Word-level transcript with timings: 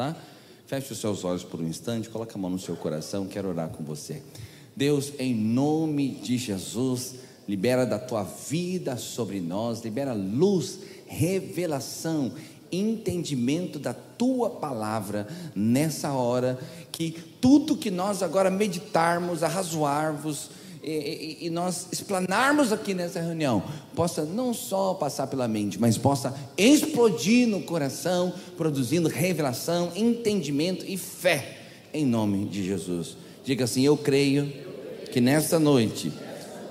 tá? 0.00 0.16
Feche 0.66 0.94
os 0.94 0.98
seus 0.98 1.24
olhos 1.24 1.44
por 1.44 1.60
um 1.60 1.68
instante, 1.68 2.08
coloque 2.08 2.34
a 2.34 2.38
mão 2.38 2.48
no 2.48 2.58
seu 2.58 2.74
coração, 2.74 3.26
quero 3.26 3.48
orar 3.50 3.68
com 3.68 3.84
você. 3.84 4.22
Deus, 4.74 5.12
em 5.18 5.34
nome 5.34 6.08
de 6.08 6.38
Jesus, 6.38 7.16
libera 7.46 7.84
da 7.84 7.98
tua 7.98 8.22
vida 8.22 8.96
sobre 8.96 9.40
nós, 9.40 9.84
libera 9.84 10.14
luz, 10.14 10.78
revelação, 11.06 12.32
entendimento 12.72 13.78
da 13.78 13.92
tua 13.92 14.48
palavra 14.48 15.28
nessa 15.54 16.12
hora, 16.12 16.58
que 16.90 17.10
tudo 17.38 17.76
que 17.76 17.90
nós 17.90 18.22
agora 18.22 18.50
meditarmos, 18.50 19.42
arrazoarmos, 19.42 20.48
e, 20.82 21.38
e, 21.42 21.50
nós 21.50 21.88
explanarmos 21.92 22.72
aqui 22.72 22.94
nessa 22.94 23.20
reunião, 23.20 23.62
possa 23.94 24.24
não 24.24 24.54
só 24.54 24.94
passar 24.94 25.26
pela 25.26 25.46
mente, 25.46 25.78
mas 25.78 25.98
possa 25.98 26.34
explodir 26.56 27.46
no 27.46 27.60
coração, 27.60 28.32
produzindo 28.56 29.08
revelação, 29.08 29.92
entendimento 29.94 30.84
e 30.88 30.96
fé, 30.96 31.58
em 31.92 32.06
nome 32.06 32.46
de 32.46 32.64
Jesus. 32.64 33.16
Diga 33.44 33.64
assim: 33.64 33.84
Eu 33.84 33.94
creio 33.94 34.50
que 35.12 35.20
nesta 35.20 35.58
noite 35.58 36.10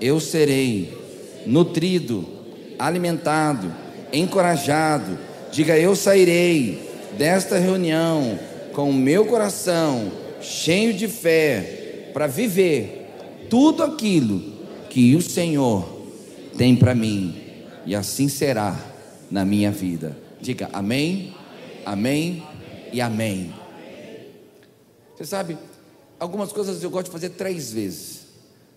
eu 0.02 0.20
serei 0.20 0.98
nutrido, 1.46 2.28
alimentado, 2.80 3.72
encorajado. 4.12 5.20
Diga: 5.52 5.78
Eu 5.78 5.96
sairei 5.96 6.90
desta 7.16 7.60
reunião 7.60 8.40
com 8.74 8.90
o 8.90 8.94
meu 8.94 9.26
coração 9.26 10.12
cheio 10.42 10.96
de 10.96 11.08
fé 11.08 12.10
para 12.12 12.26
viver 12.26 12.99
tudo 13.50 13.84
aquilo 13.84 14.42
que 14.90 15.16
o 15.16 15.22
Senhor 15.22 15.88
tem 16.58 16.76
para 16.76 16.94
mim, 16.94 17.36
e 17.86 17.96
assim 17.96 18.28
será 18.28 18.78
na 19.30 19.46
minha 19.46 19.72
vida. 19.72 20.18
Diga 20.42 20.70
amém, 20.74 21.34
amém 21.86 22.44
e 22.92 23.02
amém. 23.02 23.54
Você 25.16 25.26
sabe, 25.26 25.58
algumas 26.20 26.52
coisas 26.52 26.82
eu 26.82 26.90
gosto 26.90 27.06
de 27.06 27.12
fazer 27.12 27.30
três 27.32 27.72
vezes, 27.72 28.22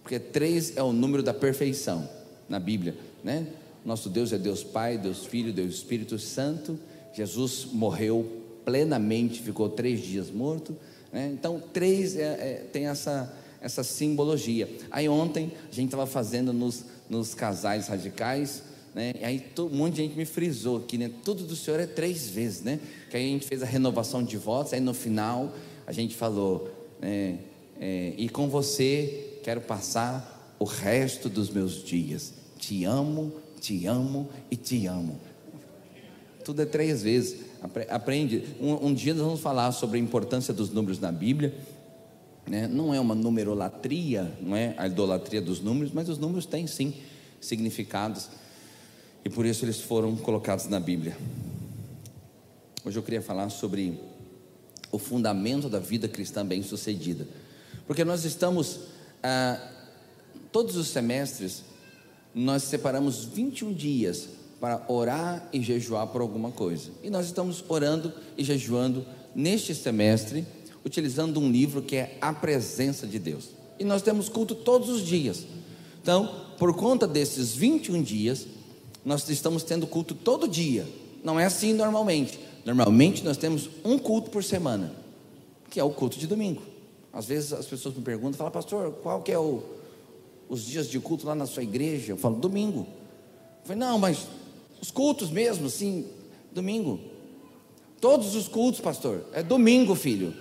porque 0.02 0.18
três 0.18 0.76
é 0.76 0.82
o 0.82 0.92
número 0.92 1.22
da 1.22 1.32
perfeição 1.32 2.08
na 2.48 2.58
Bíblia, 2.58 2.96
né? 3.22 3.46
Nosso 3.84 4.08
Deus 4.08 4.32
é 4.32 4.38
Deus 4.38 4.62
Pai, 4.62 4.96
Deus 4.96 5.26
Filho, 5.26 5.52
Deus 5.52 5.74
Espírito 5.74 6.18
Santo. 6.18 6.78
Jesus 7.12 7.66
morreu 7.72 8.42
plenamente, 8.64 9.40
ficou 9.40 9.68
três 9.68 10.00
dias 10.02 10.30
morto. 10.30 10.76
Né? 11.12 11.30
Então, 11.32 11.60
três 11.72 12.16
é, 12.16 12.22
é, 12.22 12.66
tem 12.72 12.86
essa, 12.86 13.32
essa 13.62 13.84
simbologia. 13.84 14.68
Aí 14.90 15.08
ontem 15.08 15.52
a 15.70 15.74
gente 15.74 15.86
estava 15.86 16.06
fazendo 16.06 16.52
nos, 16.52 16.84
nos 17.08 17.32
casais 17.32 17.86
radicais, 17.86 18.62
né? 18.94 19.14
E 19.20 19.24
aí 19.24 19.40
todo, 19.40 19.72
um 19.72 19.76
monte 19.76 19.94
de 19.94 20.02
gente 20.02 20.16
me 20.16 20.24
frisou 20.24 20.78
aqui, 20.78 20.98
né? 20.98 21.10
Tudo 21.24 21.44
do 21.44 21.56
Senhor 21.56 21.80
é 21.80 21.86
três 21.86 22.28
vezes, 22.28 22.62
né? 22.62 22.80
Que 23.08 23.16
aí 23.16 23.26
a 23.26 23.28
gente 23.28 23.46
fez 23.46 23.62
a 23.62 23.66
renovação 23.66 24.22
de 24.22 24.36
votos, 24.36 24.72
aí 24.72 24.80
no 24.80 24.92
final 24.92 25.54
a 25.86 25.92
gente 25.92 26.14
falou, 26.14 26.70
né? 27.00 27.38
É, 27.80 28.12
e 28.16 28.28
com 28.28 28.48
você 28.48 29.38
quero 29.42 29.60
passar 29.60 30.56
o 30.58 30.64
resto 30.64 31.28
dos 31.28 31.48
meus 31.48 31.82
dias. 31.82 32.34
Te 32.58 32.84
amo, 32.84 33.32
te 33.60 33.86
amo 33.86 34.28
e 34.50 34.56
te 34.56 34.86
amo. 34.86 35.18
Tudo 36.44 36.62
é 36.62 36.66
três 36.66 37.02
vezes. 37.02 37.52
Aprende. 37.88 38.44
Um, 38.60 38.88
um 38.88 38.94
dia 38.94 39.14
nós 39.14 39.24
vamos 39.24 39.40
falar 39.40 39.70
sobre 39.72 39.98
a 39.98 40.02
importância 40.02 40.52
dos 40.52 40.70
números 40.70 40.98
na 40.98 41.12
Bíblia 41.12 41.54
né? 42.46 42.66
Não 42.66 42.92
é 42.92 43.00
uma 43.00 43.14
numerolatria, 43.14 44.32
não 44.40 44.56
é 44.56 44.74
a 44.76 44.86
idolatria 44.86 45.40
dos 45.40 45.60
números, 45.60 45.92
mas 45.92 46.08
os 46.08 46.18
números 46.18 46.46
têm 46.46 46.66
sim 46.66 46.94
significados 47.40 48.28
e 49.24 49.30
por 49.30 49.46
isso 49.46 49.64
eles 49.64 49.80
foram 49.80 50.16
colocados 50.16 50.66
na 50.66 50.80
Bíblia. 50.80 51.16
Hoje 52.84 52.98
eu 52.98 53.02
queria 53.02 53.22
falar 53.22 53.48
sobre 53.50 53.98
o 54.90 54.98
fundamento 54.98 55.68
da 55.68 55.78
vida 55.78 56.08
cristã 56.08 56.44
bem-sucedida, 56.44 57.26
porque 57.86 58.04
nós 58.04 58.24
estamos, 58.24 58.80
ah, 59.22 59.58
todos 60.50 60.76
os 60.76 60.88
semestres, 60.88 61.62
nós 62.34 62.64
separamos 62.64 63.24
21 63.24 63.72
dias 63.72 64.28
para 64.60 64.84
orar 64.88 65.48
e 65.52 65.62
jejuar 65.62 66.06
por 66.08 66.20
alguma 66.20 66.50
coisa, 66.50 66.90
e 67.02 67.10
nós 67.10 67.26
estamos 67.26 67.64
orando 67.68 68.12
e 68.36 68.44
jejuando 68.44 69.06
neste 69.34 69.74
semestre 69.74 70.44
utilizando 70.84 71.38
um 71.40 71.50
livro 71.50 71.82
que 71.82 71.96
é 71.96 72.18
A 72.20 72.32
Presença 72.32 73.06
de 73.06 73.18
Deus. 73.18 73.50
E 73.78 73.84
nós 73.84 74.02
temos 74.02 74.28
culto 74.28 74.54
todos 74.54 74.88
os 74.88 75.02
dias. 75.02 75.44
Então, 76.02 76.46
por 76.58 76.74
conta 76.74 77.06
desses 77.06 77.54
21 77.54 78.02
dias, 78.02 78.46
nós 79.04 79.28
estamos 79.28 79.62
tendo 79.62 79.86
culto 79.86 80.14
todo 80.14 80.48
dia. 80.48 80.86
Não 81.22 81.38
é 81.38 81.44
assim 81.44 81.72
normalmente. 81.72 82.38
Normalmente 82.64 83.24
nós 83.24 83.36
temos 83.36 83.68
um 83.84 83.98
culto 83.98 84.30
por 84.30 84.44
semana, 84.44 84.94
que 85.70 85.80
é 85.80 85.84
o 85.84 85.90
culto 85.90 86.18
de 86.18 86.26
domingo. 86.26 86.62
Às 87.12 87.26
vezes 87.26 87.52
as 87.52 87.66
pessoas 87.66 87.94
me 87.94 88.02
perguntam, 88.02 88.34
falam, 88.34 88.52
pastor, 88.52 88.92
qual 89.02 89.22
que 89.22 89.32
é 89.32 89.38
o, 89.38 89.62
os 90.48 90.64
dias 90.64 90.88
de 90.88 90.98
culto 90.98 91.26
lá 91.26 91.34
na 91.34 91.46
sua 91.46 91.62
igreja? 91.62 92.12
Eu 92.12 92.16
falo, 92.16 92.36
domingo. 92.36 92.86
Eu 93.60 93.66
falei, 93.66 93.78
não, 93.78 93.98
mas 93.98 94.26
os 94.80 94.90
cultos 94.90 95.30
mesmo, 95.30 95.66
assim, 95.66 96.06
domingo. 96.52 96.98
Todos 98.00 98.34
os 98.34 98.48
cultos, 98.48 98.80
pastor, 98.80 99.24
é 99.32 99.42
domingo, 99.42 99.94
filho. 99.94 100.34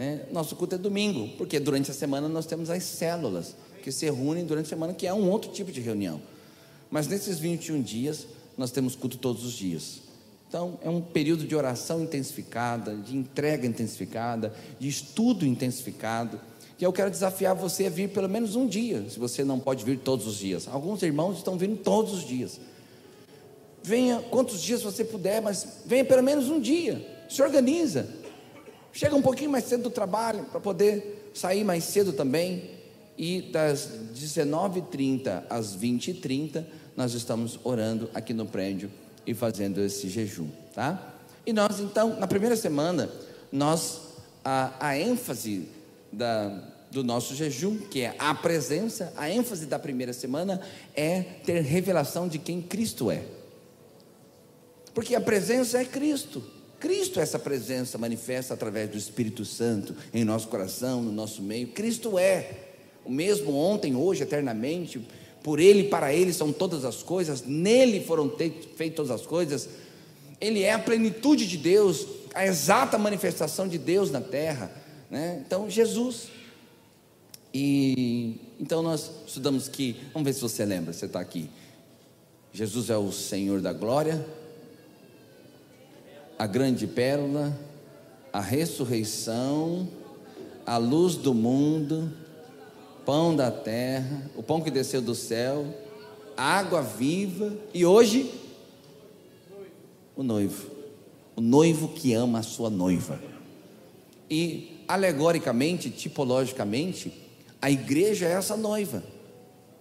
Né? 0.00 0.22
Nosso 0.32 0.56
culto 0.56 0.76
é 0.76 0.78
domingo, 0.78 1.28
porque 1.36 1.60
durante 1.60 1.90
a 1.90 1.94
semana 1.94 2.26
nós 2.26 2.46
temos 2.46 2.70
as 2.70 2.82
células 2.84 3.54
que 3.82 3.92
se 3.92 4.06
reúnem 4.06 4.46
durante 4.46 4.64
a 4.64 4.68
semana, 4.70 4.94
que 4.94 5.06
é 5.06 5.12
um 5.12 5.28
outro 5.28 5.52
tipo 5.52 5.70
de 5.70 5.78
reunião. 5.78 6.22
Mas 6.90 7.06
nesses 7.06 7.38
21 7.38 7.82
dias, 7.82 8.26
nós 8.56 8.70
temos 8.70 8.96
culto 8.96 9.18
todos 9.18 9.44
os 9.44 9.52
dias. 9.52 10.00
Então, 10.48 10.78
é 10.82 10.88
um 10.88 11.02
período 11.02 11.46
de 11.46 11.54
oração 11.54 12.02
intensificada, 12.02 12.96
de 12.96 13.14
entrega 13.14 13.66
intensificada, 13.66 14.54
de 14.78 14.88
estudo 14.88 15.44
intensificado. 15.44 16.40
E 16.78 16.82
eu 16.82 16.94
quero 16.94 17.10
desafiar 17.10 17.54
você 17.54 17.84
a 17.84 17.90
vir 17.90 18.08
pelo 18.08 18.26
menos 18.26 18.56
um 18.56 18.66
dia, 18.66 19.04
se 19.06 19.18
você 19.18 19.44
não 19.44 19.60
pode 19.60 19.84
vir 19.84 19.98
todos 19.98 20.26
os 20.26 20.38
dias. 20.38 20.66
Alguns 20.66 21.02
irmãos 21.02 21.36
estão 21.36 21.58
vindo 21.58 21.76
todos 21.76 22.14
os 22.14 22.26
dias. 22.26 22.58
Venha 23.82 24.24
quantos 24.30 24.62
dias 24.62 24.80
você 24.80 25.04
puder, 25.04 25.42
mas 25.42 25.82
venha 25.84 26.06
pelo 26.06 26.22
menos 26.22 26.48
um 26.48 26.58
dia. 26.58 27.06
Se 27.28 27.42
organiza. 27.42 28.19
Chega 28.92 29.14
um 29.14 29.22
pouquinho 29.22 29.50
mais 29.50 29.64
cedo 29.64 29.84
do 29.84 29.90
trabalho 29.90 30.44
para 30.44 30.60
poder 30.60 31.30
sair 31.34 31.64
mais 31.64 31.84
cedo 31.84 32.12
também. 32.12 32.78
E 33.16 33.42
das 33.42 33.88
19h30 34.14 35.44
às 35.50 35.76
20h30 35.76 36.64
nós 36.96 37.14
estamos 37.14 37.58
orando 37.64 38.10
aqui 38.14 38.32
no 38.32 38.46
prédio 38.46 38.90
e 39.26 39.34
fazendo 39.34 39.80
esse 39.80 40.08
jejum, 40.08 40.48
tá? 40.74 41.14
E 41.46 41.52
nós 41.52 41.80
então, 41.80 42.18
na 42.18 42.26
primeira 42.26 42.56
semana, 42.56 43.10
nós 43.52 44.00
a, 44.44 44.72
a 44.80 44.98
ênfase 44.98 45.68
da, 46.12 46.48
do 46.90 47.04
nosso 47.04 47.34
jejum, 47.34 47.78
que 47.78 48.02
é 48.02 48.14
a 48.18 48.34
presença, 48.34 49.12
a 49.16 49.30
ênfase 49.30 49.66
da 49.66 49.78
primeira 49.78 50.12
semana 50.12 50.60
é 50.94 51.22
ter 51.22 51.60
revelação 51.62 52.28
de 52.28 52.38
quem 52.38 52.60
Cristo 52.60 53.10
é. 53.10 53.22
Porque 54.92 55.14
a 55.14 55.20
presença 55.20 55.78
é 55.78 55.84
Cristo. 55.84 56.42
Cristo 56.80 57.20
é 57.20 57.22
essa 57.22 57.38
presença 57.38 57.98
manifesta 57.98 58.54
através 58.54 58.90
do 58.90 58.96
Espírito 58.96 59.44
Santo 59.44 59.94
em 60.12 60.24
nosso 60.24 60.48
coração, 60.48 61.02
no 61.02 61.12
nosso 61.12 61.42
meio. 61.42 61.68
Cristo 61.68 62.18
é 62.18 62.70
o 63.04 63.10
mesmo 63.10 63.54
ontem, 63.54 63.94
hoje, 63.94 64.22
eternamente. 64.22 65.00
Por 65.42 65.60
Ele, 65.60 65.84
para 65.84 66.12
Ele 66.12 66.32
são 66.32 66.52
todas 66.52 66.84
as 66.84 67.02
coisas. 67.02 67.44
Nele 67.44 68.02
foram 68.02 68.32
feitas 68.76 68.96
todas 68.96 69.10
as 69.10 69.26
coisas. 69.26 69.68
Ele 70.40 70.62
é 70.62 70.72
a 70.72 70.78
plenitude 70.78 71.46
de 71.46 71.58
Deus, 71.58 72.06
a 72.34 72.46
exata 72.46 72.98
manifestação 72.98 73.68
de 73.68 73.76
Deus 73.76 74.10
na 74.10 74.22
terra. 74.22 74.72
Né? 75.10 75.42
Então, 75.46 75.68
Jesus. 75.68 76.28
E 77.52 78.36
então 78.60 78.82
nós 78.82 79.10
estudamos 79.26 79.68
que, 79.68 79.96
vamos 80.12 80.26
ver 80.26 80.34
se 80.34 80.40
você 80.40 80.64
lembra, 80.64 80.92
você 80.92 81.06
está 81.06 81.18
aqui. 81.18 81.48
Jesus 82.52 82.90
é 82.90 82.96
o 82.96 83.10
Senhor 83.10 83.60
da 83.60 83.72
glória, 83.72 84.24
a 86.40 86.46
grande 86.46 86.86
pérola, 86.86 87.54
a 88.32 88.40
ressurreição, 88.40 89.86
a 90.64 90.78
luz 90.78 91.14
do 91.16 91.34
mundo, 91.34 92.10
pão 93.04 93.36
da 93.36 93.50
terra, 93.50 94.22
o 94.34 94.42
pão 94.42 94.62
que 94.62 94.70
desceu 94.70 95.02
do 95.02 95.14
céu, 95.14 95.66
água 96.34 96.80
viva 96.80 97.54
e 97.74 97.84
hoje 97.84 98.32
o 100.16 100.22
noivo, 100.22 100.70
o 101.36 101.42
noivo 101.42 101.88
que 101.88 102.14
ama 102.14 102.38
a 102.38 102.42
sua 102.42 102.70
noiva. 102.70 103.20
E 104.30 104.82
alegoricamente, 104.88 105.90
tipologicamente, 105.90 107.12
a 107.60 107.70
igreja 107.70 108.24
é 108.24 108.32
essa 108.32 108.56
noiva, 108.56 109.04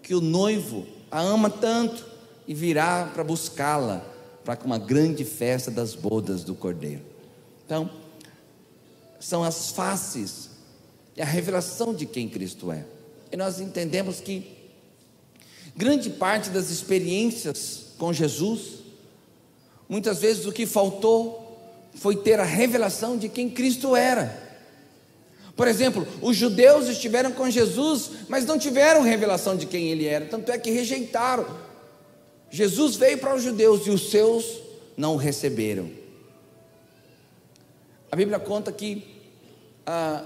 que 0.03 0.13
o 0.13 0.19
noivo 0.19 0.85
a 1.09 1.21
ama 1.21 1.49
tanto 1.49 2.05
e 2.45 2.53
virá 2.53 3.09
para 3.13 3.23
buscá-la 3.23 4.18
para 4.57 4.65
uma 4.65 4.79
grande 4.79 5.23
festa 5.23 5.69
das 5.69 5.93
bodas 5.95 6.43
do 6.43 6.55
Cordeiro. 6.55 7.01
Então, 7.65 7.89
são 9.19 9.43
as 9.43 9.71
faces, 9.71 10.49
é 11.15 11.21
a 11.21 11.25
revelação 11.25 11.93
de 11.93 12.05
quem 12.05 12.29
Cristo 12.29 12.71
é. 12.71 12.85
E 13.31 13.37
nós 13.37 13.59
entendemos 13.59 14.19
que 14.19 14.57
grande 15.75 16.09
parte 16.09 16.49
das 16.49 16.69
experiências 16.69 17.87
com 17.97 18.11
Jesus, 18.11 18.79
muitas 19.87 20.19
vezes 20.19 20.45
o 20.45 20.51
que 20.51 20.65
faltou 20.65 21.45
foi 21.93 22.15
ter 22.15 22.39
a 22.39 22.45
revelação 22.45 23.17
de 23.17 23.29
quem 23.29 23.49
Cristo 23.49 23.95
era. 23.95 24.47
Por 25.55 25.67
exemplo, 25.67 26.07
os 26.21 26.37
judeus 26.37 26.87
estiveram 26.87 27.33
com 27.33 27.49
Jesus, 27.49 28.11
mas 28.29 28.45
não 28.45 28.57
tiveram 28.57 29.01
revelação 29.01 29.57
de 29.57 29.65
quem 29.65 29.89
ele 29.89 30.05
era, 30.05 30.25
tanto 30.25 30.51
é 30.51 30.57
que 30.57 30.71
rejeitaram. 30.71 31.68
Jesus 32.49 32.95
veio 32.95 33.17
para 33.17 33.35
os 33.35 33.43
judeus 33.43 33.85
e 33.85 33.89
os 33.89 34.09
seus 34.09 34.61
não 34.97 35.13
o 35.13 35.17
receberam. 35.17 35.89
A 38.11 38.15
Bíblia 38.15 38.39
conta 38.39 38.71
que 38.71 39.03
a, 39.85 40.23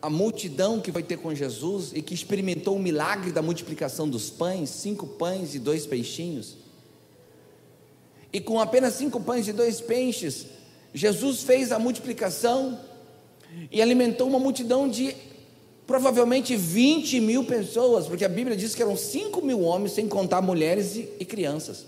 a 0.00 0.08
multidão 0.08 0.80
que 0.80 0.92
foi 0.92 1.02
ter 1.02 1.16
com 1.16 1.34
Jesus 1.34 1.92
e 1.92 2.00
que 2.00 2.14
experimentou 2.14 2.76
o 2.76 2.78
milagre 2.78 3.32
da 3.32 3.42
multiplicação 3.42 4.08
dos 4.08 4.30
pães, 4.30 4.70
cinco 4.70 5.06
pães 5.06 5.54
e 5.54 5.58
dois 5.58 5.86
peixinhos, 5.86 6.56
e 8.32 8.40
com 8.40 8.60
apenas 8.60 8.94
cinco 8.94 9.20
pães 9.20 9.48
e 9.48 9.52
dois 9.52 9.80
peixes, 9.80 10.46
Jesus 10.94 11.42
fez 11.42 11.72
a 11.72 11.78
multiplicação 11.78 12.78
e 13.70 13.82
alimentou 13.82 14.28
uma 14.28 14.38
multidão 14.38 14.88
de 14.88 15.16
provavelmente 15.90 16.54
20 16.54 17.18
mil 17.20 17.42
pessoas, 17.42 18.06
porque 18.06 18.24
a 18.24 18.28
Bíblia 18.28 18.56
diz 18.56 18.76
que 18.76 18.80
eram 18.80 18.96
5 18.96 19.42
mil 19.42 19.62
homens, 19.62 19.90
sem 19.90 20.06
contar 20.06 20.40
mulheres 20.40 20.94
e, 20.94 21.08
e 21.18 21.24
crianças. 21.24 21.84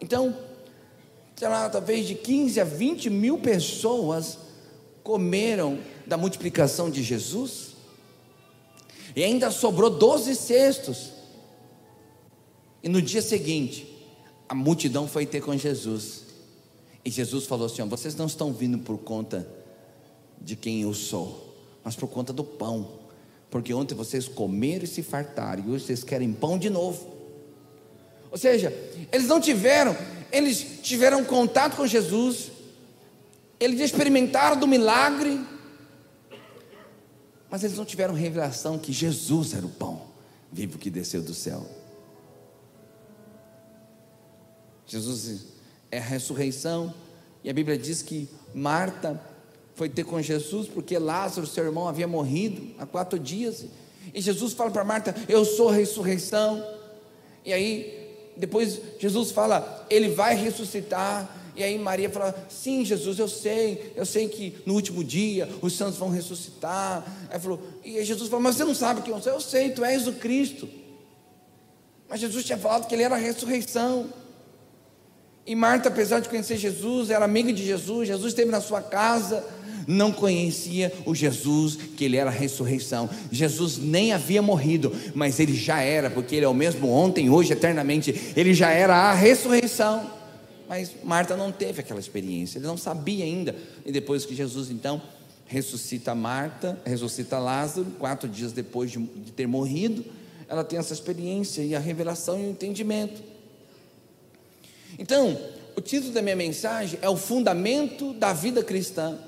Então, 0.00 0.34
sei 1.36 1.48
lá, 1.48 1.68
talvez 1.68 2.06
de 2.06 2.14
15 2.14 2.62
a 2.62 2.64
20 2.64 3.10
mil 3.10 3.36
pessoas 3.36 4.38
comeram 5.02 5.80
da 6.06 6.16
multiplicação 6.16 6.90
de 6.90 7.02
Jesus, 7.02 7.72
e 9.14 9.22
ainda 9.22 9.50
sobrou 9.50 9.90
12 9.90 10.34
cestos. 10.34 11.12
E 12.82 12.88
no 12.88 13.02
dia 13.02 13.20
seguinte, 13.20 13.86
a 14.48 14.54
multidão 14.54 15.06
foi 15.06 15.26
ter 15.26 15.42
com 15.42 15.54
Jesus. 15.54 16.22
E 17.04 17.10
Jesus 17.10 17.44
falou 17.44 17.66
assim: 17.66 17.86
Vocês 17.86 18.14
não 18.14 18.24
estão 18.24 18.50
vindo 18.50 18.78
por 18.78 18.96
conta 18.96 19.46
de 20.40 20.56
quem 20.56 20.80
eu 20.80 20.94
sou, 20.94 21.47
mas 21.88 21.96
por 21.96 22.06
conta 22.06 22.34
do 22.34 22.44
pão. 22.44 22.86
Porque 23.48 23.72
ontem 23.72 23.94
vocês 23.94 24.28
comeram 24.28 24.84
e 24.84 24.86
se 24.86 25.02
fartaram, 25.02 25.64
e 25.64 25.70
hoje 25.70 25.86
vocês 25.86 26.04
querem 26.04 26.30
pão 26.34 26.58
de 26.58 26.68
novo. 26.68 27.16
Ou 28.30 28.36
seja, 28.36 28.70
eles 29.10 29.26
não 29.26 29.40
tiveram, 29.40 29.96
eles 30.30 30.80
tiveram 30.82 31.24
contato 31.24 31.76
com 31.76 31.86
Jesus, 31.86 32.50
eles 33.58 33.80
experimentaram 33.80 34.60
do 34.60 34.66
milagre, 34.66 35.40
mas 37.48 37.64
eles 37.64 37.78
não 37.78 37.86
tiveram 37.86 38.12
revelação 38.12 38.78
que 38.78 38.92
Jesus 38.92 39.54
era 39.54 39.64
o 39.64 39.70
pão 39.70 40.02
vivo 40.52 40.76
que 40.76 40.90
desceu 40.90 41.22
do 41.22 41.32
céu. 41.32 41.66
Jesus 44.86 45.46
é 45.90 45.96
a 45.96 46.02
ressurreição, 46.02 46.92
e 47.42 47.48
a 47.48 47.54
Bíblia 47.54 47.78
diz 47.78 48.02
que 48.02 48.28
Marta 48.54 49.37
foi 49.78 49.88
ter 49.88 50.02
com 50.02 50.20
Jesus 50.20 50.66
porque 50.66 50.98
Lázaro, 50.98 51.46
seu 51.46 51.64
irmão, 51.64 51.86
havia 51.86 52.08
morrido 52.08 52.74
há 52.80 52.84
quatro 52.84 53.16
dias. 53.16 53.64
E 54.12 54.20
Jesus 54.20 54.52
fala 54.52 54.72
para 54.72 54.82
Marta: 54.82 55.14
Eu 55.28 55.44
sou 55.44 55.68
a 55.68 55.72
ressurreição. 55.72 56.62
E 57.44 57.52
aí, 57.52 58.16
depois 58.36 58.80
Jesus 58.98 59.30
fala: 59.30 59.86
Ele 59.88 60.08
vai 60.08 60.34
ressuscitar. 60.34 61.32
E 61.54 61.62
aí 61.62 61.78
Maria 61.78 62.10
fala: 62.10 62.34
Sim, 62.48 62.84
Jesus, 62.84 63.20
eu 63.20 63.28
sei, 63.28 63.92
eu 63.94 64.04
sei 64.04 64.28
que 64.28 64.58
no 64.66 64.74
último 64.74 65.04
dia 65.04 65.48
os 65.62 65.74
santos 65.74 65.96
vão 65.96 66.10
ressuscitar. 66.10 67.04
Aí 67.30 67.38
falou, 67.38 67.62
e 67.84 68.04
Jesus 68.04 68.28
falou: 68.28 68.42
Mas 68.42 68.56
você 68.56 68.64
não 68.64 68.74
sabe 68.74 69.02
quem 69.02 69.14
eu 69.14 69.22
sou? 69.22 69.32
Eu 69.32 69.40
sei, 69.40 69.70
tu 69.70 69.84
és 69.84 70.08
o 70.08 70.14
Cristo. 70.14 70.68
Mas 72.08 72.18
Jesus 72.18 72.44
tinha 72.44 72.58
falado 72.58 72.88
que 72.88 72.94
ele 72.96 73.04
era 73.04 73.14
a 73.14 73.18
ressurreição. 73.18 74.12
E 75.46 75.54
Marta, 75.54 75.88
apesar 75.88 76.18
de 76.20 76.28
conhecer 76.28 76.56
Jesus, 76.56 77.10
era 77.10 77.24
amiga 77.24 77.52
de 77.52 77.64
Jesus, 77.64 78.08
Jesus 78.08 78.32
esteve 78.32 78.50
na 78.50 78.60
sua 78.60 78.82
casa, 78.82 79.42
não 79.88 80.12
conhecia 80.12 80.92
o 81.06 81.14
Jesus, 81.14 81.76
que 81.96 82.04
ele 82.04 82.18
era 82.18 82.28
a 82.28 82.32
ressurreição. 82.32 83.08
Jesus 83.32 83.78
nem 83.78 84.12
havia 84.12 84.42
morrido, 84.42 84.94
mas 85.14 85.40
ele 85.40 85.54
já 85.54 85.80
era, 85.80 86.10
porque 86.10 86.36
ele 86.36 86.44
é 86.44 86.48
o 86.48 86.52
mesmo 86.52 86.90
ontem, 86.90 87.30
hoje, 87.30 87.54
eternamente. 87.54 88.14
Ele 88.36 88.52
já 88.52 88.70
era 88.70 88.94
a 88.94 89.14
ressurreição. 89.14 90.10
Mas 90.68 90.92
Marta 91.02 91.34
não 91.34 91.50
teve 91.50 91.80
aquela 91.80 91.98
experiência, 91.98 92.58
ele 92.58 92.66
não 92.66 92.76
sabia 92.76 93.24
ainda. 93.24 93.56
E 93.86 93.90
depois 93.90 94.26
que 94.26 94.34
Jesus 94.34 94.70
então 94.70 95.00
ressuscita 95.46 96.14
Marta, 96.14 96.78
ressuscita 96.84 97.38
Lázaro, 97.38 97.86
quatro 97.98 98.28
dias 98.28 98.52
depois 98.52 98.90
de, 98.90 98.98
de 98.98 99.32
ter 99.32 99.48
morrido, 99.48 100.04
ela 100.46 100.62
tem 100.62 100.78
essa 100.78 100.92
experiência 100.92 101.62
e 101.62 101.74
a 101.74 101.78
revelação 101.78 102.38
e 102.38 102.44
o 102.44 102.50
entendimento. 102.50 103.22
Então, 104.98 105.38
o 105.74 105.80
título 105.80 106.12
da 106.12 106.20
minha 106.20 106.36
mensagem 106.36 106.98
é 107.00 107.08
o 107.08 107.16
fundamento 107.16 108.12
da 108.12 108.34
vida 108.34 108.62
cristã. 108.62 109.18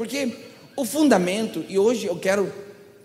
Porque 0.00 0.34
o 0.74 0.86
fundamento, 0.86 1.62
e 1.68 1.78
hoje 1.78 2.06
eu 2.06 2.16
quero 2.16 2.50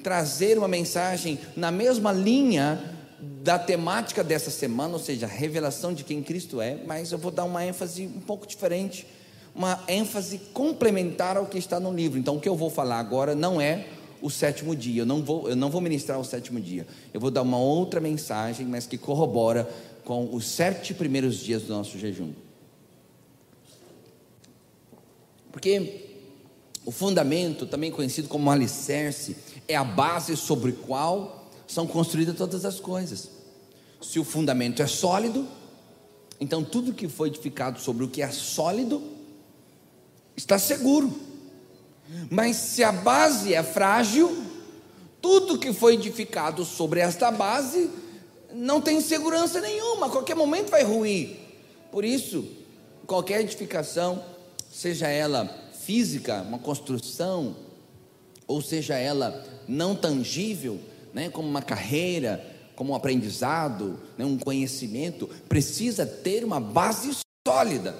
trazer 0.01 0.57
uma 0.57 0.69
mensagem 0.69 1.37
na 1.53 1.69
mesma 1.69 2.13
linha 2.13 2.81
da 3.19 3.59
temática 3.59 4.23
dessa 4.23 4.49
semana, 4.49 4.93
ou 4.93 4.99
seja, 4.99 5.25
a 5.25 5.29
revelação 5.29 5.93
de 5.93 6.05
quem 6.05 6.23
Cristo 6.23 6.61
é, 6.61 6.77
mas 6.87 7.11
eu 7.11 7.17
vou 7.17 7.31
dar 7.31 7.43
uma 7.43 7.65
ênfase 7.65 8.07
um 8.07 8.21
pouco 8.21 8.47
diferente, 8.47 9.05
uma 9.53 9.83
ênfase 9.89 10.37
complementar 10.53 11.35
ao 11.35 11.47
que 11.47 11.57
está 11.57 11.81
no 11.81 11.93
livro. 11.93 12.17
Então, 12.17 12.37
o 12.37 12.39
que 12.39 12.47
eu 12.47 12.55
vou 12.55 12.69
falar 12.69 12.97
agora 12.97 13.35
não 13.35 13.59
é 13.59 13.87
o 14.21 14.29
sétimo 14.29 14.73
dia, 14.73 15.01
eu 15.01 15.05
não 15.05 15.21
vou, 15.21 15.49
eu 15.49 15.55
não 15.57 15.69
vou 15.69 15.81
ministrar 15.81 16.17
o 16.17 16.23
sétimo 16.23 16.61
dia, 16.61 16.87
eu 17.13 17.19
vou 17.19 17.29
dar 17.29 17.41
uma 17.41 17.59
outra 17.59 17.99
mensagem, 17.99 18.65
mas 18.65 18.87
que 18.87 18.97
corrobora 18.97 19.69
com 20.05 20.33
os 20.33 20.47
sete 20.47 20.93
primeiros 20.93 21.39
dias 21.39 21.63
do 21.63 21.73
nosso 21.73 21.99
jejum. 21.99 22.31
Porque 25.51 26.04
o 26.85 26.91
fundamento, 26.91 27.65
também 27.65 27.91
conhecido 27.91 28.27
como 28.27 28.49
alicerce, 28.51 29.35
é 29.67 29.75
a 29.75 29.83
base 29.83 30.37
sobre 30.37 30.71
qual 30.71 31.49
são 31.67 31.87
construídas 31.87 32.37
todas 32.37 32.63
as 32.63 32.79
coisas. 32.79 33.29
Se 34.01 34.19
o 34.19 34.23
fundamento 34.23 34.81
é 34.83 34.87
sólido, 34.87 35.47
então 36.39 36.63
tudo 36.63 36.93
que 36.93 37.07
foi 37.07 37.29
edificado 37.29 37.79
sobre 37.79 38.03
o 38.03 38.07
que 38.07 38.21
é 38.21 38.29
sólido 38.29 39.01
está 40.37 40.59
seguro. 40.59 41.11
Mas 42.29 42.55
se 42.57 42.83
a 42.83 42.91
base 42.91 43.53
é 43.53 43.63
frágil, 43.63 44.45
tudo 45.19 45.57
que 45.57 45.73
foi 45.73 45.95
edificado 45.95 46.63
sobre 46.63 46.99
esta 46.99 47.31
base 47.31 47.89
não 48.53 48.79
tem 48.79 49.01
segurança 49.01 49.59
nenhuma, 49.59 50.05
a 50.05 50.09
qualquer 50.09 50.35
momento 50.35 50.69
vai 50.69 50.83
ruir. 50.83 51.39
Por 51.91 52.05
isso, 52.05 52.45
qualquer 53.07 53.41
edificação, 53.41 54.23
seja 54.71 55.07
ela 55.07 55.64
física, 55.85 56.41
uma 56.41 56.57
construção, 56.57 57.55
ou 58.47 58.61
seja 58.61 58.97
ela 58.97 59.45
não 59.67 59.95
tangível, 59.95 60.79
né, 61.13 61.29
como 61.29 61.47
uma 61.47 61.61
carreira, 61.61 62.43
como 62.75 62.91
um 62.91 62.95
aprendizado, 62.95 63.99
né, 64.17 64.25
um 64.25 64.37
conhecimento, 64.37 65.29
precisa 65.47 66.05
ter 66.05 66.43
uma 66.43 66.59
base 66.59 67.15
sólida. 67.47 67.95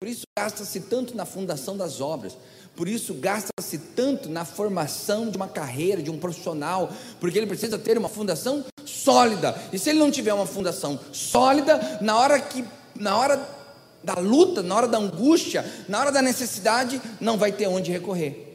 Por 0.00 0.08
isso 0.08 0.22
gasta-se 0.38 0.80
tanto 0.80 1.16
na 1.16 1.24
fundação 1.24 1.76
das 1.76 2.00
obras, 2.00 2.36
por 2.76 2.88
isso 2.88 3.14
gasta-se 3.14 3.78
tanto 3.78 4.28
na 4.28 4.44
formação 4.44 5.30
de 5.30 5.36
uma 5.36 5.48
carreira, 5.48 6.02
de 6.02 6.10
um 6.10 6.18
profissional, 6.18 6.92
porque 7.20 7.38
ele 7.38 7.46
precisa 7.46 7.78
ter 7.78 7.96
uma 7.96 8.08
fundação 8.08 8.64
sólida. 8.84 9.56
E 9.72 9.78
se 9.78 9.90
ele 9.90 9.98
não 9.98 10.10
tiver 10.10 10.32
uma 10.32 10.46
fundação 10.46 10.98
sólida, 11.12 11.98
na 12.00 12.16
hora 12.16 12.40
que 12.40 12.64
na 12.94 13.16
hora 13.16 13.57
da 14.02 14.14
luta, 14.14 14.62
na 14.62 14.74
hora 14.74 14.88
da 14.88 14.98
angústia, 14.98 15.64
na 15.88 16.00
hora 16.00 16.12
da 16.12 16.22
necessidade, 16.22 17.00
não 17.20 17.36
vai 17.36 17.52
ter 17.52 17.66
onde 17.66 17.90
recorrer. 17.90 18.46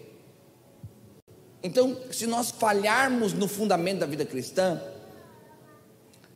Então, 1.61 1.97
se 2.11 2.27
nós 2.27 2.51
falharmos 2.51 3.33
no 3.33 3.47
fundamento 3.47 3.99
da 3.99 4.05
vida 4.05 4.25
cristã, 4.25 4.81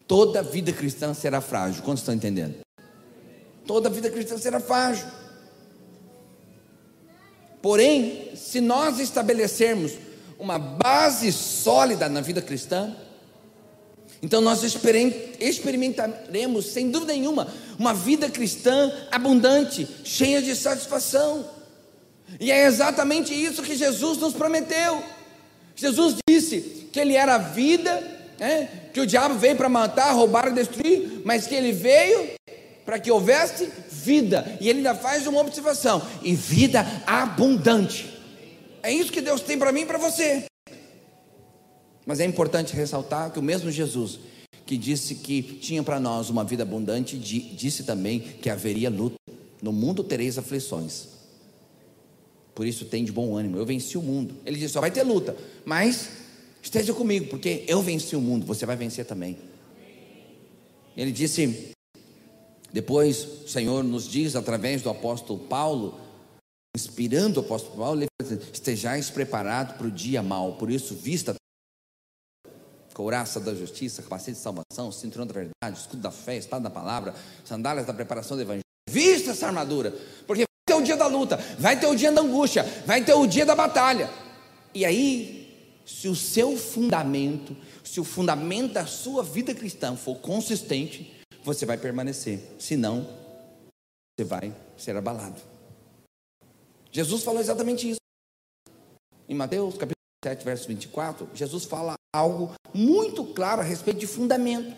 toda 0.08 0.42
vida 0.42 0.72
cristã 0.72 1.14
será 1.14 1.42
frágil. 1.42 1.84
Quantos 1.84 2.02
estão 2.02 2.16
entendendo? 2.16 2.56
Toda 3.66 3.90
vida 3.90 4.10
cristã 4.10 4.38
será 4.38 4.60
frágil. 4.60 5.06
Porém, 7.62 8.32
se 8.36 8.62
nós 8.62 9.00
estabelecermos 9.00 9.94
uma 10.40 10.58
base 10.58 11.32
sólida 11.34 12.08
na 12.08 12.22
vida 12.22 12.42
cristã, 12.42 12.96
então 14.22 14.42
nós 14.42 14.64
experimentaremos, 15.40 16.68
sem 16.68 16.90
dúvida 16.90 17.14
nenhuma, 17.14 17.48
uma 17.78 17.94
vida 17.94 18.30
cristã 18.30 18.92
abundante, 19.12 19.88
cheia 20.04 20.42
de 20.42 20.56
satisfação. 20.56 21.46
E 22.40 22.52
é 22.52 22.66
exatamente 22.66 23.34
isso 23.34 23.62
que 23.62 23.76
Jesus 23.76 24.18
nos 24.18 24.34
prometeu. 24.34 25.04
Jesus 25.76 26.16
disse 26.28 26.90
que 26.92 27.00
Ele 27.00 27.14
era 27.14 27.36
a 27.36 27.38
vida, 27.38 27.92
né? 28.40 28.70
que 28.92 29.00
o 29.00 29.06
diabo 29.06 29.36
veio 29.36 29.56
para 29.56 29.70
matar, 29.70 30.12
roubar 30.14 30.48
e 30.48 30.54
destruir, 30.54 31.22
mas 31.24 31.46
que 31.46 31.54
Ele 31.54 31.72
veio 31.72 32.32
para 32.84 33.00
que 33.00 33.12
houvesse 33.12 33.72
vida. 33.90 34.58
E 34.60 34.68
Ele 34.68 34.80
ainda 34.80 34.96
faz 34.96 35.28
uma 35.28 35.40
observação: 35.40 36.02
e 36.24 36.34
vida 36.34 36.86
abundante. 37.06 38.18
É 38.82 38.92
isso 38.92 39.12
que 39.12 39.22
Deus 39.22 39.42
tem 39.42 39.60
para 39.60 39.72
mim 39.72 39.82
e 39.82 39.86
para 39.86 40.00
você. 40.00 40.46
Mas 42.08 42.22
é 42.22 42.26
importante 42.26 42.74
ressaltar 42.74 43.32
que 43.34 43.38
o 43.38 43.44
mesmo 43.44 43.70
Jesus 43.70 44.18
que 44.66 44.78
disse 44.78 45.16
que 45.16 45.42
tinha 45.42 45.84
para 45.84 46.00
nós 46.00 46.30
uma 46.30 46.44
vida 46.44 46.64
abundante, 46.64 47.18
disse 47.18 47.84
também 47.84 48.20
que 48.20 48.50
haveria 48.50 48.90
luta. 48.90 49.16
No 49.62 49.74
mundo 49.74 50.04
tereis 50.04 50.38
aflições. 50.38 51.08
Por 52.56 52.66
isso 52.66 52.86
tem 52.86 53.04
de 53.04 53.12
bom 53.12 53.36
ânimo. 53.36 53.58
Eu 53.58 53.66
venci 53.66 53.98
o 53.98 54.02
mundo. 54.02 54.36
Ele 54.46 54.58
disse: 54.58 54.74
só 54.74 54.82
vai 54.82 54.92
ter 54.92 55.04
luta, 55.04 55.36
mas 55.66 56.10
esteja 56.62 56.94
comigo, 56.94 57.28
porque 57.28 57.66
eu 57.68 57.82
venci 57.82 58.16
o 58.16 58.22
mundo, 58.22 58.46
você 58.46 58.66
vai 58.66 58.76
vencer 58.76 59.06
também. 59.06 59.38
Ele 60.96 61.12
disse: 61.12 61.72
depois 62.72 63.44
o 63.46 63.48
Senhor 63.48 63.84
nos 63.84 64.08
diz 64.08 64.36
através 64.36 64.82
do 64.82 64.90
apóstolo 64.90 65.40
Paulo, 65.40 66.00
inspirando 66.76 67.40
o 67.40 67.44
apóstolo 67.44 67.78
Paulo, 67.78 68.02
ele 68.02 68.08
diz, 68.22 68.50
estejais 68.54 69.10
preparados 69.10 69.76
para 69.76 69.88
o 69.88 69.92
dia 69.92 70.22
mau, 70.22 70.54
por 70.54 70.70
isso 70.70 70.94
vista 70.94 71.36
couraça 72.98 73.40
da 73.40 73.54
justiça, 73.54 74.02
capacete 74.02 74.32
de 74.32 74.40
salvação, 74.40 74.92
cinturão 74.92 75.28
da 75.28 75.32
verdade, 75.32 75.80
escudo 75.80 76.02
da 76.02 76.10
fé, 76.10 76.36
espada 76.36 76.64
da 76.64 76.70
palavra, 76.72 77.14
sandálias 77.46 77.86
da 77.86 77.94
preparação 77.94 78.36
do 78.36 78.42
evangelho. 78.42 78.64
Vista 78.90 79.32
essa 79.32 79.46
armadura, 79.46 79.92
porque 80.26 80.46
vai 80.46 80.66
ter 80.66 80.74
o 80.74 80.84
dia 80.84 80.98
da 80.98 81.06
luta, 81.06 81.38
vai 81.60 81.80
ter 81.80 81.86
o 81.86 81.96
dia 81.96 82.12
da 82.12 82.22
angústia, 82.22 82.64
vai 82.88 83.06
ter 83.06 83.14
o 83.14 83.28
dia 83.28 83.46
da 83.46 83.54
batalha. 83.54 84.10
E 84.74 84.84
aí, 84.84 85.80
se 85.86 86.08
o 86.08 86.16
seu 86.16 86.58
fundamento, 86.58 87.56
se 87.84 88.00
o 88.00 88.04
fundamento 88.04 88.74
da 88.74 88.88
sua 88.88 89.22
vida 89.22 89.54
cristã 89.54 89.96
for 89.96 90.16
consistente, 90.16 91.24
você 91.44 91.68
vai 91.68 91.78
permanecer. 91.78 92.42
Senão, 92.58 93.08
você 94.18 94.26
vai 94.26 94.52
ser 94.76 94.98
abalado. 94.98 95.40
Jesus 96.92 97.22
falou 97.22 97.42
exatamente 97.42 97.92
isso. 97.92 98.00
Em 99.30 99.36
Mateus 99.36 99.76
capítulo 99.76 99.94
7, 100.26 100.44
verso 100.44 100.68
24, 100.68 101.30
Jesus 101.36 101.66
fala 101.66 101.97
algo 102.18 102.52
muito 102.74 103.24
claro 103.24 103.62
a 103.62 103.64
respeito 103.64 104.00
de 104.00 104.08
fundamento. 104.08 104.76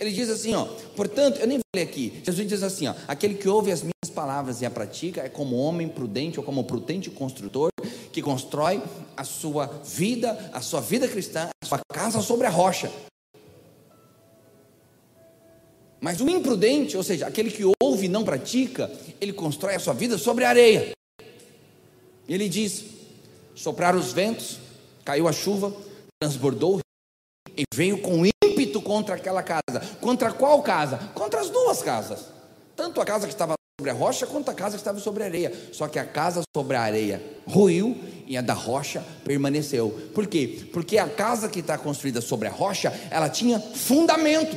Ele 0.00 0.12
diz 0.12 0.30
assim, 0.30 0.54
ó, 0.54 0.64
portanto, 0.94 1.40
eu 1.40 1.46
nem 1.46 1.58
vou 1.58 1.64
ler 1.74 1.82
aqui. 1.82 2.20
Jesus 2.24 2.46
diz 2.46 2.62
assim, 2.62 2.86
ó, 2.86 2.94
aquele 3.08 3.34
que 3.34 3.48
ouve 3.48 3.72
as 3.72 3.82
minhas 3.82 4.10
palavras 4.14 4.60
e 4.62 4.66
a 4.66 4.70
pratica 4.70 5.22
é 5.22 5.28
como 5.28 5.56
homem 5.56 5.88
prudente 5.88 6.38
ou 6.38 6.44
como 6.44 6.64
prudente 6.64 7.10
construtor 7.10 7.70
que 8.12 8.22
constrói 8.22 8.80
a 9.16 9.24
sua 9.24 9.66
vida, 9.84 10.50
a 10.52 10.60
sua 10.60 10.80
vida 10.80 11.08
cristã, 11.08 11.48
a 11.62 11.66
sua 11.66 11.80
casa 11.92 12.20
sobre 12.20 12.46
a 12.46 12.50
rocha. 12.50 12.90
Mas 16.00 16.20
o 16.20 16.28
imprudente, 16.28 16.96
ou 16.96 17.02
seja, 17.02 17.26
aquele 17.26 17.50
que 17.50 17.64
ouve 17.82 18.06
e 18.06 18.08
não 18.08 18.24
pratica, 18.24 18.90
ele 19.20 19.32
constrói 19.32 19.74
a 19.74 19.80
sua 19.80 19.94
vida 19.94 20.16
sobre 20.16 20.44
a 20.44 20.50
areia. 20.50 20.92
Ele 22.28 22.48
diz: 22.48 22.84
sopraram 23.54 23.98
os 23.98 24.12
ventos, 24.12 24.58
caiu 25.04 25.26
a 25.26 25.32
chuva, 25.32 25.74
transbordou 26.20 26.80
e 27.56 27.62
veio 27.74 28.00
com 28.00 28.24
ímpeto 28.26 28.80
contra 28.82 29.14
aquela 29.14 29.42
casa. 29.42 29.80
Contra 30.00 30.32
qual 30.32 30.62
casa? 30.62 30.98
Contra 31.14 31.40
as 31.40 31.50
duas 31.50 31.82
casas. 31.82 32.26
Tanto 32.76 33.00
a 33.00 33.04
casa 33.04 33.26
que 33.26 33.32
estava 33.32 33.54
sobre 33.80 33.90
a 33.90 33.94
rocha 33.94 34.26
quanto 34.26 34.50
a 34.50 34.54
casa 34.54 34.76
que 34.76 34.80
estava 34.80 34.98
sobre 34.98 35.22
a 35.22 35.26
areia. 35.26 35.52
Só 35.72 35.88
que 35.88 35.98
a 35.98 36.04
casa 36.04 36.42
sobre 36.54 36.76
a 36.76 36.82
areia 36.82 37.22
ruiu 37.46 37.96
e 38.26 38.36
a 38.36 38.40
da 38.40 38.54
rocha 38.54 39.04
permaneceu. 39.24 39.90
Por 40.14 40.26
quê? 40.26 40.68
Porque 40.72 40.98
a 40.98 41.08
casa 41.08 41.48
que 41.48 41.60
está 41.60 41.78
construída 41.78 42.20
sobre 42.20 42.48
a 42.48 42.50
rocha, 42.50 42.92
ela 43.10 43.28
tinha 43.28 43.60
fundamento 43.60 44.56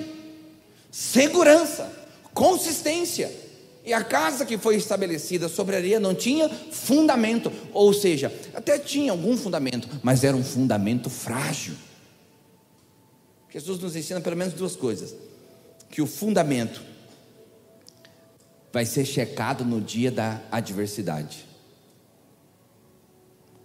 segurança, 0.92 1.90
consistência. 2.34 3.32
E 3.84 3.94
a 3.94 4.04
casa 4.04 4.46
que 4.46 4.58
foi 4.58 4.76
estabelecida 4.76 5.50
sobre 5.50 5.76
a 5.76 5.80
areia 5.80 6.00
não 6.00 6.14
tinha 6.14 6.48
fundamento, 6.50 7.52
ou 7.74 7.92
seja, 7.94 8.32
até 8.54 8.78
tinha 8.78 9.12
algum 9.12 9.36
fundamento, 9.36 9.88
mas 10.04 10.24
era 10.24 10.38
um 10.38 10.44
fundamento 10.44 11.10
frágil. 11.10 11.74
Jesus 13.50 13.80
nos 13.80 13.96
ensina 13.96 14.22
pelo 14.22 14.38
menos 14.38 14.54
duas 14.54 14.76
coisas: 14.76 15.16
que 15.90 16.02
o 16.02 16.08
fundamento 16.08 16.82
vai 18.72 18.86
ser 18.86 19.06
checado 19.06 19.66
no 19.66 19.82
dia 19.82 20.12
da 20.12 20.42
adversidade. 20.52 21.46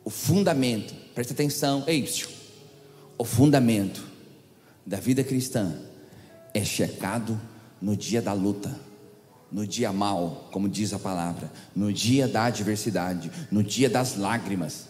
O 0.03 0.11
fundamento, 0.11 0.95
presta 1.15 1.33
atenção, 1.33 1.85
ei, 1.87 2.09
o 3.19 3.25
fundamento 3.25 4.07
da 4.85 4.99
vida 4.99 5.23
cristã 5.25 5.75
é 6.55 6.65
checado 6.65 7.41
no 7.81 7.97
dia 7.97 8.23
da 8.23 8.33
luta, 8.33 8.79
no 9.51 9.67
dia 9.67 9.93
mal, 9.93 10.49
como 10.51 10.69
diz 10.69 10.93
a 10.93 10.99
palavra, 10.99 11.51
no 11.75 11.93
dia 11.93 12.27
da 12.27 12.45
adversidade, 12.45 13.31
no 13.51 13.63
dia 13.63 13.89
das 13.89 14.17
lágrimas. 14.17 14.87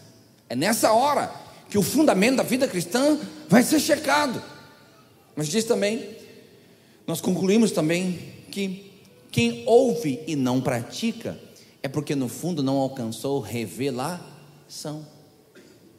É 0.49 0.57
nessa 0.57 0.93
hora 0.93 1.33
que 1.69 1.77
o 1.77 1.83
fundamento 1.83 2.37
da 2.37 2.43
vida 2.43 2.67
cristã 2.67 3.19
vai 3.49 3.63
ser 3.63 3.81
checado. 3.81 4.43
Mas 5.35 5.49
diz 5.49 5.65
também, 5.65 6.17
nós 7.07 7.21
concluímos 7.21 7.71
também 7.71 8.19
que 8.51 8.93
quem 9.31 9.65
ouve 9.67 10.21
e 10.27 10.35
não 10.35 10.61
pratica 10.61 11.39
é 11.83 11.89
porque 11.89 12.15
no 12.15 12.29
fundo 12.29 12.63
não 12.63 12.79
alcançou 12.79 13.41
revelação. 13.41 15.07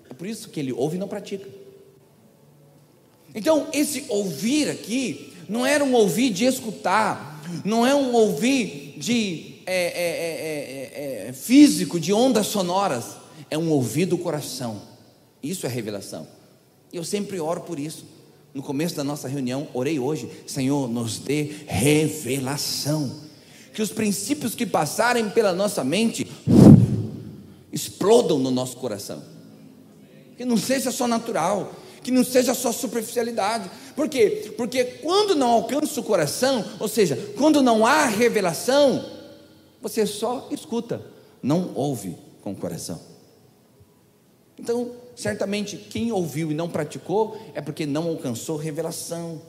É 0.09 0.13
por 0.13 0.25
isso 0.25 0.49
que 0.49 0.59
ele 0.59 0.73
ouve 0.73 0.95
e 0.95 0.99
não 0.99 1.07
pratica. 1.07 1.47
Então, 3.35 3.67
esse 3.71 4.05
ouvir 4.09 4.69
aqui 4.69 5.36
não 5.47 5.65
era 5.65 5.83
um 5.83 5.93
ouvir 5.93 6.29
de 6.29 6.45
escutar, 6.45 7.41
não 7.63 7.85
é 7.85 7.95
um 7.95 8.13
ouvir 8.13 8.95
de 8.97 9.55
é, 9.65 9.85
é, 9.85 11.25
é, 11.25 11.27
é, 11.27 11.33
físico, 11.33 11.99
de 11.99 12.13
ondas 12.13 12.47
sonoras, 12.47 13.17
é 13.49 13.57
um 13.57 13.69
ouvir 13.69 14.05
do 14.05 14.17
coração. 14.17 14.81
Isso 15.41 15.65
é 15.65 15.69
revelação. 15.69 16.27
E 16.91 16.97
eu 16.97 17.03
sempre 17.03 17.39
oro 17.39 17.61
por 17.61 17.79
isso. 17.79 18.05
No 18.53 18.63
começo 18.63 18.95
da 18.95 19.03
nossa 19.03 19.27
reunião, 19.27 19.67
orei 19.73 19.99
hoje, 19.99 20.29
Senhor, 20.47 20.89
nos 20.89 21.19
dê 21.19 21.51
revelação. 21.67 23.11
Que 23.73 23.81
os 23.81 23.91
princípios 23.91 24.55
que 24.55 24.65
passarem 24.65 25.29
pela 25.29 25.53
nossa 25.53 25.83
mente 25.83 26.25
explodam 27.71 28.39
no 28.39 28.49
nosso 28.49 28.77
coração. 28.77 29.21
Que 30.35 30.45
não 30.45 30.57
seja 30.57 30.91
só 30.91 31.07
natural, 31.07 31.73
que 32.07 32.11
não 32.11 32.23
seja 32.23 32.53
só 32.53 32.71
superficialidade. 32.71 33.69
Por 33.93 34.07
quê? 34.07 34.53
Porque 34.55 34.85
quando 34.85 35.35
não 35.35 35.49
alcança 35.49 35.99
o 35.99 36.03
coração, 36.03 36.63
ou 36.79 36.87
seja, 36.87 37.17
quando 37.37 37.61
não 37.61 37.85
há 37.85 38.05
revelação, 38.05 39.05
você 39.81 40.05
só 40.05 40.47
escuta, 40.49 41.01
não 41.43 41.73
ouve 41.75 42.15
com 42.41 42.53
o 42.53 42.55
coração. 42.55 43.01
Então, 44.57 44.89
certamente, 45.17 45.75
quem 45.75 46.09
ouviu 46.13 46.49
e 46.49 46.55
não 46.55 46.69
praticou 46.69 47.37
é 47.53 47.59
porque 47.59 47.85
não 47.85 48.07
alcançou 48.07 48.55
revelação. 48.55 49.41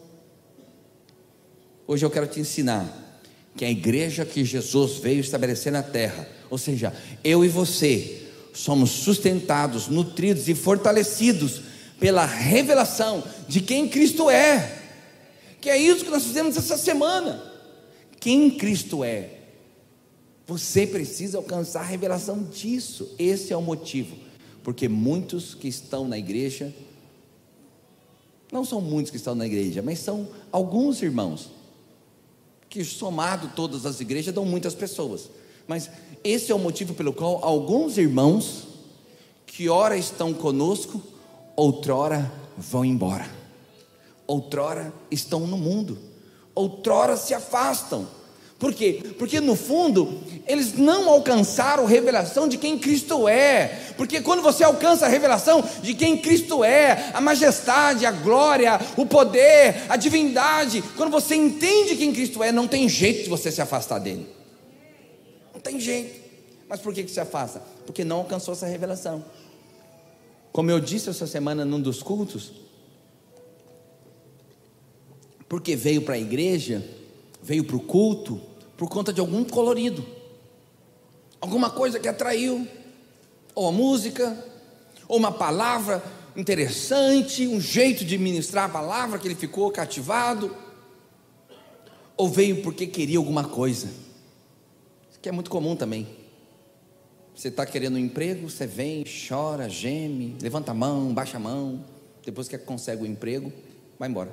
Hoje 1.86 2.04
eu 2.04 2.10
quero 2.10 2.26
te 2.26 2.40
ensinar 2.40 3.22
que 3.56 3.64
a 3.64 3.70
igreja 3.70 4.26
que 4.26 4.44
Jesus 4.44 4.96
veio 4.96 5.20
estabelecer 5.20 5.70
na 5.70 5.84
terra, 5.84 6.28
ou 6.50 6.58
seja, 6.58 6.92
eu 7.22 7.44
e 7.44 7.48
você, 7.48 8.26
somos 8.52 8.90
sustentados, 8.90 9.86
nutridos 9.86 10.48
e 10.48 10.56
fortalecidos 10.56 11.67
pela 11.98 12.24
revelação 12.24 13.22
de 13.48 13.60
quem 13.60 13.88
Cristo 13.88 14.30
é. 14.30 14.76
Que 15.60 15.70
é 15.70 15.76
isso 15.76 16.04
que 16.04 16.10
nós 16.10 16.24
fizemos 16.24 16.56
essa 16.56 16.76
semana. 16.76 17.42
Quem 18.20 18.50
Cristo 18.50 19.02
é. 19.02 19.30
Você 20.46 20.86
precisa 20.86 21.38
alcançar 21.38 21.80
a 21.80 21.84
revelação 21.84 22.42
disso. 22.42 23.14
Esse 23.18 23.52
é 23.52 23.56
o 23.56 23.62
motivo. 23.62 24.16
Porque 24.62 24.88
muitos 24.88 25.54
que 25.54 25.68
estão 25.68 26.06
na 26.06 26.18
igreja, 26.18 26.74
não 28.50 28.64
são 28.64 28.80
muitos 28.80 29.10
que 29.10 29.16
estão 29.16 29.34
na 29.34 29.46
igreja, 29.46 29.82
mas 29.82 29.98
são 29.98 30.28
alguns 30.50 31.02
irmãos, 31.02 31.50
que 32.68 32.84
somado 32.84 33.52
todas 33.54 33.84
as 33.84 34.00
igrejas 34.00 34.34
dão 34.34 34.44
muitas 34.44 34.74
pessoas. 34.74 35.30
Mas 35.66 35.90
esse 36.24 36.50
é 36.50 36.54
o 36.54 36.58
motivo 36.58 36.94
pelo 36.94 37.12
qual 37.12 37.44
alguns 37.44 37.98
irmãos, 37.98 38.66
que 39.46 39.68
ora 39.68 39.96
estão 39.96 40.32
conosco, 40.32 41.02
outrora 41.58 42.30
vão 42.56 42.84
embora, 42.84 43.26
outrora 44.28 44.92
estão 45.10 45.40
no 45.40 45.58
mundo, 45.58 45.98
outrora 46.54 47.16
se 47.16 47.34
afastam. 47.34 48.06
Por 48.60 48.72
quê? 48.72 49.02
Porque 49.18 49.40
no 49.40 49.56
fundo, 49.56 50.20
eles 50.46 50.74
não 50.74 51.08
alcançaram 51.08 51.84
a 51.84 51.88
revelação 51.88 52.48
de 52.48 52.58
quem 52.58 52.78
Cristo 52.78 53.28
é. 53.28 53.92
Porque 53.96 54.20
quando 54.20 54.42
você 54.42 54.64
alcança 54.64 55.06
a 55.06 55.08
revelação 55.08 55.64
de 55.80 55.94
quem 55.94 56.16
Cristo 56.16 56.64
é, 56.64 57.10
a 57.12 57.20
majestade, 57.20 58.06
a 58.06 58.10
glória, 58.10 58.80
o 58.96 59.06
poder, 59.06 59.84
a 59.88 59.96
divindade, 59.96 60.82
quando 60.96 61.10
você 61.10 61.36
entende 61.36 61.96
quem 61.96 62.12
Cristo 62.12 62.42
é, 62.42 62.50
não 62.50 62.66
tem 62.66 62.88
jeito 62.88 63.24
de 63.24 63.28
você 63.28 63.50
se 63.50 63.60
afastar 63.60 63.98
dele. 64.00 64.28
Não 65.54 65.60
tem 65.60 65.78
jeito. 65.78 66.20
Mas 66.68 66.80
por 66.80 66.92
que, 66.92 67.04
que 67.04 67.10
se 67.10 67.20
afasta? 67.20 67.62
Porque 67.86 68.04
não 68.04 68.18
alcançou 68.18 68.54
essa 68.54 68.66
revelação. 68.66 69.24
Como 70.52 70.70
eu 70.70 70.80
disse 70.80 71.08
essa 71.08 71.26
semana 71.26 71.64
num 71.64 71.80
dos 71.80 72.02
cultos, 72.02 72.52
porque 75.48 75.74
veio 75.76 76.02
para 76.02 76.14
a 76.14 76.18
igreja, 76.18 76.84
veio 77.42 77.64
para 77.64 77.76
o 77.76 77.80
culto, 77.80 78.40
por 78.76 78.88
conta 78.88 79.12
de 79.12 79.20
algum 79.20 79.44
colorido, 79.44 80.04
alguma 81.40 81.70
coisa 81.70 81.98
que 81.98 82.08
atraiu, 82.08 82.66
ou 83.54 83.68
a 83.68 83.72
música, 83.72 84.44
ou 85.06 85.16
uma 85.16 85.32
palavra 85.32 86.02
interessante, 86.36 87.46
um 87.46 87.60
jeito 87.60 88.04
de 88.04 88.16
ministrar 88.18 88.66
a 88.66 88.68
palavra 88.68 89.18
que 89.18 89.26
ele 89.26 89.34
ficou 89.34 89.70
cativado. 89.70 90.54
ou 92.16 92.28
veio 92.28 92.62
porque 92.62 92.86
queria 92.86 93.18
alguma 93.18 93.44
coisa. 93.44 93.86
Isso 95.08 95.20
que 95.22 95.28
é 95.28 95.32
muito 95.32 95.48
comum 95.48 95.76
também. 95.76 96.06
Você 97.38 97.46
está 97.46 97.64
querendo 97.64 97.94
um 97.94 97.98
emprego, 97.98 98.50
você 98.50 98.66
vem, 98.66 99.04
chora, 99.28 99.68
geme, 99.68 100.36
levanta 100.42 100.72
a 100.72 100.74
mão, 100.74 101.14
baixa 101.14 101.36
a 101.36 101.40
mão, 101.40 101.84
depois 102.24 102.48
que 102.48 102.58
consegue 102.58 103.04
o 103.04 103.06
emprego, 103.06 103.52
vai 103.96 104.08
embora. 104.08 104.32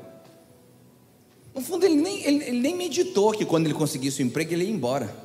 No 1.54 1.62
fundo, 1.62 1.86
ele 1.86 1.98
nem, 1.98 2.26
ele, 2.26 2.44
ele 2.46 2.60
nem 2.60 2.76
meditou 2.76 3.32
que 3.32 3.46
quando 3.46 3.68
ele 3.68 3.76
conseguisse 3.76 4.24
o 4.24 4.26
emprego, 4.26 4.52
ele 4.54 4.64
ia 4.64 4.72
embora. 4.72 5.16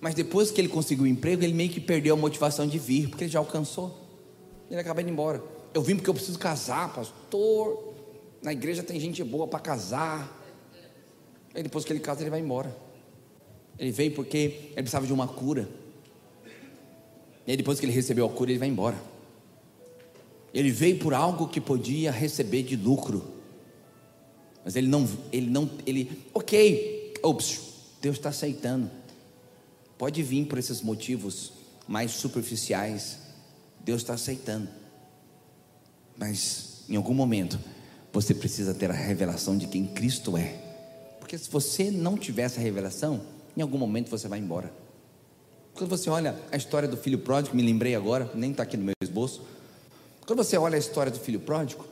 Mas 0.00 0.16
depois 0.16 0.50
que 0.50 0.60
ele 0.60 0.66
conseguiu 0.66 1.04
o 1.04 1.06
emprego, 1.06 1.44
ele 1.44 1.54
meio 1.54 1.70
que 1.70 1.78
perdeu 1.78 2.14
a 2.14 2.18
motivação 2.18 2.66
de 2.66 2.76
vir, 2.76 3.08
porque 3.08 3.22
ele 3.22 3.30
já 3.30 3.38
alcançou. 3.38 3.96
Ele 4.68 4.80
acaba 4.80 5.00
indo 5.00 5.10
embora. 5.10 5.40
Eu 5.72 5.80
vim 5.80 5.94
porque 5.94 6.10
eu 6.10 6.14
preciso 6.14 6.40
casar, 6.40 6.92
pastor. 6.92 7.94
Na 8.42 8.52
igreja 8.52 8.82
tem 8.82 8.98
gente 8.98 9.22
boa 9.22 9.46
para 9.46 9.60
casar. 9.60 10.44
Aí 11.54 11.62
depois 11.62 11.84
que 11.84 11.92
ele 11.92 12.00
casa, 12.00 12.20
ele 12.20 12.30
vai 12.30 12.40
embora. 12.40 12.76
Ele 13.78 13.92
veio 13.92 14.10
porque 14.10 14.38
ele 14.38 14.74
precisava 14.74 15.06
de 15.06 15.12
uma 15.12 15.28
cura. 15.28 15.68
E 17.46 17.50
aí 17.50 17.56
depois 17.56 17.80
que 17.80 17.86
ele 17.86 17.92
recebeu 17.92 18.26
a 18.26 18.30
cura, 18.30 18.50
ele 18.50 18.58
vai 18.58 18.68
embora. 18.68 18.96
Ele 20.52 20.70
veio 20.70 20.98
por 20.98 21.14
algo 21.14 21.48
que 21.48 21.60
podia 21.60 22.10
receber 22.10 22.62
de 22.62 22.76
lucro. 22.76 23.24
Mas 24.64 24.76
ele 24.76 24.86
não, 24.86 25.08
ele 25.32 25.50
não, 25.50 25.70
ele, 25.86 26.22
ok, 26.32 27.14
ops, 27.22 27.60
Deus 28.00 28.16
está 28.16 28.28
aceitando. 28.28 28.90
Pode 29.96 30.22
vir 30.22 30.46
por 30.46 30.58
esses 30.58 30.82
motivos 30.82 31.52
mais 31.88 32.12
superficiais. 32.12 33.18
Deus 33.80 34.02
está 34.02 34.14
aceitando. 34.14 34.68
Mas 36.16 36.84
em 36.88 36.96
algum 36.96 37.14
momento 37.14 37.58
você 38.12 38.34
precisa 38.34 38.74
ter 38.74 38.90
a 38.90 38.94
revelação 38.94 39.56
de 39.56 39.66
quem 39.66 39.86
Cristo 39.86 40.36
é. 40.36 40.58
Porque 41.18 41.38
se 41.38 41.48
você 41.50 41.90
não 41.90 42.16
tiver 42.16 42.42
essa 42.42 42.60
revelação, 42.60 43.22
em 43.56 43.62
algum 43.62 43.78
momento 43.78 44.10
você 44.10 44.28
vai 44.28 44.38
embora. 44.38 44.81
Quando 45.74 45.90
você 45.90 46.10
olha 46.10 46.38
a 46.50 46.56
história 46.56 46.88
do 46.88 46.96
filho 46.96 47.18
pródigo, 47.18 47.56
me 47.56 47.62
lembrei 47.62 47.94
agora, 47.94 48.30
nem 48.34 48.50
está 48.50 48.62
aqui 48.62 48.76
no 48.76 48.84
meu 48.84 48.94
esboço. 49.02 49.42
Quando 50.26 50.44
você 50.44 50.56
olha 50.56 50.76
a 50.76 50.78
história 50.78 51.10
do 51.10 51.18
filho 51.18 51.40
pródigo, 51.40 51.84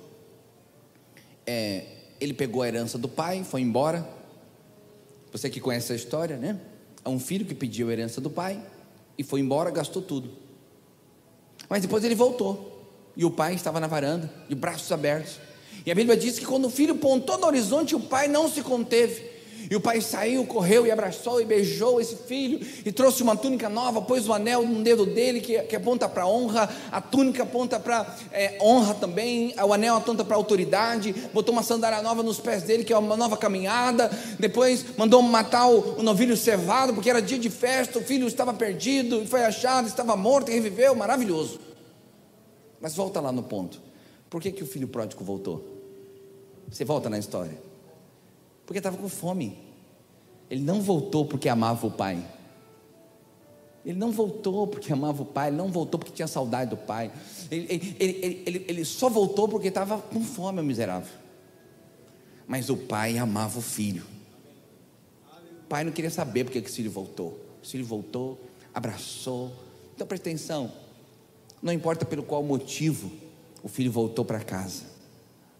é, 1.46 1.84
ele 2.20 2.34
pegou 2.34 2.62
a 2.62 2.68
herança 2.68 2.98
do 2.98 3.08
pai, 3.08 3.42
foi 3.42 3.60
embora. 3.60 4.06
Você 5.32 5.48
que 5.48 5.60
conhece 5.60 5.92
a 5.92 5.96
história, 5.96 6.36
né? 6.36 6.60
a 7.04 7.10
um 7.10 7.18
filho 7.18 7.44
que 7.44 7.54
pediu 7.54 7.88
a 7.88 7.92
herança 7.92 8.20
do 8.20 8.30
pai 8.30 8.60
e 9.16 9.22
foi 9.22 9.40
embora, 9.40 9.70
gastou 9.70 10.02
tudo. 10.02 10.30
Mas 11.68 11.82
depois 11.82 12.04
ele 12.04 12.14
voltou 12.14 12.86
e 13.16 13.24
o 13.24 13.30
pai 13.30 13.54
estava 13.54 13.80
na 13.80 13.86
varanda, 13.86 14.30
de 14.48 14.54
braços 14.54 14.90
abertos. 14.92 15.38
E 15.84 15.90
a 15.90 15.94
Bíblia 15.94 16.16
diz 16.16 16.38
que 16.38 16.44
quando 16.44 16.66
o 16.66 16.70
filho 16.70 16.96
pontou 16.96 17.38
no 17.38 17.46
horizonte, 17.46 17.94
o 17.94 18.00
pai 18.00 18.28
não 18.28 18.48
se 18.48 18.62
conteve. 18.62 19.29
E 19.70 19.76
o 19.76 19.80
pai 19.80 20.00
saiu, 20.00 20.44
correu 20.44 20.84
e 20.84 20.90
abraçou 20.90 21.40
e 21.40 21.44
beijou 21.44 22.00
esse 22.00 22.16
filho 22.16 22.58
e 22.84 22.90
trouxe 22.90 23.22
uma 23.22 23.36
túnica 23.36 23.68
nova, 23.68 24.02
pôs 24.02 24.26
o 24.26 24.32
um 24.32 24.34
anel 24.34 24.66
no 24.66 24.82
dedo 24.82 25.06
dele 25.06 25.40
que, 25.40 25.62
que 25.62 25.76
aponta 25.76 26.08
para 26.08 26.26
honra, 26.26 26.68
a 26.90 27.00
túnica 27.00 27.44
aponta 27.44 27.78
para 27.78 28.16
é, 28.32 28.58
honra 28.60 28.94
também, 28.94 29.54
o 29.56 29.72
anel 29.72 29.94
aponta 29.94 30.24
para 30.24 30.34
autoridade, 30.34 31.14
botou 31.32 31.52
uma 31.52 31.62
sandália 31.62 32.02
nova 32.02 32.20
nos 32.20 32.40
pés 32.40 32.64
dele, 32.64 32.82
que 32.82 32.92
é 32.92 32.98
uma 32.98 33.16
nova 33.16 33.36
caminhada. 33.36 34.10
Depois 34.40 34.84
mandou 34.96 35.22
matar 35.22 35.68
o, 35.68 36.00
o 36.00 36.02
novilho 36.02 36.36
cevado, 36.36 36.92
porque 36.92 37.08
era 37.08 37.22
dia 37.22 37.38
de 37.38 37.48
festa, 37.48 38.00
o 38.00 38.02
filho 38.02 38.26
estava 38.26 38.52
perdido, 38.52 39.24
foi 39.24 39.44
achado, 39.44 39.86
estava 39.86 40.16
morto 40.16 40.50
e 40.50 40.54
reviveu, 40.54 40.96
maravilhoso. 40.96 41.60
Mas 42.80 42.96
volta 42.96 43.20
lá 43.20 43.30
no 43.30 43.44
ponto. 43.44 43.80
Por 44.28 44.42
que, 44.42 44.50
que 44.50 44.64
o 44.64 44.66
filho 44.66 44.88
pródigo 44.88 45.22
voltou? 45.22 45.64
Você 46.68 46.84
volta 46.84 47.08
na 47.08 47.20
história 47.20 47.69
porque 48.70 48.78
estava 48.78 48.96
com 48.96 49.08
fome. 49.08 49.58
Ele 50.48 50.62
não 50.62 50.80
voltou 50.80 51.26
porque 51.26 51.48
amava 51.48 51.88
o 51.88 51.90
pai. 51.90 52.24
Ele 53.84 53.98
não 53.98 54.12
voltou 54.12 54.64
porque 54.64 54.92
amava 54.92 55.22
o 55.22 55.26
pai, 55.26 55.48
ele 55.48 55.56
não 55.56 55.72
voltou 55.72 55.98
porque 55.98 56.12
tinha 56.12 56.28
saudade 56.28 56.70
do 56.70 56.76
pai. 56.76 57.10
Ele, 57.50 57.66
ele, 57.98 58.42
ele, 58.46 58.64
ele 58.68 58.84
só 58.84 59.08
voltou 59.08 59.48
porque 59.48 59.66
estava 59.66 59.98
com 59.98 60.22
fome, 60.22 60.60
o 60.60 60.64
miserável. 60.64 61.12
Mas 62.46 62.70
o 62.70 62.76
pai 62.76 63.18
amava 63.18 63.58
o 63.58 63.60
filho. 63.60 64.04
O 65.64 65.68
pai 65.68 65.82
não 65.82 65.90
queria 65.90 66.08
saber 66.08 66.44
porque 66.44 66.62
que 66.62 66.70
o 66.70 66.72
filho 66.72 66.92
voltou. 66.92 67.40
O 67.60 67.66
filho 67.66 67.84
voltou, 67.84 68.40
abraçou. 68.72 69.50
Então 69.96 70.06
presta 70.06 70.28
atenção. 70.28 70.70
Não 71.60 71.72
importa 71.72 72.04
pelo 72.04 72.22
qual 72.22 72.40
motivo 72.44 73.10
o 73.64 73.68
filho 73.68 73.90
voltou 73.90 74.24
para 74.24 74.38
casa. 74.38 74.84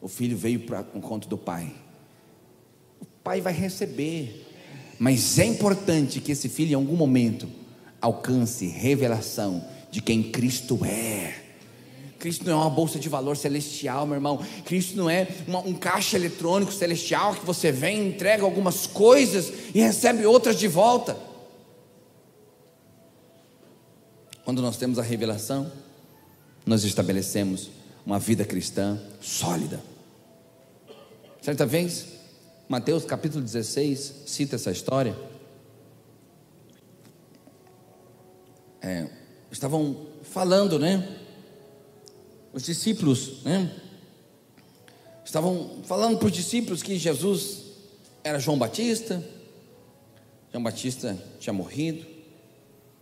O 0.01 0.07
filho 0.07 0.37
veio 0.37 0.61
para 0.61 0.87
o 0.95 0.99
encontro 0.99 1.29
do 1.29 1.37
pai 1.37 1.75
pai 3.23 3.41
vai 3.41 3.53
receber. 3.53 4.47
Mas 4.99 5.39
é 5.39 5.45
importante 5.45 6.21
que 6.21 6.33
esse 6.33 6.49
filho, 6.49 6.73
em 6.73 6.75
algum 6.75 6.97
momento, 6.97 7.49
alcance 8.01 8.67
revelação 8.67 9.65
de 9.91 10.01
quem 10.01 10.23
Cristo 10.23 10.85
é. 10.85 11.35
Cristo 12.19 12.45
não 12.45 12.53
é 12.53 12.57
uma 12.57 12.71
bolsa 12.71 12.99
de 12.99 13.09
valor 13.09 13.35
celestial, 13.37 14.07
meu 14.07 14.17
irmão. 14.17 14.45
Cristo 14.67 14.95
não 14.95 15.09
é 15.09 15.27
uma, 15.49 15.61
um 15.61 15.73
caixa 15.73 16.17
eletrônico 16.17 16.71
celestial 16.71 17.35
que 17.35 17.47
você 17.47 17.73
vem, 17.73 18.09
entrega 18.09 18.45
algumas 18.45 18.87
coisas 18.87 19.51
e 19.75 19.81
recebe 19.81 20.27
outras 20.27 20.59
de 20.59 20.69
volta. 20.69 21.17
Quando 24.45 24.61
nós 24.61 24.77
temos 24.77 24.99
a 24.99 25.03
revelação, 25.03 25.73
nós 26.67 26.85
estabelecemos 26.85 27.71
uma 28.05 28.19
vida 28.19 28.45
cristã 28.45 29.01
sólida. 29.21 29.81
Certa 31.41 31.65
vez, 31.65 32.20
Mateus 32.71 33.05
capítulo 33.05 33.43
16 33.43 34.23
cita 34.27 34.55
essa 34.55 34.71
história. 34.71 35.19
É, 38.81 39.09
estavam 39.51 40.07
falando, 40.23 40.79
né? 40.79 41.19
Os 42.53 42.63
discípulos, 42.63 43.43
né? 43.43 43.75
Estavam 45.25 45.81
falando 45.83 46.17
para 46.17 46.27
os 46.27 46.33
discípulos 46.33 46.81
que 46.81 46.97
Jesus 46.97 47.73
era 48.23 48.39
João 48.39 48.57
Batista, 48.57 49.21
João 50.53 50.63
Batista 50.63 51.19
tinha 51.41 51.53
morrido, 51.53 52.07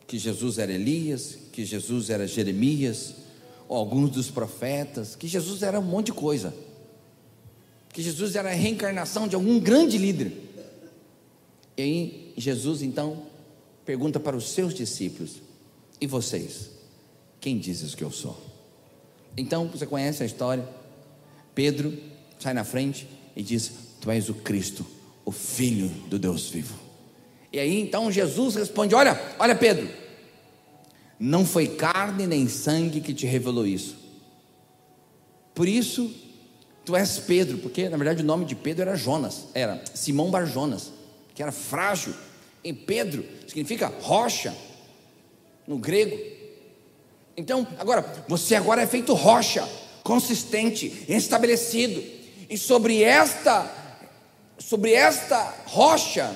que 0.07 0.18
Jesus 0.18 0.57
era 0.57 0.72
Elias, 0.72 1.37
que 1.52 1.62
Jesus 1.66 2.09
era 2.09 2.26
Jeremias, 2.26 3.16
alguns 3.68 4.12
dos 4.12 4.31
profetas, 4.31 5.14
que 5.14 5.28
Jesus 5.28 5.62
era 5.62 5.78
um 5.78 5.83
monte 5.85 6.07
de 6.07 6.12
coisa 6.14 6.54
que 7.98 8.02
Jesus 8.04 8.37
era 8.37 8.50
a 8.50 8.54
reencarnação 8.54 9.26
de 9.26 9.34
algum 9.34 9.58
grande 9.58 9.98
líder. 9.98 10.32
E 11.76 11.82
aí 11.82 12.32
Jesus 12.37 12.80
então 12.80 13.26
pergunta 13.84 14.20
para 14.20 14.37
os 14.37 14.50
seus 14.50 14.72
discípulos: 14.72 15.42
E 16.00 16.06
vocês? 16.06 16.70
Quem 17.40 17.58
dizes 17.58 17.96
que 17.96 18.04
eu 18.04 18.12
sou? 18.12 18.40
Então 19.37 19.66
você 19.66 19.84
conhece 19.84 20.22
a 20.22 20.26
história. 20.26 20.64
Pedro 21.56 21.92
sai 22.38 22.54
na 22.54 22.62
frente 22.62 23.08
e 23.34 23.42
diz: 23.42 23.72
Tu 24.00 24.08
és 24.12 24.28
o 24.28 24.34
Cristo, 24.34 24.87
o 25.24 25.32
Filho 25.32 25.88
do 26.08 26.20
Deus 26.20 26.48
vivo. 26.50 26.78
E 27.52 27.58
aí 27.58 27.80
então 27.80 28.12
Jesus 28.12 28.54
responde: 28.54 28.94
Olha, 28.94 29.20
olha 29.40 29.56
Pedro, 29.56 29.88
não 31.18 31.44
foi 31.44 31.66
carne 31.66 32.28
nem 32.28 32.46
sangue 32.46 33.00
que 33.00 33.12
te 33.12 33.26
revelou 33.26 33.66
isso. 33.66 33.96
Por 35.52 35.66
isso 35.66 36.27
Tu 36.88 36.96
és 36.96 37.18
Pedro, 37.18 37.59
porque 37.59 37.87
na 37.87 37.98
verdade 37.98 38.22
o 38.22 38.24
nome 38.24 38.46
de 38.46 38.55
Pedro 38.57 38.81
era 38.88 38.96
Jonas, 38.96 39.48
era 39.53 39.79
Simão 39.92 40.31
Bar 40.31 40.46
Jonas, 40.46 40.90
que 41.35 41.42
era 41.42 41.53
frágil. 41.53 42.14
Em 42.64 42.74
Pedro 42.74 43.27
significa 43.46 43.92
rocha, 44.01 44.57
no 45.66 45.77
grego. 45.77 46.18
Então, 47.37 47.66
agora, 47.79 48.24
você 48.27 48.55
agora 48.55 48.81
é 48.81 48.87
feito 48.87 49.12
rocha, 49.12 49.68
consistente, 50.03 51.05
estabelecido. 51.07 52.03
E 52.48 52.57
sobre 52.57 53.03
esta, 53.03 53.70
sobre 54.57 54.94
esta 54.94 55.57
rocha, 55.66 56.35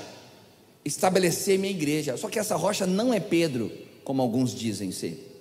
estabelecer 0.84 1.58
minha 1.58 1.72
igreja. 1.72 2.18
Só 2.18 2.28
que 2.28 2.38
essa 2.38 2.56
rocha 2.56 2.86
não 2.86 3.14
é 3.14 3.20
Pedro, 3.20 3.72
como 4.04 4.20
alguns 4.20 4.54
dizem 4.54 4.92
ser. 4.92 5.31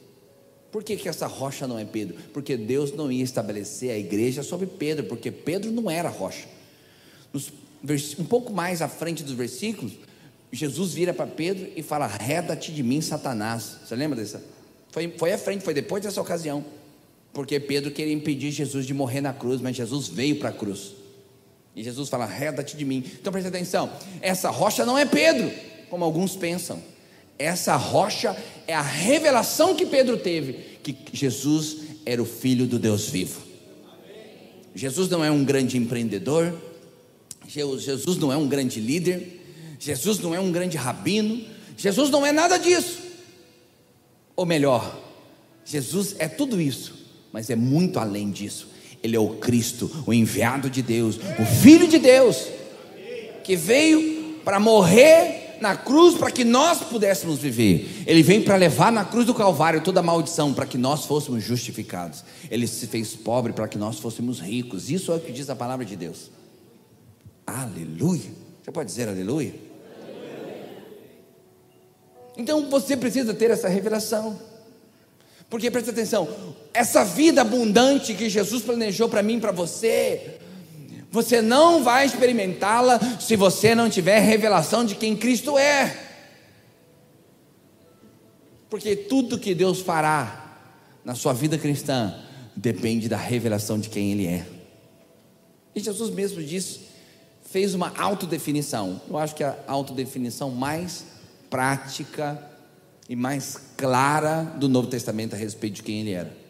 Por 0.72 0.84
que, 0.84 0.96
que 0.96 1.10
essa 1.10 1.28
rocha 1.28 1.68
não 1.68 1.78
é 1.78 1.84
Pedro? 1.84 2.16
Porque 2.34 2.56
Deus 2.56 2.94
não 2.94 3.12
ia 3.12 3.24
estabelecer 3.24 3.92
a 3.92 3.98
igreja 3.98 4.42
sobre 4.42 4.66
Pedro, 4.66 5.06
porque 5.06 5.30
Pedro 5.30 5.70
não 5.72 5.92
era 5.92 6.10
rocha. 6.10 6.48
um 8.18 8.24
pouco 8.24 8.54
mais 8.54 8.82
à 8.82 8.88
frente 8.88 9.22
dos 9.24 9.34
versículos, 9.34 9.94
Jesus 10.52 10.94
vira 10.94 11.14
para 11.14 11.28
Pedro 11.28 11.70
e 11.76 11.84
fala: 11.84 12.08
Reda-te 12.08 12.72
de 12.72 12.84
mim, 12.84 13.02
Satanás. 13.02 13.78
Você 13.86 13.96
lembra 13.96 14.20
dessa? 14.20 14.42
Foi, 14.92 15.14
foi 15.18 15.34
à 15.34 15.38
frente, 15.38 15.64
foi 15.64 15.74
depois 15.74 16.04
dessa 16.04 16.22
ocasião. 16.22 16.64
Porque 17.34 17.60
Pedro 17.60 17.92
queria 17.92 18.14
impedir 18.14 18.52
Jesus 18.52 18.86
de 18.86 18.94
morrer 18.94 19.22
na 19.22 19.34
cruz, 19.34 19.62
mas 19.62 19.76
Jesus 19.76 20.10
veio 20.10 20.38
para 20.38 20.50
a 20.50 20.54
cruz. 20.54 20.94
E 21.76 21.84
Jesus 21.84 22.10
fala: 22.10 22.26
Reda-te 22.26 22.76
de 22.76 22.86
mim. 22.86 23.04
Então 23.20 23.32
presta 23.32 23.50
atenção: 23.50 23.92
essa 24.22 24.50
rocha 24.50 24.86
não 24.86 24.98
é 24.98 25.06
Pedro, 25.06 25.52
como 25.90 26.04
alguns 26.04 26.36
pensam. 26.36 26.82
Essa 27.38 27.76
rocha 27.76 28.36
é 28.68 28.74
a 28.74 28.82
revelação 28.82 29.76
que 29.76 29.86
Pedro 29.86 30.18
teve 30.18 30.72
que 30.84 30.96
Jesus 31.14 31.78
era 32.06 32.22
o 32.22 32.26
filho 32.26 32.66
do 32.66 32.80
Deus 32.80 33.08
vivo. 33.08 33.42
Jesus 34.74 35.10
não 35.10 35.24
é 35.24 35.30
um 35.30 35.44
grande 35.44 35.78
empreendedor, 35.78 36.54
Jesus 37.48 38.18
não 38.18 38.32
é 38.32 38.38
um 38.38 38.48
grande 38.48 38.80
líder, 38.80 39.42
Jesus 39.78 40.20
não 40.20 40.34
é 40.34 40.40
um 40.40 40.52
grande 40.52 40.78
rabino, 40.78 41.44
Jesus 41.78 42.10
não 42.10 42.26
é 42.26 42.32
nada 42.32 42.58
disso. 42.58 43.00
Ou 44.36 44.46
melhor, 44.46 45.00
Jesus 45.66 46.16
é 46.20 46.28
tudo 46.28 46.62
isso, 46.62 46.94
mas 47.32 47.50
é 47.50 47.56
muito 47.56 48.00
além 48.00 48.32
disso. 48.32 48.70
Ele 49.04 49.16
é 49.16 49.20
o 49.20 49.36
Cristo, 49.36 49.92
o 50.06 50.14
enviado 50.14 50.70
de 50.70 50.82
Deus, 50.82 51.18
o 51.18 51.46
Filho 51.62 51.88
de 51.88 51.98
Deus, 51.98 52.48
que 53.44 53.56
veio 53.56 54.40
para 54.46 54.60
morrer 54.60 55.41
na 55.62 55.76
cruz 55.76 56.18
para 56.18 56.32
que 56.32 56.44
nós 56.44 56.80
pudéssemos 56.80 57.40
viver. 57.40 58.04
Ele 58.08 58.24
veio 58.24 58.44
para 58.44 58.56
levar 58.56 58.92
na 58.92 59.06
cruz 59.06 59.26
do 59.26 59.34
Calvário 59.34 59.82
toda 59.82 60.00
a 60.00 60.04
maldição 60.04 60.54
para 60.54 60.66
que 60.66 60.78
nós 60.78 61.06
fôssemos 61.06 61.44
justificados. 61.44 62.24
Ele 62.50 62.68
se 62.68 62.88
fez 62.88 63.16
pobre 63.16 63.54
para 63.54 63.68
que 63.68 63.78
nós 63.78 64.00
fôssemos 64.00 64.40
ricos. 64.40 64.90
Isso 64.90 65.12
é 65.12 65.16
o 65.16 65.20
que 65.20 65.32
diz 65.32 65.50
a 65.50 65.56
palavra 65.56 65.86
de 65.86 65.96
Deus. 65.96 66.32
Aleluia. 67.46 68.32
Você 68.62 68.72
pode 68.72 68.90
dizer 68.90 69.08
aleluia? 69.08 69.54
Então 72.36 72.70
você 72.70 72.98
precisa 72.98 73.34
ter 73.34 73.52
essa 73.52 73.70
revelação. 73.70 74.40
Porque 75.50 75.70
presta 75.70 75.92
atenção, 75.92 76.30
essa 76.74 77.04
vida 77.04 77.42
abundante 77.42 78.14
que 78.14 78.30
Jesus 78.30 78.64
planejou 78.64 79.10
para 79.10 79.22
mim, 79.22 79.38
para 79.38 79.52
você, 79.52 80.40
você 81.12 81.42
não 81.42 81.84
vai 81.84 82.06
experimentá-la 82.06 83.00
se 83.20 83.36
você 83.36 83.76
não 83.76 83.90
tiver 83.90 84.20
revelação 84.20 84.86
de 84.86 84.96
quem 84.96 85.16
Cristo 85.16 85.58
é. 85.58 85.96
Porque 88.70 88.96
tudo 88.96 89.38
que 89.38 89.54
Deus 89.54 89.82
fará 89.82 90.58
na 91.04 91.14
sua 91.14 91.34
vida 91.34 91.58
cristã 91.58 92.16
depende 92.56 93.10
da 93.10 93.18
revelação 93.18 93.78
de 93.78 93.90
quem 93.90 94.14
Ele 94.14 94.28
é. 94.28 94.46
E 95.76 95.82
Jesus 95.82 96.10
mesmo 96.10 96.42
disse, 96.42 96.82
fez 97.44 97.74
uma 97.74 97.94
autodefinição. 97.98 99.02
Eu 99.10 99.18
acho 99.18 99.36
que 99.36 99.44
a 99.44 99.58
autodefinição 99.68 100.50
mais 100.50 101.06
prática 101.50 102.42
e 103.10 103.16
mais 103.16 103.60
clara 103.76 104.44
do 104.58 104.70
Novo 104.70 104.88
Testamento 104.88 105.34
a 105.34 105.38
respeito 105.38 105.76
de 105.76 105.84
quem 105.84 106.00
ele 106.00 106.12
era. 106.12 106.41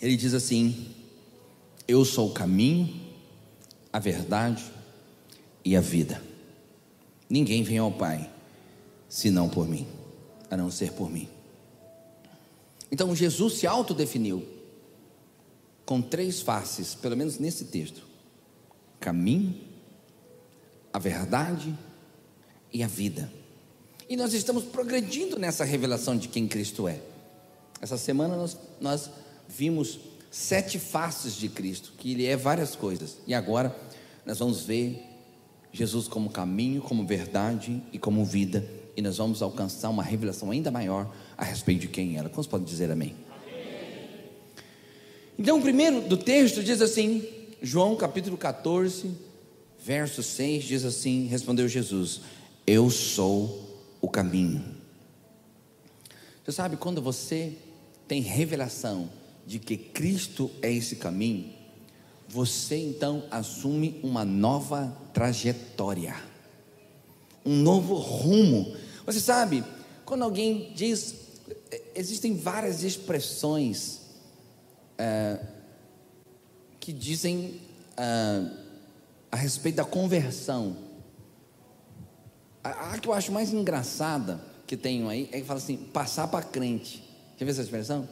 Ele 0.00 0.16
diz 0.16 0.34
assim: 0.34 0.94
Eu 1.86 2.04
sou 2.04 2.28
o 2.28 2.32
caminho, 2.32 2.94
a 3.92 3.98
verdade 3.98 4.64
e 5.64 5.76
a 5.76 5.80
vida. 5.80 6.22
Ninguém 7.28 7.62
vem 7.62 7.78
ao 7.78 7.92
Pai 7.92 8.30
senão 9.08 9.48
por 9.48 9.66
mim, 9.66 9.86
a 10.50 10.56
não 10.56 10.70
ser 10.70 10.92
por 10.92 11.10
mim. 11.10 11.28
Então 12.90 13.14
Jesus 13.14 13.54
se 13.54 13.66
autodefiniu 13.66 14.46
com 15.84 16.02
três 16.02 16.40
faces, 16.40 16.94
pelo 16.94 17.16
menos 17.16 17.38
nesse 17.38 17.66
texto: 17.66 18.06
caminho, 19.00 19.54
a 20.92 20.98
verdade 20.98 21.76
e 22.72 22.82
a 22.82 22.86
vida. 22.86 23.32
E 24.08 24.16
nós 24.16 24.32
estamos 24.32 24.64
progredindo 24.64 25.38
nessa 25.38 25.64
revelação 25.64 26.16
de 26.16 26.28
quem 26.28 26.48
Cristo 26.48 26.88
é. 26.88 27.00
Essa 27.80 27.98
semana 27.98 28.36
nós, 28.36 28.56
nós 28.80 29.10
vimos 29.48 29.98
sete 30.30 30.78
faces 30.78 31.34
de 31.34 31.48
Cristo, 31.48 31.92
que 31.96 32.12
Ele 32.12 32.26
é 32.26 32.36
várias 32.36 32.76
coisas. 32.76 33.18
E 33.26 33.34
agora 33.34 33.74
nós 34.26 34.38
vamos 34.38 34.62
ver 34.62 35.02
Jesus 35.72 36.06
como 36.06 36.30
caminho, 36.30 36.82
como 36.82 37.06
verdade 37.06 37.82
e 37.92 37.98
como 37.98 38.24
vida. 38.24 38.68
E 38.96 39.02
nós 39.02 39.16
vamos 39.16 39.42
alcançar 39.42 39.88
uma 39.88 40.02
revelação 40.02 40.50
ainda 40.50 40.70
maior 40.70 41.12
a 41.36 41.44
respeito 41.44 41.82
de 41.82 41.88
quem 41.88 42.16
ela. 42.16 42.28
Quantos 42.28 42.46
podem 42.46 42.66
dizer 42.66 42.90
amém? 42.90 43.14
amém? 43.30 44.30
Então, 45.38 45.58
o 45.58 45.62
primeiro 45.62 46.02
do 46.02 46.16
texto 46.16 46.62
diz 46.62 46.82
assim, 46.82 47.26
João 47.62 47.96
capítulo 47.96 48.36
14, 48.36 49.10
verso 49.78 50.22
6, 50.22 50.64
diz 50.64 50.84
assim: 50.84 51.26
Respondeu 51.26 51.68
Jesus: 51.68 52.20
Eu 52.66 52.90
sou 52.90 53.86
o 54.00 54.08
caminho. 54.08 54.64
Você 56.44 56.52
sabe, 56.52 56.76
quando 56.76 57.00
você 57.00 57.52
tem 58.06 58.20
revelação 58.20 59.08
de 59.48 59.58
que 59.58 59.78
Cristo 59.78 60.50
é 60.60 60.70
esse 60.70 60.96
caminho, 60.96 61.50
você 62.28 62.76
então 62.76 63.24
assume 63.30 63.98
uma 64.02 64.22
nova 64.22 64.94
trajetória, 65.14 66.14
um 67.46 67.56
novo 67.56 67.94
rumo. 67.94 68.76
Você 69.06 69.18
sabe, 69.18 69.64
quando 70.04 70.22
alguém 70.22 70.70
diz, 70.74 71.14
existem 71.94 72.36
várias 72.36 72.82
expressões 72.82 74.02
é, 74.98 75.40
que 76.78 76.92
dizem 76.92 77.58
é, 77.96 78.50
a 79.32 79.36
respeito 79.36 79.76
da 79.76 79.84
conversão. 79.86 80.76
A, 82.62 82.92
a 82.92 82.98
que 82.98 83.08
eu 83.08 83.14
acho 83.14 83.32
mais 83.32 83.50
engraçada 83.50 84.38
que 84.66 84.76
tenho 84.76 85.08
aí 85.08 85.26
é 85.32 85.40
que 85.40 85.46
fala 85.46 85.58
assim: 85.58 85.78
passar 85.78 86.28
para 86.28 86.44
crente. 86.44 87.02
Já 87.38 87.46
viu 87.46 87.48
essa 87.48 87.62
expressão? 87.62 88.06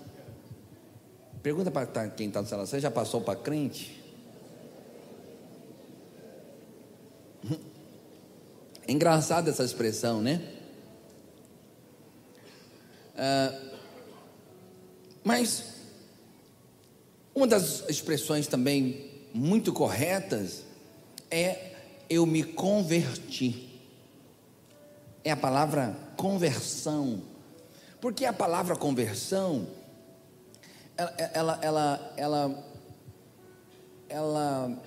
Pergunta 1.47 1.71
para 1.71 2.09
quem 2.09 2.27
está 2.27 2.43
no 2.43 2.49
celular: 2.49 2.67
você 2.67 2.81
já 2.81 2.91
passou 2.91 3.21
para 3.21 3.39
crente? 3.39 4.03
É 8.85 8.91
engraçada 8.91 9.49
essa 9.49 9.63
expressão, 9.63 10.21
né? 10.21 10.43
Uh, 13.15 13.77
mas 15.23 15.75
uma 17.33 17.47
das 17.47 17.89
expressões 17.89 18.49
também 18.49 19.09
muito 19.33 19.73
corretas 19.73 20.65
é 21.31 21.75
eu 22.11 22.27
me 22.27 22.43
converti. 22.43 23.81
É 25.23 25.31
a 25.31 25.37
palavra 25.37 25.97
conversão. 26.17 27.23
Porque 28.01 28.25
a 28.25 28.33
palavra 28.33 28.75
conversão 28.75 29.76
ela, 30.97 31.59
ela, 31.63 32.15
ela, 32.17 32.65
ela 34.09 34.83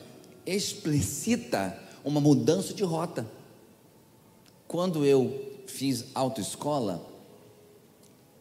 explicita 0.46 1.78
uma 2.04 2.20
mudança 2.20 2.74
de 2.74 2.84
rota. 2.84 3.28
Quando 4.68 5.06
eu 5.06 5.64
fiz 5.68 6.06
autoescola 6.16 7.06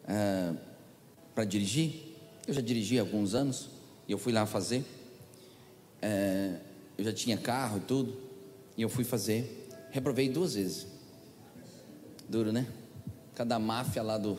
é, 0.07 0.53
para 1.35 1.45
dirigir, 1.45 2.15
eu 2.47 2.53
já 2.53 2.61
dirigi 2.61 2.97
há 2.97 3.01
alguns 3.01 3.35
anos, 3.35 3.69
e 4.07 4.11
eu 4.11 4.17
fui 4.17 4.33
lá 4.33 4.45
fazer. 4.45 4.83
É, 6.01 6.59
eu 6.97 7.03
já 7.03 7.13
tinha 7.13 7.37
carro 7.37 7.77
e 7.77 7.81
tudo, 7.81 8.17
e 8.75 8.81
eu 8.81 8.89
fui 8.89 9.03
fazer. 9.03 9.67
Reprovei 9.91 10.29
duas 10.29 10.55
vezes. 10.55 10.87
Duro, 12.27 12.51
né? 12.51 12.67
Cada 13.35 13.59
máfia 13.59 14.01
lá 14.01 14.17
do, 14.17 14.37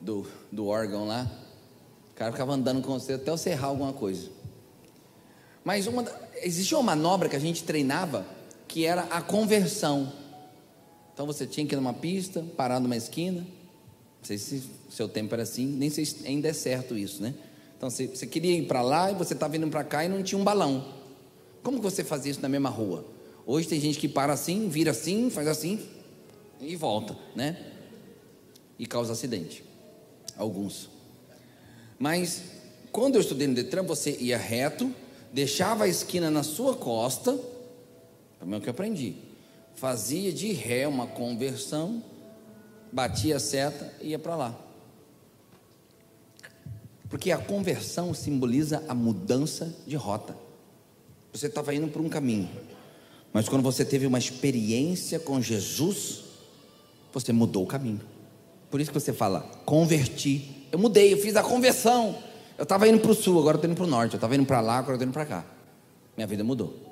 do, 0.00 0.26
do 0.52 0.66
órgão 0.66 1.06
lá 1.06 1.30
cara 2.20 2.32
ficava 2.32 2.52
andando 2.52 2.82
com 2.82 2.92
você 2.92 3.14
até 3.14 3.30
você 3.30 3.48
errar 3.48 3.68
alguma 3.68 3.94
coisa. 3.94 4.28
Mas 5.64 5.86
uma, 5.86 6.04
existia 6.42 6.76
uma 6.76 6.94
manobra 6.94 7.30
que 7.30 7.36
a 7.36 7.38
gente 7.38 7.64
treinava 7.64 8.26
que 8.68 8.84
era 8.84 9.04
a 9.04 9.22
conversão. 9.22 10.12
Então 11.14 11.24
você 11.24 11.46
tinha 11.46 11.66
que 11.66 11.74
ir 11.74 11.76
numa 11.76 11.94
pista, 11.94 12.44
parar 12.58 12.78
numa 12.78 12.94
esquina. 12.94 13.40
Não 13.40 14.24
sei 14.24 14.36
se 14.36 14.62
seu 14.90 15.08
tempo 15.08 15.34
era 15.34 15.44
assim, 15.44 15.64
nem 15.64 15.88
sei 15.88 16.04
se 16.04 16.26
ainda 16.26 16.48
é 16.48 16.52
certo 16.52 16.94
isso, 16.94 17.22
né? 17.22 17.32
Então 17.78 17.88
você, 17.88 18.06
você 18.08 18.26
queria 18.26 18.52
ir 18.52 18.66
para 18.66 18.82
lá 18.82 19.10
e 19.10 19.14
você 19.14 19.32
estava 19.32 19.52
vindo 19.52 19.66
para 19.68 19.82
cá 19.82 20.04
e 20.04 20.08
não 20.10 20.22
tinha 20.22 20.38
um 20.38 20.44
balão. 20.44 20.92
Como 21.62 21.78
que 21.78 21.82
você 21.82 22.04
fazia 22.04 22.32
isso 22.32 22.42
na 22.42 22.50
mesma 22.50 22.68
rua? 22.68 23.02
Hoje 23.46 23.66
tem 23.66 23.80
gente 23.80 23.98
que 23.98 24.06
para 24.06 24.34
assim, 24.34 24.68
vira 24.68 24.90
assim, 24.90 25.30
faz 25.30 25.48
assim 25.48 25.80
e 26.60 26.76
volta, 26.76 27.16
né? 27.34 27.64
E 28.78 28.84
causa 28.84 29.14
acidente. 29.14 29.64
Alguns. 30.36 30.99
Mas 32.00 32.40
quando 32.90 33.16
eu 33.16 33.20
estudei 33.20 33.46
no 33.46 33.54
Detran, 33.54 33.82
você 33.82 34.16
ia 34.18 34.38
reto, 34.38 34.90
deixava 35.30 35.84
a 35.84 35.88
esquina 35.88 36.30
na 36.30 36.42
sua 36.42 36.74
costa, 36.74 37.38
também 38.38 38.54
é 38.54 38.58
o 38.58 38.60
que 38.62 38.70
eu 38.70 38.72
aprendi. 38.72 39.16
Fazia 39.74 40.32
de 40.32 40.50
ré 40.50 40.88
uma 40.88 41.06
conversão, 41.06 42.02
batia 42.90 43.36
a 43.36 43.38
seta 43.38 43.92
e 44.00 44.08
ia 44.08 44.18
para 44.18 44.34
lá. 44.34 44.58
Porque 47.10 47.30
a 47.30 47.36
conversão 47.36 48.14
simboliza 48.14 48.82
a 48.88 48.94
mudança 48.94 49.76
de 49.86 49.94
rota. 49.94 50.34
Você 51.34 51.48
estava 51.48 51.74
indo 51.74 51.88
por 51.88 52.00
um 52.00 52.08
caminho, 52.08 52.48
mas 53.30 53.46
quando 53.46 53.62
você 53.62 53.84
teve 53.84 54.06
uma 54.06 54.18
experiência 54.18 55.20
com 55.20 55.38
Jesus, 55.38 56.24
você 57.12 57.30
mudou 57.30 57.62
o 57.62 57.66
caminho. 57.66 58.00
Por 58.70 58.80
isso 58.80 58.90
que 58.90 59.00
você 59.00 59.12
fala, 59.12 59.40
converti 59.64 60.60
eu 60.72 60.78
mudei, 60.78 61.12
eu 61.12 61.18
fiz 61.18 61.36
a 61.36 61.42
conversão. 61.42 62.16
Eu 62.56 62.62
estava 62.62 62.86
indo 62.86 63.00
para 63.00 63.10
o 63.10 63.14
sul, 63.14 63.38
agora 63.38 63.56
estou 63.56 63.68
indo 63.68 63.76
para 63.76 63.86
o 63.86 63.88
norte. 63.88 64.14
Eu 64.14 64.18
estava 64.18 64.34
indo 64.34 64.46
para 64.46 64.60
lá, 64.60 64.78
agora 64.78 64.94
estou 64.94 65.06
indo 65.06 65.12
para 65.12 65.26
cá. 65.26 65.44
Minha 66.16 66.26
vida 66.26 66.44
mudou. 66.44 66.88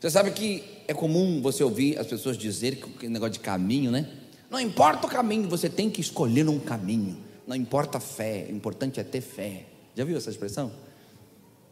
Você 0.00 0.10
sabe 0.10 0.30
que 0.30 0.64
é 0.88 0.94
comum 0.94 1.40
você 1.42 1.62
ouvir 1.62 1.98
as 1.98 2.06
pessoas 2.06 2.36
dizer 2.36 2.76
que 2.76 3.06
o 3.06 3.10
negócio 3.10 3.34
de 3.34 3.40
caminho, 3.40 3.90
né? 3.90 4.08
Não 4.48 4.58
importa 4.58 5.06
o 5.06 5.10
caminho, 5.10 5.48
você 5.48 5.68
tem 5.68 5.90
que 5.90 6.00
escolher 6.00 6.48
um 6.48 6.58
caminho. 6.58 7.18
Não 7.46 7.54
importa 7.54 7.98
a 7.98 8.00
fé, 8.00 8.46
o 8.48 8.54
importante 8.54 8.98
é 8.98 9.04
ter 9.04 9.20
fé. 9.20 9.66
Já 9.94 10.04
viu 10.04 10.16
essa 10.16 10.30
expressão? 10.30 10.72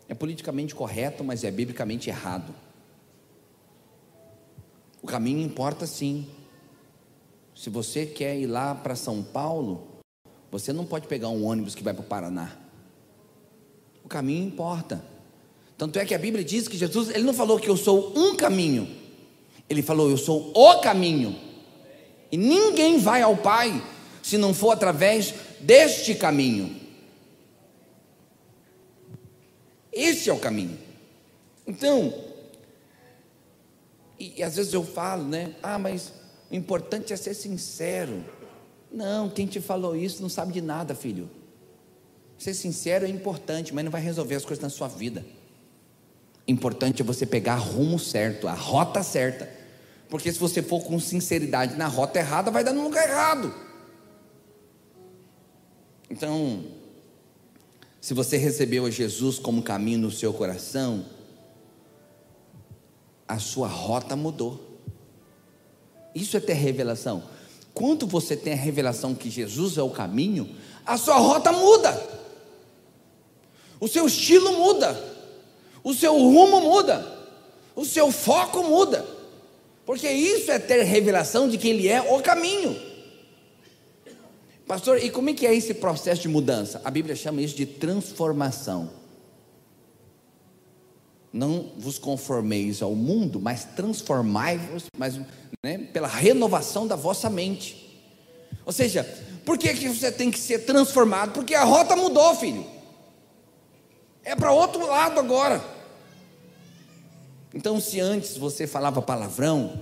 É 0.08 0.14
politicamente 0.14 0.74
correto, 0.74 1.24
mas 1.24 1.42
é 1.42 1.50
biblicamente 1.50 2.10
errado. 2.10 2.54
O 5.02 5.06
caminho 5.06 5.40
importa 5.40 5.86
sim. 5.86 6.26
Se 7.58 7.68
você 7.70 8.06
quer 8.06 8.38
ir 8.38 8.46
lá 8.46 8.72
para 8.72 8.94
São 8.94 9.20
Paulo, 9.20 9.98
você 10.48 10.72
não 10.72 10.86
pode 10.86 11.08
pegar 11.08 11.28
um 11.28 11.44
ônibus 11.44 11.74
que 11.74 11.82
vai 11.82 11.92
para 11.92 12.04
o 12.04 12.06
Paraná. 12.06 12.56
O 14.04 14.08
caminho 14.08 14.46
importa. 14.46 15.04
Tanto 15.76 15.98
é 15.98 16.04
que 16.04 16.14
a 16.14 16.18
Bíblia 16.20 16.44
diz 16.44 16.68
que 16.68 16.78
Jesus, 16.78 17.08
ele 17.08 17.24
não 17.24 17.34
falou 17.34 17.58
que 17.58 17.68
eu 17.68 17.76
sou 17.76 18.16
um 18.16 18.36
caminho. 18.36 18.88
Ele 19.68 19.82
falou, 19.82 20.08
eu 20.08 20.16
sou 20.16 20.52
o 20.54 20.78
caminho. 20.78 21.36
E 22.30 22.36
ninguém 22.36 23.00
vai 23.00 23.22
ao 23.22 23.36
Pai 23.36 23.84
se 24.22 24.38
não 24.38 24.54
for 24.54 24.70
através 24.70 25.34
deste 25.58 26.14
caminho. 26.14 26.76
Esse 29.92 30.30
é 30.30 30.32
o 30.32 30.38
caminho. 30.38 30.78
Então, 31.66 32.14
e, 34.16 34.34
e 34.36 34.42
às 34.44 34.54
vezes 34.54 34.72
eu 34.72 34.84
falo, 34.84 35.24
né? 35.24 35.56
Ah, 35.60 35.76
mas 35.76 36.17
o 36.50 36.54
importante 36.54 37.12
é 37.12 37.16
ser 37.16 37.34
sincero. 37.34 38.24
Não, 38.90 39.28
quem 39.28 39.46
te 39.46 39.60
falou 39.60 39.94
isso 39.94 40.22
não 40.22 40.28
sabe 40.28 40.52
de 40.52 40.60
nada, 40.60 40.94
filho. 40.94 41.28
Ser 42.38 42.54
sincero 42.54 43.04
é 43.04 43.08
importante, 43.08 43.74
mas 43.74 43.84
não 43.84 43.90
vai 43.90 44.00
resolver 44.00 44.36
as 44.36 44.44
coisas 44.44 44.62
na 44.62 44.70
sua 44.70 44.88
vida. 44.88 45.24
Importante 46.46 47.02
é 47.02 47.04
você 47.04 47.26
pegar 47.26 47.56
rumo 47.56 47.98
certo, 47.98 48.48
a 48.48 48.54
rota 48.54 49.02
certa. 49.02 49.48
Porque 50.08 50.32
se 50.32 50.38
você 50.38 50.62
for 50.62 50.82
com 50.82 50.98
sinceridade 50.98 51.76
na 51.76 51.86
rota 51.86 52.18
errada, 52.18 52.50
vai 52.50 52.64
dar 52.64 52.72
no 52.72 52.82
lugar 52.82 53.06
errado. 53.06 53.54
Então, 56.08 56.64
se 58.00 58.14
você 58.14 58.38
recebeu 58.38 58.86
a 58.86 58.90
Jesus 58.90 59.38
como 59.38 59.62
caminho 59.62 59.98
no 59.98 60.10
seu 60.10 60.32
coração, 60.32 61.04
a 63.26 63.38
sua 63.38 63.68
rota 63.68 64.16
mudou. 64.16 64.67
Isso 66.14 66.36
é 66.36 66.40
ter 66.40 66.54
revelação. 66.54 67.22
Quando 67.74 68.06
você 68.06 68.36
tem 68.36 68.52
a 68.52 68.56
revelação 68.56 69.14
que 69.14 69.30
Jesus 69.30 69.78
é 69.78 69.82
o 69.82 69.90
caminho, 69.90 70.48
a 70.84 70.96
sua 70.96 71.16
rota 71.16 71.52
muda, 71.52 72.02
o 73.78 73.86
seu 73.86 74.06
estilo 74.06 74.52
muda, 74.54 75.00
o 75.84 75.94
seu 75.94 76.12
rumo 76.16 76.60
muda, 76.60 77.06
o 77.76 77.84
seu 77.84 78.10
foco 78.10 78.64
muda, 78.64 79.06
porque 79.86 80.10
isso 80.10 80.50
é 80.50 80.58
ter 80.58 80.82
revelação 80.82 81.48
de 81.48 81.56
que 81.56 81.68
Ele 81.68 81.88
é 81.88 82.00
o 82.00 82.20
caminho. 82.20 82.88
Pastor, 84.66 85.02
e 85.02 85.08
como 85.08 85.30
é 85.30 85.32
que 85.32 85.46
é 85.46 85.54
esse 85.54 85.72
processo 85.72 86.20
de 86.20 86.28
mudança? 86.28 86.80
A 86.84 86.90
Bíblia 86.90 87.16
chama 87.16 87.40
isso 87.40 87.56
de 87.56 87.64
transformação. 87.64 88.90
Não 91.32 91.72
vos 91.76 91.98
conformeis 91.98 92.80
ao 92.80 92.94
mundo, 92.94 93.40
mas 93.40 93.64
transformai-vos 93.64 94.84
mas, 94.96 95.20
né, 95.62 95.78
pela 95.92 96.08
renovação 96.08 96.86
da 96.86 96.96
vossa 96.96 97.28
mente. 97.28 97.88
Ou 98.64 98.72
seja, 98.72 99.04
por 99.44 99.56
que, 99.56 99.72
que 99.74 99.88
você 99.88 100.10
tem 100.10 100.30
que 100.30 100.38
ser 100.38 100.60
transformado? 100.60 101.32
Porque 101.32 101.54
a 101.54 101.64
rota 101.64 101.96
mudou, 101.96 102.34
filho. 102.34 102.66
É 104.24 104.36
para 104.36 104.52
outro 104.52 104.86
lado 104.86 105.18
agora. 105.18 105.64
Então, 107.54 107.80
se 107.80 107.98
antes 107.98 108.36
você 108.36 108.66
falava 108.66 109.00
palavrão, 109.00 109.80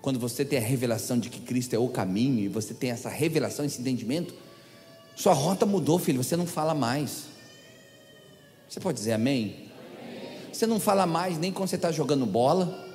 quando 0.00 0.18
você 0.18 0.44
tem 0.44 0.58
a 0.58 0.62
revelação 0.62 1.18
de 1.18 1.28
que 1.28 1.40
Cristo 1.40 1.74
é 1.74 1.78
o 1.78 1.88
caminho, 1.88 2.40
e 2.40 2.48
você 2.48 2.72
tem 2.72 2.90
essa 2.90 3.08
revelação, 3.08 3.64
esse 3.64 3.80
entendimento, 3.80 4.32
sua 5.16 5.32
rota 5.32 5.66
mudou, 5.66 5.98
filho, 5.98 6.22
você 6.22 6.36
não 6.36 6.46
fala 6.46 6.72
mais. 6.72 7.24
Você 8.68 8.78
pode 8.78 8.98
dizer 8.98 9.12
amém? 9.12 9.69
Você 10.60 10.66
não 10.66 10.78
fala 10.78 11.06
mais 11.06 11.38
nem 11.38 11.50
quando 11.50 11.70
você 11.70 11.76
está 11.76 11.90
jogando 11.90 12.26
bola, 12.26 12.86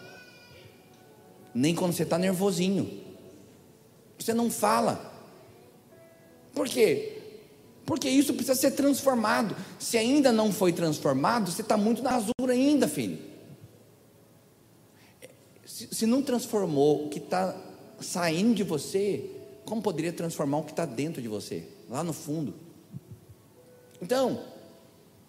nem 1.51 1.73
quando 1.73 1.93
você 1.93 2.03
está 2.03 2.15
nervosinho. 2.15 3.03
Você 4.19 4.35
não 4.35 4.51
fala. 4.51 5.11
Por 6.53 6.67
quê? 6.69 7.23
Porque 7.83 8.07
isso 8.07 8.35
precisa 8.35 8.53
ser 8.53 8.69
transformado. 8.69 9.57
Se 9.79 9.97
ainda 9.97 10.31
não 10.31 10.51
foi 10.51 10.73
transformado, 10.73 11.49
você 11.49 11.63
está 11.63 11.75
muito 11.75 12.03
na 12.03 12.17
azul 12.17 12.33
ainda, 12.47 12.87
filho. 12.87 13.17
Se, 15.65 15.87
se 15.91 16.05
não 16.05 16.21
transformou 16.21 17.07
o 17.07 17.09
que 17.09 17.17
está 17.17 17.59
saindo 17.99 18.53
de 18.53 18.61
você, 18.61 19.27
como 19.65 19.81
poderia 19.81 20.13
transformar 20.13 20.59
o 20.59 20.63
que 20.65 20.71
está 20.71 20.85
dentro 20.85 21.19
de 21.19 21.27
você, 21.27 21.67
lá 21.89 22.03
no 22.03 22.13
fundo? 22.13 22.53
Então, 23.99 24.43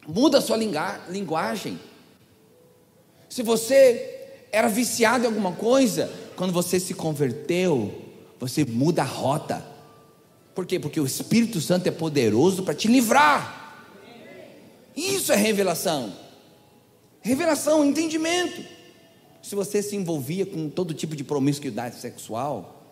muda 0.07 0.37
a 0.37 0.43
sua 0.43 0.59
linguagem. 0.59 1.81
Se 3.29 3.43
você 3.43 4.17
era 4.53 4.69
viciado 4.69 5.25
em 5.25 5.27
alguma 5.27 5.53
coisa, 5.53 6.11
quando 6.37 6.53
você 6.53 6.79
se 6.81 6.95
converteu, 6.95 7.93
você 8.39 8.65
muda 8.65 9.03
a 9.03 9.05
rota. 9.05 9.65
Por 10.55 10.65
quê? 10.65 10.79
Porque 10.79 11.01
o 11.01 11.07
Espírito 11.07 11.61
Santo 11.61 11.87
é 11.87 11.91
poderoso 11.91 12.63
para 12.63 12.75
te 12.75 12.89
livrar. 12.89 13.85
Isso 14.97 15.33
é 15.33 15.37
revelação. 15.37 16.13
Revelação, 17.21 17.85
entendimento. 17.85 18.63
Se 19.43 19.55
você 19.55 19.83
se 19.83 19.95
envolvia 19.95 20.47
com 20.47 20.69
todo 20.69 20.95
tipo 20.95 21.15
de 21.15 21.23
promiscuidade 21.23 21.97
sexual, 21.97 22.83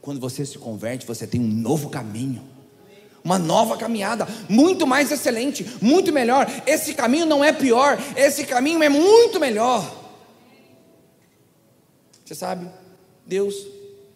quando 0.00 0.20
você 0.20 0.46
se 0.46 0.58
converte, 0.58 1.06
você 1.06 1.26
tem 1.26 1.40
um 1.40 1.46
novo 1.46 1.90
caminho 1.90 2.53
uma 3.24 3.38
nova 3.38 3.78
caminhada, 3.78 4.28
muito 4.50 4.86
mais 4.86 5.10
excelente, 5.10 5.66
muito 5.80 6.12
melhor. 6.12 6.46
Esse 6.66 6.92
caminho 6.92 7.24
não 7.24 7.42
é 7.42 7.52
pior, 7.52 7.98
esse 8.14 8.44
caminho 8.44 8.82
é 8.82 8.88
muito 8.90 9.40
melhor. 9.40 10.02
Você 12.22 12.34
sabe, 12.34 12.68
Deus 13.26 13.54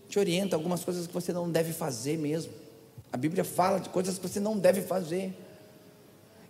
te 0.09 0.19
orienta 0.19 0.55
algumas 0.55 0.85
coisas 0.85 1.07
que 1.07 1.15
você 1.15 1.33
não 1.33 1.51
deve 1.51 1.73
fazer 1.73 2.19
mesmo. 2.19 2.53
A 3.11 3.17
Bíblia 3.17 3.45
fala 3.45 3.79
de 3.79 3.89
coisas 3.89 4.19
que 4.19 4.29
você 4.29 4.39
não 4.39 4.59
deve 4.59 4.83
fazer. 4.83 5.35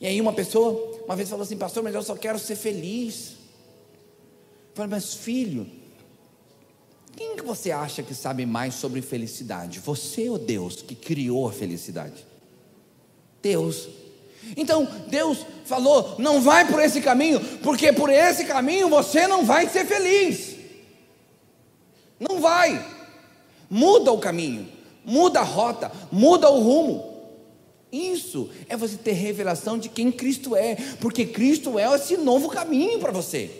E 0.01 0.07
aí 0.07 0.21
uma 0.21 0.33
pessoa, 0.33 1.01
uma 1.05 1.14
vez 1.14 1.29
falou 1.29 1.44
assim, 1.44 1.57
pastor, 1.57 1.85
mas 1.85 1.94
eu 1.94 2.03
só 2.03 2.16
quero 2.16 2.38
ser 2.40 2.57
feliz. 2.57 3.35
Falei, 4.75 4.90
mas 4.90 5.14
filho, 5.14 5.66
quem 7.16 7.37
que 7.37 7.42
você 7.42 7.71
acha 7.71 8.03
que 8.03 8.14
sabe 8.14 8.44
mais 8.47 8.75
sobre 8.75 9.01
felicidade? 9.01 9.79
Você 9.81 10.29
ou 10.29 10.38
Deus 10.38 10.83
que 10.83 10.94
criou 10.94 11.49
a 11.49 11.53
felicidade? 11.53 12.27
Deus. 13.42 13.88
Então 14.57 14.88
Deus 15.09 15.44
falou: 15.64 16.16
não 16.18 16.40
vai 16.40 16.66
por 16.66 16.81
esse 16.81 17.01
caminho, 17.01 17.40
porque 17.62 17.92
por 17.92 18.11
esse 18.11 18.44
caminho 18.44 18.88
você 18.88 19.27
não 19.27 19.44
vai 19.44 19.68
ser 19.68 19.85
feliz. 19.85 20.57
Não 22.18 22.40
vai. 22.40 22.85
Muda 23.70 24.12
o 24.12 24.18
caminho, 24.18 24.66
muda 25.05 25.40
a 25.40 25.44
rota, 25.44 25.92
muda 26.11 26.51
o 26.51 26.61
rumo. 26.61 27.18
Isso 27.90 28.51
é 28.68 28.77
você 28.77 28.96
ter 28.96 29.12
revelação 29.12 29.79
de 29.79 29.88
quem 29.88 30.12
Cristo 30.12 30.55
é, 30.55 30.77
porque 31.01 31.24
Cristo 31.24 31.79
é 31.79 31.94
esse 31.94 32.16
novo 32.16 32.48
caminho 32.48 32.98
para 32.98 33.12
você. 33.12 33.51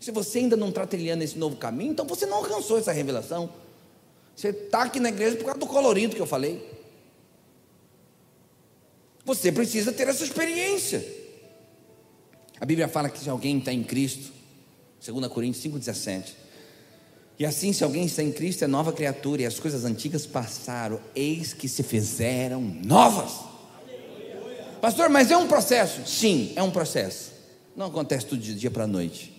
Se 0.00 0.10
você 0.10 0.38
ainda 0.38 0.56
não 0.56 0.70
está 0.70 0.86
trilhando 0.86 1.22
esse 1.22 1.38
novo 1.38 1.56
caminho, 1.56 1.92
então 1.92 2.06
você 2.06 2.26
não 2.26 2.38
alcançou 2.38 2.78
essa 2.78 2.90
revelação. 2.90 3.50
Você 4.34 4.48
está 4.48 4.82
aqui 4.82 4.98
na 4.98 5.10
igreja 5.10 5.36
por 5.36 5.44
causa 5.44 5.60
do 5.60 5.66
colorido 5.66 6.16
que 6.16 6.22
eu 6.22 6.26
falei. 6.26 6.81
Você 9.24 9.52
precisa 9.52 9.92
ter 9.92 10.08
essa 10.08 10.24
experiência. 10.24 11.04
A 12.60 12.64
Bíblia 12.64 12.88
fala 12.88 13.08
que 13.08 13.18
se 13.18 13.28
alguém 13.28 13.58
está 13.58 13.72
em 13.72 13.82
Cristo, 13.82 14.32
2 15.04 15.26
Coríntios 15.28 15.64
5,17. 15.64 16.34
E 17.38 17.46
assim, 17.46 17.72
se 17.72 17.82
alguém 17.82 18.04
está 18.04 18.22
em 18.22 18.30
Cristo, 18.30 18.64
é 18.64 18.68
nova 18.68 18.92
criatura, 18.92 19.42
e 19.42 19.46
as 19.46 19.58
coisas 19.58 19.84
antigas 19.84 20.26
passaram, 20.26 21.00
eis 21.14 21.52
que 21.52 21.68
se 21.68 21.82
fizeram 21.82 22.60
novas. 22.60 23.32
Pastor, 24.80 25.08
mas 25.08 25.30
é 25.30 25.36
um 25.36 25.48
processo? 25.48 26.06
Sim, 26.06 26.52
é 26.54 26.62
um 26.62 26.70
processo. 26.70 27.32
Não 27.74 27.86
acontece 27.86 28.26
tudo 28.26 28.42
de 28.42 28.54
dia 28.54 28.70
para 28.70 28.86
noite, 28.86 29.32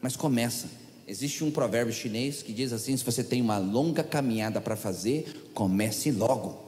mas 0.00 0.16
começa. 0.16 0.68
Existe 1.06 1.44
um 1.44 1.50
provérbio 1.50 1.92
chinês 1.92 2.42
que 2.42 2.52
diz 2.52 2.72
assim: 2.72 2.96
se 2.96 3.04
você 3.04 3.22
tem 3.22 3.40
uma 3.40 3.58
longa 3.58 4.02
caminhada 4.02 4.60
para 4.60 4.76
fazer, 4.76 5.50
comece 5.54 6.10
logo. 6.10 6.63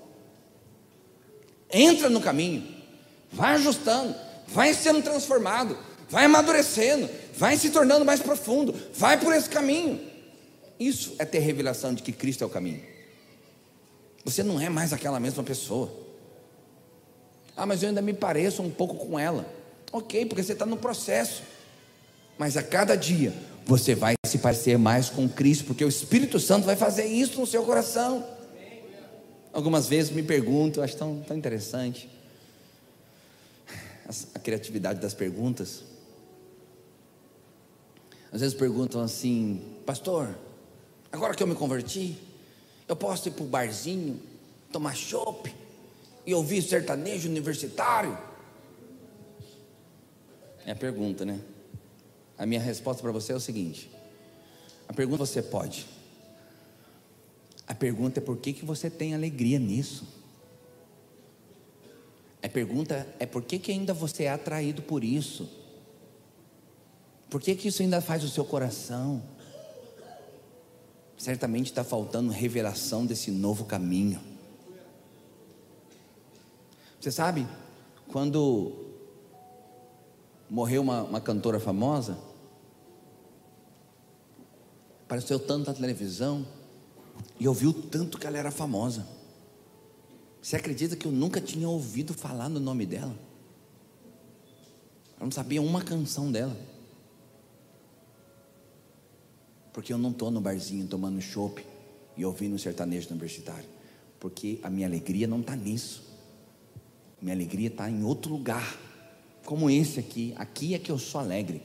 Entra 1.79 2.09
no 2.09 2.23
caminho, 2.23 2.67
vai 3.31 3.53
ajustando, 3.57 4.15
vai 4.49 4.73
sendo 4.73 5.03
transformado, 5.03 5.77
vai 6.09 6.25
amadurecendo, 6.25 7.07
vai 7.37 7.59
se 7.59 7.69
tornando 7.69 8.03
mais 8.03 8.19
profundo, 8.19 8.75
vai 8.95 9.21
por 9.21 9.35
esse 9.35 9.51
caminho. 9.51 10.01
Isso 10.81 11.15
é 11.19 11.27
ter 11.27 11.41
revelação 11.41 11.93
de 11.93 12.03
que 12.03 12.12
Cristo 12.12 12.43
é 12.43 12.47
o 12.47 12.51
caminho. 12.51 12.83
Você 14.25 14.43
não 14.43 14.59
é 14.59 14.71
mais 14.71 14.95
aquela 14.95 15.21
mesma 15.21 15.43
pessoa. 15.43 15.93
Ah, 17.55 17.67
mas 17.67 17.83
eu 17.83 17.91
ainda 17.91 18.01
me 18.01 18.15
pareço 18.15 18.62
um 18.62 18.71
pouco 18.71 18.95
com 18.95 19.19
ela. 19.19 19.47
Ok, 19.93 20.25
porque 20.25 20.43
você 20.43 20.55
está 20.55 20.65
no 20.65 20.79
processo. 20.79 21.43
Mas 22.39 22.57
a 22.57 22.62
cada 22.62 22.97
dia 22.97 23.35
você 23.67 23.95
vai 23.95 24.15
se 24.25 24.39
parecer 24.39 24.79
mais 24.79 25.11
com 25.11 25.29
Cristo, 25.29 25.65
porque 25.67 25.85
o 25.85 25.89
Espírito 25.89 26.41
Santo 26.41 26.65
vai 26.65 26.75
fazer 26.75 27.05
isso 27.05 27.39
no 27.39 27.47
seu 27.47 27.65
coração. 27.65 28.36
Algumas 29.57 29.88
vezes 29.88 30.12
me 30.12 30.23
pergunto, 30.23 30.83
acho 30.83 30.97
tão, 30.97 31.23
tão 31.23 31.37
interessante 31.37 32.11
a 34.35 34.38
criatividade 34.38 35.01
das 35.01 35.14
perguntas. 35.14 35.83
Às 38.31 38.42
vezes 38.42 38.55
perguntam 38.55 39.01
assim, 39.01 39.62
pastor, 39.87 40.37
Agora 41.16 41.35
que 41.35 41.42
eu 41.42 41.47
me 41.47 41.55
converti, 41.55 42.14
eu 42.87 42.95
posso 42.95 43.29
ir 43.29 43.31
para 43.31 43.42
o 43.42 43.47
barzinho, 43.47 44.21
tomar 44.71 44.95
chopp 44.95 45.51
e 46.27 46.35
ouvir 46.35 46.61
sertanejo 46.61 47.27
universitário? 47.27 48.19
É 50.66 50.73
a 50.73 50.77
pergunta, 50.77 51.25
né? 51.25 51.40
A 52.37 52.45
minha 52.45 52.61
resposta 52.61 53.01
para 53.01 53.12
você 53.12 53.33
é 53.33 53.35
o 53.35 53.40
seguinte: 53.40 53.90
a 54.87 54.92
pergunta 54.92 55.25
você 55.25 55.40
pode. 55.40 55.87
A 57.67 57.75
pergunta 57.75 58.21
é 58.21 58.23
por 58.23 58.37
que, 58.37 58.53
que 58.53 58.65
você 58.65 58.89
tem 58.89 59.15
alegria 59.15 59.59
nisso? 59.59 60.07
A 62.43 62.49
pergunta 62.49 63.07
é 63.19 63.27
por 63.27 63.43
que, 63.43 63.59
que 63.59 63.73
ainda 63.73 63.93
você 63.93 64.25
é 64.25 64.31
atraído 64.31 64.83
por 64.83 65.03
isso? 65.03 65.49
Por 67.29 67.41
que, 67.41 67.57
que 67.57 67.69
isso 67.69 67.83
ainda 67.83 68.01
faz 68.01 68.23
o 68.23 68.29
seu 68.29 68.45
coração? 68.45 69.21
Certamente 71.19 71.67
está 71.67 71.83
faltando 71.83 72.31
revelação 72.31 73.05
desse 73.05 73.33
novo 73.33 73.65
caminho. 73.65 74.21
Você 77.01 77.11
sabe, 77.11 77.47
quando 78.09 78.73
morreu 80.49 80.83
uma, 80.83 81.03
uma 81.03 81.21
cantora 81.21 81.59
famosa, 81.59 82.17
apareceu 85.05 85.39
tanto 85.41 85.69
na 85.69 85.75
televisão, 85.75 86.47
e 87.39 87.47
ouviu 87.47 87.73
tanto 87.73 88.19
que 88.19 88.27
ela 88.27 88.39
era 88.39 88.51
famosa. 88.51 89.07
Você 90.41 90.57
acredita 90.57 90.97
que 90.97 91.07
eu 91.07 91.13
nunca 91.13 91.41
tinha 91.41 91.69
ouvido 91.69 92.15
falar 92.15 92.49
no 92.49 92.61
nome 92.61 92.87
dela? 92.87 93.17
Eu 95.19 95.25
não 95.25 95.31
sabia 95.33 95.61
uma 95.61 95.83
canção 95.83 96.31
dela. 96.31 96.57
Porque 99.73 99.93
eu 99.93 99.99
não 99.99 100.11
estou 100.11 100.31
no 100.31 100.41
barzinho 100.41 100.87
tomando 100.87 101.21
chopp 101.21 101.65
e 102.17 102.25
ouvindo 102.25 102.59
sertanejo 102.59 103.11
universitário. 103.11 103.69
Porque 104.21 104.59
a 104.63 104.71
minha 104.71 104.87
alegria 104.87 105.27
não 105.27 105.41
está 105.41 105.57
nisso. 105.57 106.03
Minha 107.21 107.35
alegria 107.35 107.69
está 107.69 107.91
em 107.91 108.03
outro 108.05 108.33
lugar. 108.33 108.79
Como 109.45 109.69
esse 109.69 110.01
aqui. 110.01 110.33
Aqui 110.37 110.75
é 110.75 110.79
que 110.79 110.91
eu 110.91 110.99
sou 110.99 111.21
alegre. 111.21 111.63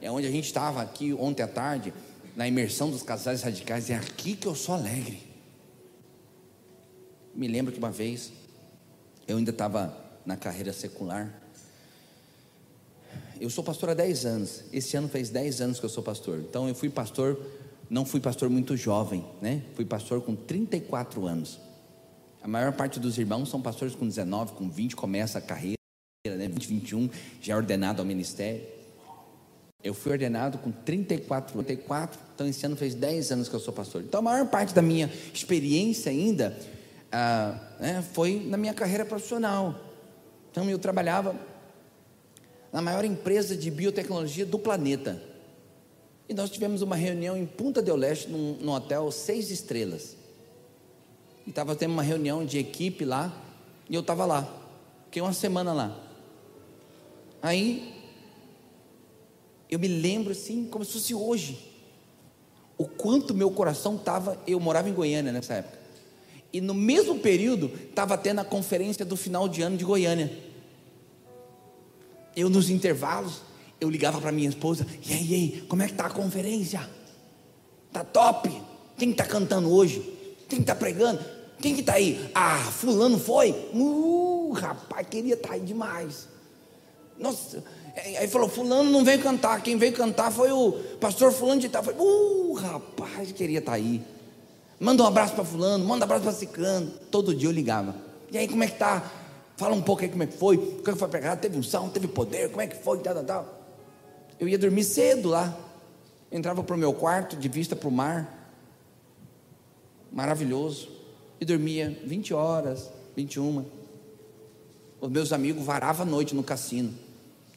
É 0.00 0.10
onde 0.10 0.26
a 0.26 0.30
gente 0.30 0.44
estava 0.44 0.80
aqui 0.80 1.12
ontem 1.12 1.42
à 1.42 1.48
tarde 1.48 1.92
na 2.40 2.48
imersão 2.48 2.90
dos 2.90 3.02
casais 3.02 3.42
radicais, 3.42 3.90
é 3.90 3.94
aqui 3.94 4.34
que 4.34 4.46
eu 4.46 4.54
sou 4.54 4.74
alegre. 4.74 5.22
Me 7.34 7.46
lembro 7.46 7.70
que 7.70 7.78
uma 7.78 7.90
vez, 7.90 8.32
eu 9.28 9.36
ainda 9.36 9.50
estava 9.50 9.94
na 10.24 10.38
carreira 10.38 10.72
secular. 10.72 11.38
Eu 13.38 13.50
sou 13.50 13.62
pastor 13.62 13.90
há 13.90 13.94
10 13.94 14.24
anos. 14.24 14.62
Esse 14.72 14.96
ano 14.96 15.06
fez 15.06 15.28
10 15.28 15.60
anos 15.60 15.78
que 15.78 15.84
eu 15.84 15.90
sou 15.90 16.02
pastor. 16.02 16.38
Então 16.38 16.66
eu 16.66 16.74
fui 16.74 16.88
pastor, 16.88 17.38
não 17.90 18.06
fui 18.06 18.20
pastor 18.20 18.48
muito 18.48 18.74
jovem, 18.74 19.22
né? 19.42 19.62
Fui 19.74 19.84
pastor 19.84 20.22
com 20.22 20.34
34 20.34 21.26
anos. 21.26 21.60
A 22.40 22.48
maior 22.48 22.72
parte 22.72 22.98
dos 22.98 23.18
irmãos 23.18 23.50
são 23.50 23.60
pastores 23.60 23.94
com 23.94 24.08
19, 24.08 24.54
com 24.54 24.70
20 24.70 24.96
começa 24.96 25.36
a 25.36 25.42
carreira, 25.42 25.76
né? 26.24 26.48
20, 26.48 26.66
21 26.66 27.10
já 27.42 27.52
é 27.52 27.56
ordenado 27.56 28.00
ao 28.00 28.06
ministério. 28.06 28.79
Eu 29.82 29.94
fui 29.94 30.12
ordenado 30.12 30.58
com 30.58 30.70
34, 30.70 31.54
34, 31.54 32.20
então 32.34 32.46
esse 32.46 32.64
ano 32.66 32.76
fez 32.76 32.94
10 32.94 33.32
anos 33.32 33.48
que 33.48 33.54
eu 33.54 33.60
sou 33.60 33.72
pastor. 33.72 34.02
Então 34.02 34.20
a 34.20 34.22
maior 34.22 34.46
parte 34.46 34.74
da 34.74 34.82
minha 34.82 35.10
experiência 35.32 36.10
ainda 36.10 36.56
ah, 37.10 37.58
né, 37.80 38.04
foi 38.12 38.44
na 38.46 38.58
minha 38.58 38.74
carreira 38.74 39.06
profissional. 39.06 39.74
Então 40.50 40.68
eu 40.68 40.78
trabalhava 40.78 41.34
na 42.72 42.82
maior 42.82 43.04
empresa 43.04 43.56
de 43.56 43.70
biotecnologia 43.70 44.44
do 44.44 44.58
planeta. 44.58 45.22
E 46.28 46.34
nós 46.34 46.50
tivemos 46.50 46.82
uma 46.82 46.94
reunião 46.94 47.36
em 47.36 47.46
Punta 47.46 47.82
del 47.82 47.96
Leste, 47.96 48.28
num, 48.28 48.58
num 48.60 48.72
hotel 48.72 49.10
seis 49.10 49.50
estrelas. 49.50 50.16
E 51.46 51.50
estava 51.50 51.74
tendo 51.74 51.92
uma 51.92 52.02
reunião 52.02 52.44
de 52.44 52.58
equipe 52.58 53.04
lá, 53.04 53.34
e 53.88 53.94
eu 53.94 54.00
estava 54.00 54.24
lá. 54.26 54.48
Fiquei 55.06 55.22
uma 55.22 55.32
semana 55.32 55.72
lá. 55.72 55.98
Aí 57.42 57.99
eu 59.70 59.78
me 59.78 59.88
lembro 59.88 60.32
assim, 60.32 60.66
como 60.66 60.84
se 60.84 60.92
fosse 60.92 61.14
hoje, 61.14 61.70
o 62.76 62.86
quanto 62.86 63.34
meu 63.34 63.50
coração 63.50 63.96
estava. 63.96 64.38
Eu 64.46 64.58
morava 64.58 64.88
em 64.88 64.92
Goiânia 64.92 65.30
nessa 65.30 65.54
época, 65.54 65.78
e 66.52 66.60
no 66.60 66.74
mesmo 66.74 67.18
período 67.18 67.70
estava 67.88 68.18
tendo 68.18 68.40
a 68.40 68.44
conferência 68.44 69.04
do 69.04 69.16
final 69.16 69.48
de 69.48 69.62
ano 69.62 69.76
de 69.76 69.84
Goiânia. 69.84 70.30
Eu, 72.34 72.48
nos 72.48 72.70
intervalos, 72.70 73.42
eu 73.80 73.88
ligava 73.88 74.20
para 74.20 74.32
minha 74.32 74.48
esposa: 74.48 74.86
e 75.06 75.12
aí, 75.12 75.30
e 75.30 75.34
aí, 75.34 75.64
como 75.68 75.82
é 75.82 75.86
que 75.86 75.92
está 75.92 76.06
a 76.06 76.10
conferência? 76.10 76.88
Tá 77.92 78.02
top? 78.04 78.50
Quem 78.98 79.10
está 79.10 79.24
cantando 79.24 79.72
hoje? 79.72 80.00
Quem 80.48 80.60
está 80.60 80.74
pregando? 80.74 81.22
Quem 81.60 81.74
que 81.74 81.80
está 81.80 81.94
aí? 81.94 82.30
Ah, 82.34 82.58
fulano 82.58 83.18
foi? 83.18 83.50
Uh, 83.72 84.52
rapaz, 84.52 85.06
queria 85.08 85.34
estar 85.34 85.50
tá 85.50 85.54
aí 85.54 85.60
demais. 85.60 86.28
Nossa, 87.18 87.62
Aí 87.96 88.28
falou: 88.28 88.48
Fulano 88.48 88.90
não 88.90 89.04
veio 89.04 89.20
cantar. 89.20 89.62
Quem 89.62 89.76
veio 89.76 89.92
cantar 89.92 90.30
foi 90.30 90.52
o 90.52 90.72
pastor 91.00 91.32
Fulano 91.32 91.60
de 91.60 91.68
Tal. 91.68 91.82
Falei: 91.82 92.00
Uh, 92.00 92.52
rapaz, 92.54 93.32
queria 93.32 93.58
estar 93.58 93.72
tá 93.72 93.76
aí. 93.76 94.02
Manda 94.78 95.02
um 95.02 95.06
abraço 95.06 95.34
para 95.34 95.44
Fulano, 95.44 95.84
manda 95.84 96.04
um 96.04 96.04
abraço 96.04 96.22
para 96.22 96.32
Ciclano. 96.32 96.90
Todo 97.10 97.34
dia 97.34 97.48
eu 97.48 97.52
ligava. 97.52 97.94
E 98.30 98.38
aí, 98.38 98.48
como 98.48 98.62
é 98.64 98.66
que 98.66 98.78
tá? 98.78 99.10
Fala 99.56 99.74
um 99.74 99.82
pouco 99.82 100.02
aí 100.02 100.08
como 100.08 100.22
é 100.22 100.26
que 100.26 100.36
foi. 100.36 100.56
Como 100.56 100.88
é 100.88 100.92
que 100.92 100.98
foi 100.98 101.08
pregado? 101.08 101.40
Teve 101.40 101.58
unção, 101.58 101.88
teve 101.88 102.08
poder, 102.08 102.48
como 102.48 102.62
é 102.62 102.66
que 102.66 102.76
foi? 102.76 102.98
Tal, 103.00 103.14
tal, 103.14 103.24
tal. 103.24 103.60
Eu 104.38 104.48
ia 104.48 104.58
dormir 104.58 104.84
cedo 104.84 105.28
lá. 105.28 105.54
Entrava 106.32 106.62
para 106.62 106.76
o 106.76 106.78
meu 106.78 106.94
quarto, 106.94 107.36
de 107.36 107.48
vista 107.48 107.74
para 107.74 107.88
o 107.88 107.92
mar. 107.92 108.54
Maravilhoso. 110.12 110.88
E 111.40 111.44
dormia 111.44 111.98
20 112.04 112.32
horas, 112.32 112.90
21. 113.16 113.64
Os 115.00 115.10
meus 115.10 115.32
amigos 115.32 115.64
varavam 115.64 116.06
a 116.06 116.08
noite 116.08 116.34
no 116.34 116.42
cassino 116.42 116.94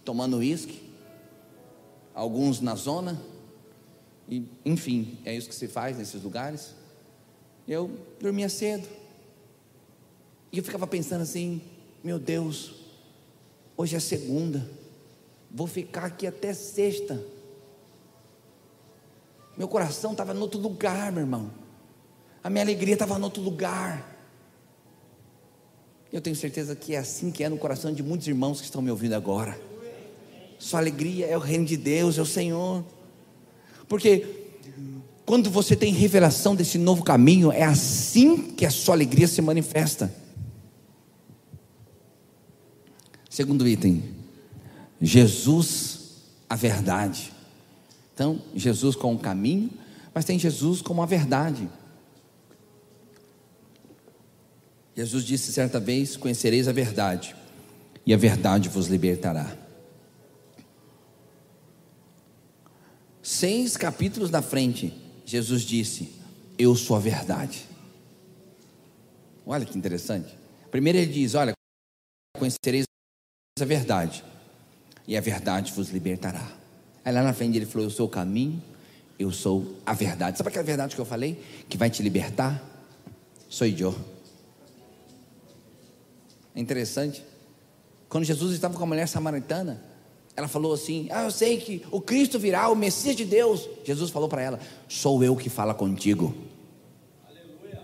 tomando 0.04 0.38
uísque, 0.38 0.82
alguns 2.14 2.62
na 2.62 2.76
zona, 2.76 3.22
e, 4.30 4.46
enfim, 4.66 5.18
é 5.26 5.36
isso 5.36 5.50
que 5.50 5.56
se 5.56 5.68
faz 5.68 5.98
nesses 5.98 6.22
lugares. 6.22 6.74
Eu 7.68 7.92
dormia 8.20 8.50
cedo, 8.50 8.88
e 10.52 10.58
eu 10.60 10.64
ficava 10.64 10.86
pensando 10.86 11.22
assim: 11.22 11.62
meu 12.04 12.20
Deus, 12.20 12.76
hoje 13.76 13.96
é 13.96 14.00
segunda, 14.00 14.70
vou 15.50 15.68
ficar 15.68 16.06
aqui 16.06 16.28
até 16.28 16.54
sexta. 16.54 17.24
Meu 19.58 19.68
coração 19.68 20.12
estava 20.12 20.34
em 20.34 20.38
outro 20.38 20.60
lugar, 20.60 21.12
meu 21.12 21.22
irmão. 21.22 21.52
A 22.44 22.50
minha 22.50 22.64
alegria 22.64 22.94
estava 22.94 23.18
em 23.18 23.24
outro 23.24 23.42
lugar. 23.42 24.12
Eu 26.12 26.22
tenho 26.22 26.36
certeza 26.36 26.76
que 26.76 26.94
é 26.94 26.98
assim 26.98 27.32
que 27.32 27.44
é 27.44 27.50
no 27.50 27.58
coração 27.58 27.94
de 27.94 28.04
muitos 28.04 28.28
irmãos 28.28 28.60
que 28.60 28.66
estão 28.66 28.82
me 28.82 28.92
ouvindo 28.92 29.14
agora. 29.14 29.60
Sua 30.64 30.80
alegria 30.80 31.26
é 31.26 31.36
o 31.36 31.42
reino 31.42 31.66
de 31.66 31.76
Deus, 31.76 32.18
é 32.18 32.22
o 32.22 32.26
Senhor. 32.26 32.86
Porque 33.86 34.26
quando 35.26 35.50
você 35.50 35.76
tem 35.76 35.92
revelação 35.92 36.56
desse 36.56 36.78
novo 36.78 37.04
caminho, 37.04 37.52
é 37.52 37.64
assim 37.64 38.38
que 38.54 38.66
a 38.66 38.72
sua 38.72 38.96
alegria 38.96 39.28
se 39.28 39.42
manifesta. 39.42 40.16
Segundo 43.30 43.68
item, 43.68 44.06
Jesus, 45.02 46.00
a 46.50 46.56
verdade. 46.56 47.34
Então, 48.14 48.42
Jesus 48.56 48.96
como 48.96 49.18
o 49.18 49.20
caminho, 49.20 49.70
mas 50.14 50.24
tem 50.24 50.40
Jesus 50.40 50.82
como 50.82 51.04
a 51.04 51.06
verdade. 51.06 51.68
Jesus 54.96 55.26
disse 55.26 55.52
certa 55.52 55.78
vez: 55.78 56.16
Conhecereis 56.16 56.70
a 56.70 56.72
verdade, 56.72 57.36
e 58.06 58.14
a 58.14 58.18
verdade 58.18 58.70
vos 58.70 58.88
libertará. 58.88 59.62
Seis 63.24 63.78
capítulos 63.78 64.30
na 64.30 64.42
frente, 64.42 64.94
Jesus 65.26 65.62
disse: 65.62 66.14
Eu 66.58 66.76
sou 66.76 66.98
a 66.98 67.00
verdade. 67.00 67.66
Olha 69.46 69.66
que 69.66 69.78
interessante. 69.78 70.38
Primeiro 70.70 70.98
ele 70.98 71.12
diz: 71.12 71.34
Olha, 71.34 71.54
conhecereis 72.38 72.84
a 73.58 73.64
verdade, 73.64 74.26
e 75.08 75.16
a 75.16 75.22
verdade 75.22 75.72
vos 75.72 75.88
libertará. 75.90 76.46
Aí 77.06 77.14
lá 77.14 77.24
na 77.24 77.32
frente 77.32 77.56
ele 77.56 77.66
falou: 77.66 77.88
Eu 77.88 77.92
sou 77.92 78.08
o 78.08 78.10
caminho, 78.10 78.62
eu 79.18 79.32
sou 79.32 79.80
a 79.86 79.94
verdade. 79.94 80.38
Sabe 80.38 80.50
aquela 80.50 80.66
verdade 80.66 80.94
que 80.94 81.00
eu 81.00 81.06
falei? 81.06 81.42
Que 81.70 81.78
vai 81.78 81.90
te 81.90 82.04
libertar? 82.04 82.62
Sou 83.48 83.66
eu. 83.66 83.96
É 86.54 86.60
interessante. 86.60 87.24
Quando 88.10 88.26
Jesus 88.26 88.54
estava 88.54 88.78
com 88.78 88.84
a 88.84 88.88
mulher 88.88 89.08
samaritana, 89.08 89.82
ela 90.36 90.48
falou 90.48 90.74
assim: 90.74 91.08
Ah, 91.12 91.24
eu 91.24 91.32
sei 91.32 91.58
que 91.58 91.86
o 91.92 92.02
Cristo 92.02 92.40
virá, 92.40 92.70
o 92.70 92.76
Messias 92.76 93.16
de 93.16 93.26
Deus. 93.26 93.70
Jesus 93.84 94.10
falou 94.10 94.28
para 94.28 94.42
ela: 94.42 94.60
Sou 94.88 95.24
eu 95.24 95.36
que 95.36 95.50
fala 95.50 95.74
contigo. 95.74 96.34
Aleluia. 97.28 97.82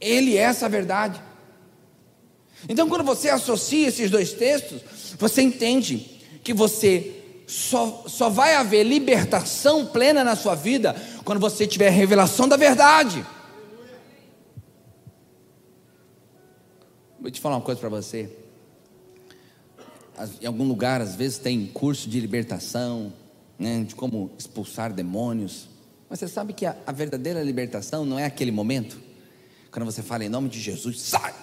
Ele 0.00 0.36
é 0.36 0.42
essa 0.42 0.68
verdade. 0.68 1.20
Então, 2.68 2.88
quando 2.88 3.04
você 3.04 3.28
associa 3.28 3.88
esses 3.88 4.10
dois 4.10 4.32
textos, 4.32 4.82
você 5.18 5.42
entende 5.42 6.20
que 6.44 6.52
você 6.52 7.22
só, 7.46 8.04
só 8.06 8.28
vai 8.28 8.54
haver 8.54 8.84
libertação 8.84 9.86
plena 9.86 10.22
na 10.22 10.36
sua 10.36 10.54
vida 10.54 10.94
quando 11.24 11.40
você 11.40 11.66
tiver 11.66 11.88
a 11.88 11.92
revelação 11.92 12.46
da 12.46 12.56
verdade. 12.56 13.24
Vou 17.20 17.30
te 17.30 17.40
falar 17.40 17.56
uma 17.56 17.62
coisa 17.62 17.80
para 17.80 17.88
você. 17.88 18.41
Em 20.40 20.46
algum 20.46 20.64
lugar, 20.64 21.00
às 21.00 21.14
vezes, 21.14 21.38
tem 21.38 21.66
curso 21.66 22.08
de 22.08 22.20
libertação, 22.20 23.12
né, 23.58 23.84
de 23.84 23.94
como 23.94 24.30
expulsar 24.38 24.92
demônios. 24.92 25.68
Mas 26.08 26.18
você 26.18 26.28
sabe 26.28 26.52
que 26.52 26.66
a, 26.66 26.76
a 26.86 26.92
verdadeira 26.92 27.42
libertação 27.42 28.04
não 28.04 28.18
é 28.18 28.26
aquele 28.26 28.50
momento, 28.50 29.00
quando 29.70 29.86
você 29.86 30.02
fala 30.02 30.24
em 30.24 30.28
nome 30.28 30.48
de 30.48 30.60
Jesus, 30.60 31.00
sai. 31.00 31.34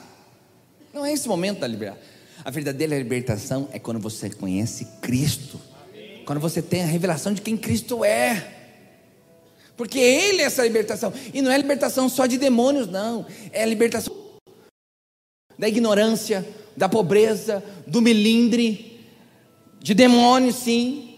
Não 0.94 1.06
é 1.06 1.12
esse 1.12 1.28
momento 1.28 1.60
da 1.60 1.68
liberação. 1.68 2.02
A 2.44 2.52
verdadeira 2.52 2.98
libertação 2.98 3.68
é 3.72 3.80
quando 3.80 4.00
você 4.00 4.30
conhece 4.30 4.86
Cristo, 5.02 5.60
quando 6.26 6.40
você 6.40 6.62
tem 6.62 6.84
a 6.84 6.86
revelação 6.86 7.34
de 7.34 7.42
quem 7.42 7.58
Cristo 7.58 8.06
é. 8.06 8.56
Porque 9.76 9.98
Ele 9.98 10.42
é 10.42 10.46
essa 10.46 10.64
libertação. 10.64 11.12
E 11.34 11.42
não 11.42 11.52
é 11.52 11.58
libertação 11.58 12.08
só 12.08 12.26
de 12.26 12.38
demônios, 12.38 12.88
não. 12.88 13.26
É 13.52 13.64
a 13.64 13.66
libertação 13.66 14.16
da 15.58 15.68
ignorância, 15.68 16.48
da 16.80 16.88
pobreza, 16.88 17.62
do 17.86 18.02
melindre, 18.02 19.06
de 19.82 19.94
demônios, 19.94 20.56
sim, 20.56 21.18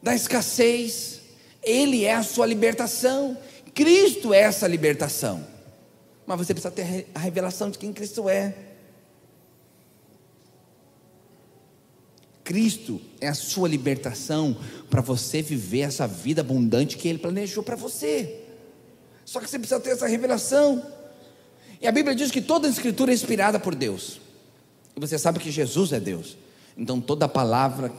da 0.00 0.14
escassez. 0.14 1.20
Ele 1.60 2.04
é 2.04 2.14
a 2.14 2.22
sua 2.22 2.46
libertação. 2.46 3.36
Cristo 3.74 4.32
é 4.32 4.42
essa 4.42 4.68
libertação. 4.68 5.44
Mas 6.24 6.38
você 6.38 6.54
precisa 6.54 6.70
ter 6.70 7.08
a 7.12 7.18
revelação 7.18 7.70
de 7.70 7.76
quem 7.76 7.92
Cristo 7.92 8.28
é. 8.28 8.54
Cristo 12.44 13.00
é 13.20 13.26
a 13.26 13.34
sua 13.34 13.68
libertação 13.68 14.56
para 14.88 15.00
você 15.00 15.42
viver 15.42 15.80
essa 15.80 16.06
vida 16.06 16.42
abundante 16.42 16.96
que 16.96 17.08
Ele 17.08 17.18
planejou 17.18 17.64
para 17.64 17.74
você. 17.74 18.42
Só 19.24 19.40
que 19.40 19.50
você 19.50 19.58
precisa 19.58 19.80
ter 19.80 19.90
essa 19.90 20.06
revelação. 20.06 20.86
E 21.80 21.88
a 21.88 21.90
Bíblia 21.90 22.14
diz 22.14 22.30
que 22.30 22.40
toda 22.40 22.68
a 22.68 22.70
Escritura 22.70 23.10
é 23.10 23.14
inspirada 23.14 23.58
por 23.58 23.74
Deus. 23.74 24.24
E 24.96 25.00
você 25.00 25.18
sabe 25.18 25.38
que 25.38 25.50
Jesus 25.50 25.92
é 25.92 26.00
Deus. 26.00 26.36
Então 26.76 27.00
toda 27.00 27.28
palavra 27.28 27.92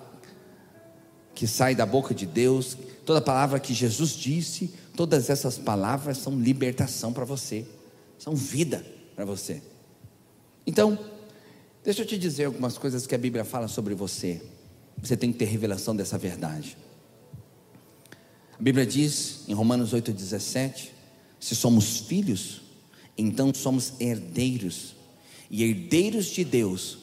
que 1.35 1.47
sai 1.47 1.75
da 1.75 1.85
boca 1.85 2.15
de 2.15 2.25
Deus, 2.25 2.75
toda 3.05 3.21
palavra 3.21 3.59
que 3.59 3.73
Jesus 3.73 4.11
disse, 4.11 4.73
todas 4.95 5.29
essas 5.29 5.57
palavras 5.57 6.17
são 6.17 6.39
libertação 6.39 7.13
para 7.13 7.23
você, 7.23 7.65
são 8.17 8.35
vida 8.35 8.83
para 9.15 9.23
você. 9.23 9.61
Então, 10.65 10.97
Deixa 11.87 12.01
eu 12.01 12.05
te 12.05 12.17
dizer 12.17 12.43
algumas 12.43 12.77
coisas 12.77 13.07
que 13.07 13.15
a 13.15 13.17
Bíblia 13.17 13.45
fala 13.45 13.69
sobre 13.69 13.95
você. 13.95 14.41
Você 14.97 15.15
tem 15.15 15.31
que 15.31 15.37
ter 15.37 15.45
revelação 15.45 15.95
dessa 15.95 16.17
verdade. 16.17 16.77
A 18.59 18.61
Bíblia 18.61 18.85
diz 18.85 19.45
em 19.47 19.53
Romanos 19.53 19.93
8,17: 19.93 20.89
se 21.39 21.55
somos 21.55 21.99
filhos, 21.99 22.61
então 23.17 23.53
somos 23.53 23.93
herdeiros, 24.01 24.96
e 25.49 25.63
herdeiros 25.63 26.25
de 26.27 26.43
Deus, 26.43 26.99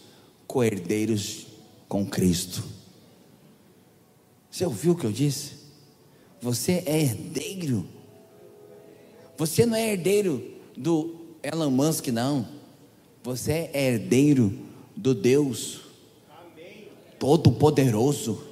co-herdeiros 0.47 1.47
com 1.89 2.05
Cristo. 2.05 2.63
Você 4.51 4.65
ouviu 4.65 4.93
o 4.93 4.97
que 4.97 5.05
eu 5.05 5.13
disse? 5.13 5.53
Você 6.41 6.83
é 6.87 7.01
herdeiro. 7.01 7.87
Você 9.37 9.67
não 9.67 9.75
é 9.75 9.93
herdeiro 9.93 10.43
do 10.77 11.17
Elon 11.43 11.71
Musk, 11.71 12.09
não. 12.09 12.47
Você 13.23 13.71
é 13.73 13.87
herdeiro 13.87 14.53
do 14.95 15.15
Deus 15.15 15.81
Todo-Poderoso, 17.19 18.45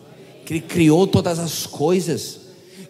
que 0.47 0.61
criou 0.61 1.07
todas 1.07 1.39
as 1.39 1.67
coisas, 1.67 2.41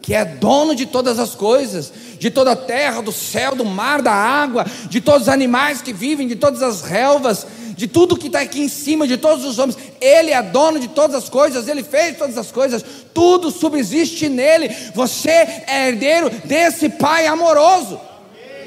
que 0.02 0.14
é 0.14 0.24
dono 0.24 0.74
de 0.74 0.84
todas 0.84 1.18
as 1.18 1.34
coisas, 1.34 1.92
de 2.18 2.30
toda 2.30 2.52
a 2.52 2.56
terra, 2.56 3.00
do 3.00 3.12
céu, 3.12 3.54
do 3.54 3.64
mar, 3.64 4.02
da 4.02 4.12
água, 4.12 4.66
de 4.90 5.00
todos 5.00 5.22
os 5.22 5.28
animais 5.28 5.80
que 5.80 5.92
vivem, 5.92 6.26
de 6.26 6.36
todas 6.36 6.62
as 6.62 6.82
relvas, 6.82 7.46
de 7.76 7.86
tudo 7.86 8.16
que 8.16 8.26
está 8.26 8.40
aqui 8.40 8.60
em 8.60 8.68
cima, 8.68 9.06
de 9.06 9.16
todos 9.16 9.44
os 9.44 9.58
homens. 9.58 9.78
Ele 10.00 10.32
é 10.32 10.42
dono 10.42 10.78
de 10.78 10.88
todas 10.88 11.16
as 11.16 11.28
coisas, 11.28 11.68
ele 11.68 11.82
fez 11.82 12.18
todas 12.18 12.36
as 12.36 12.50
coisas, 12.50 12.84
tudo 13.14 13.50
subsiste 13.50 14.28
nele. 14.28 14.68
Você 14.94 15.30
é 15.30 15.86
herdeiro 15.86 16.28
desse 16.44 16.88
Pai 16.88 17.26
amoroso. 17.26 17.98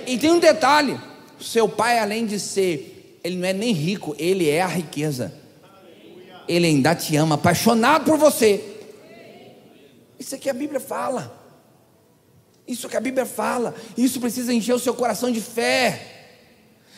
E 0.07 0.17
tem 0.17 0.31
um 0.31 0.39
detalhe: 0.39 0.97
seu 1.39 1.67
pai, 1.67 1.99
além 1.99 2.25
de 2.25 2.39
ser 2.39 2.95
ele 3.25 3.37
não 3.37 3.47
é 3.47 3.53
nem 3.53 3.73
rico, 3.73 4.15
ele 4.19 4.47
é 4.47 4.61
a 4.61 4.67
riqueza. 4.67 5.33
Ele 6.47 6.67
ainda 6.67 6.93
te 6.93 7.15
ama, 7.15 7.33
apaixonado 7.33 8.05
por 8.05 8.19
você. 8.19 8.74
Isso 10.19 10.35
é 10.35 10.37
que 10.37 10.49
a 10.49 10.53
Bíblia 10.53 10.79
fala. 10.79 11.43
Isso 12.67 12.89
que 12.89 12.97
a 12.97 13.01
Bíblia 13.01 13.25
fala. 13.25 13.75
Isso 13.97 14.19
precisa 14.19 14.53
encher 14.53 14.73
o 14.73 14.79
seu 14.79 14.93
coração 14.93 15.31
de 15.31 15.41
fé. 15.41 16.15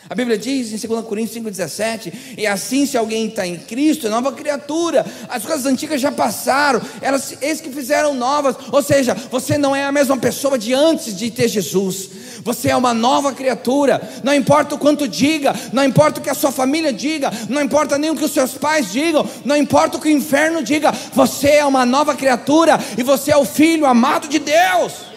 A 0.08 0.14
Bíblia 0.14 0.38
diz 0.38 0.72
em 0.72 0.88
2 0.88 1.04
Coríntios 1.04 1.44
5,17: 1.44 2.36
E 2.38 2.46
assim, 2.46 2.86
se 2.86 2.96
alguém 2.96 3.28
está 3.28 3.46
em 3.46 3.58
Cristo, 3.58 4.06
é 4.06 4.10
nova 4.10 4.32
criatura. 4.32 5.04
As 5.28 5.44
coisas 5.44 5.66
antigas 5.66 6.00
já 6.00 6.10
passaram, 6.10 6.80
elas, 7.02 7.36
eles 7.42 7.60
que 7.60 7.70
fizeram 7.70 8.14
novas. 8.14 8.56
Ou 8.72 8.82
seja, 8.82 9.14
você 9.14 9.58
não 9.58 9.76
é 9.76 9.84
a 9.84 9.92
mesma 9.92 10.16
pessoa 10.16 10.58
de 10.58 10.72
antes 10.72 11.14
de 11.14 11.30
ter 11.30 11.48
Jesus. 11.48 12.10
Você 12.42 12.68
é 12.68 12.76
uma 12.76 12.94
nova 12.94 13.32
criatura. 13.32 14.00
Não 14.22 14.34
importa 14.34 14.74
o 14.74 14.78
quanto 14.78 15.08
diga, 15.08 15.54
não 15.72 15.84
importa 15.84 16.20
o 16.20 16.22
que 16.22 16.30
a 16.30 16.34
sua 16.34 16.52
família 16.52 16.92
diga, 16.92 17.30
não 17.48 17.62
importa 17.62 17.98
nem 17.98 18.10
o 18.10 18.16
que 18.16 18.24
os 18.24 18.32
seus 18.32 18.54
pais 18.54 18.92
digam, 18.92 19.28
não 19.44 19.56
importa 19.56 19.96
o 19.96 20.00
que 20.00 20.08
o 20.08 20.12
inferno 20.12 20.62
diga. 20.62 20.92
Você 21.12 21.48
é 21.48 21.64
uma 21.64 21.84
nova 21.84 22.14
criatura 22.14 22.78
e 22.96 23.02
você 23.02 23.32
é 23.32 23.36
o 23.36 23.44
filho 23.44 23.86
amado 23.86 24.28
de 24.28 24.38
Deus. 24.38 25.08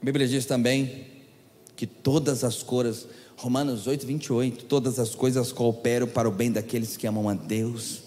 A 0.00 0.04
Bíblia 0.04 0.26
diz 0.26 0.44
também 0.46 1.06
que 1.76 1.86
todas 1.86 2.42
as 2.42 2.60
coisas, 2.60 3.06
Romanos 3.36 3.86
8, 3.86 4.04
28, 4.04 4.64
todas 4.64 4.98
as 4.98 5.14
coisas 5.14 5.52
cooperam 5.52 6.08
para 6.08 6.28
o 6.28 6.32
bem 6.32 6.50
daqueles 6.50 6.96
que 6.96 7.06
amam 7.06 7.28
a 7.28 7.34
Deus 7.34 8.01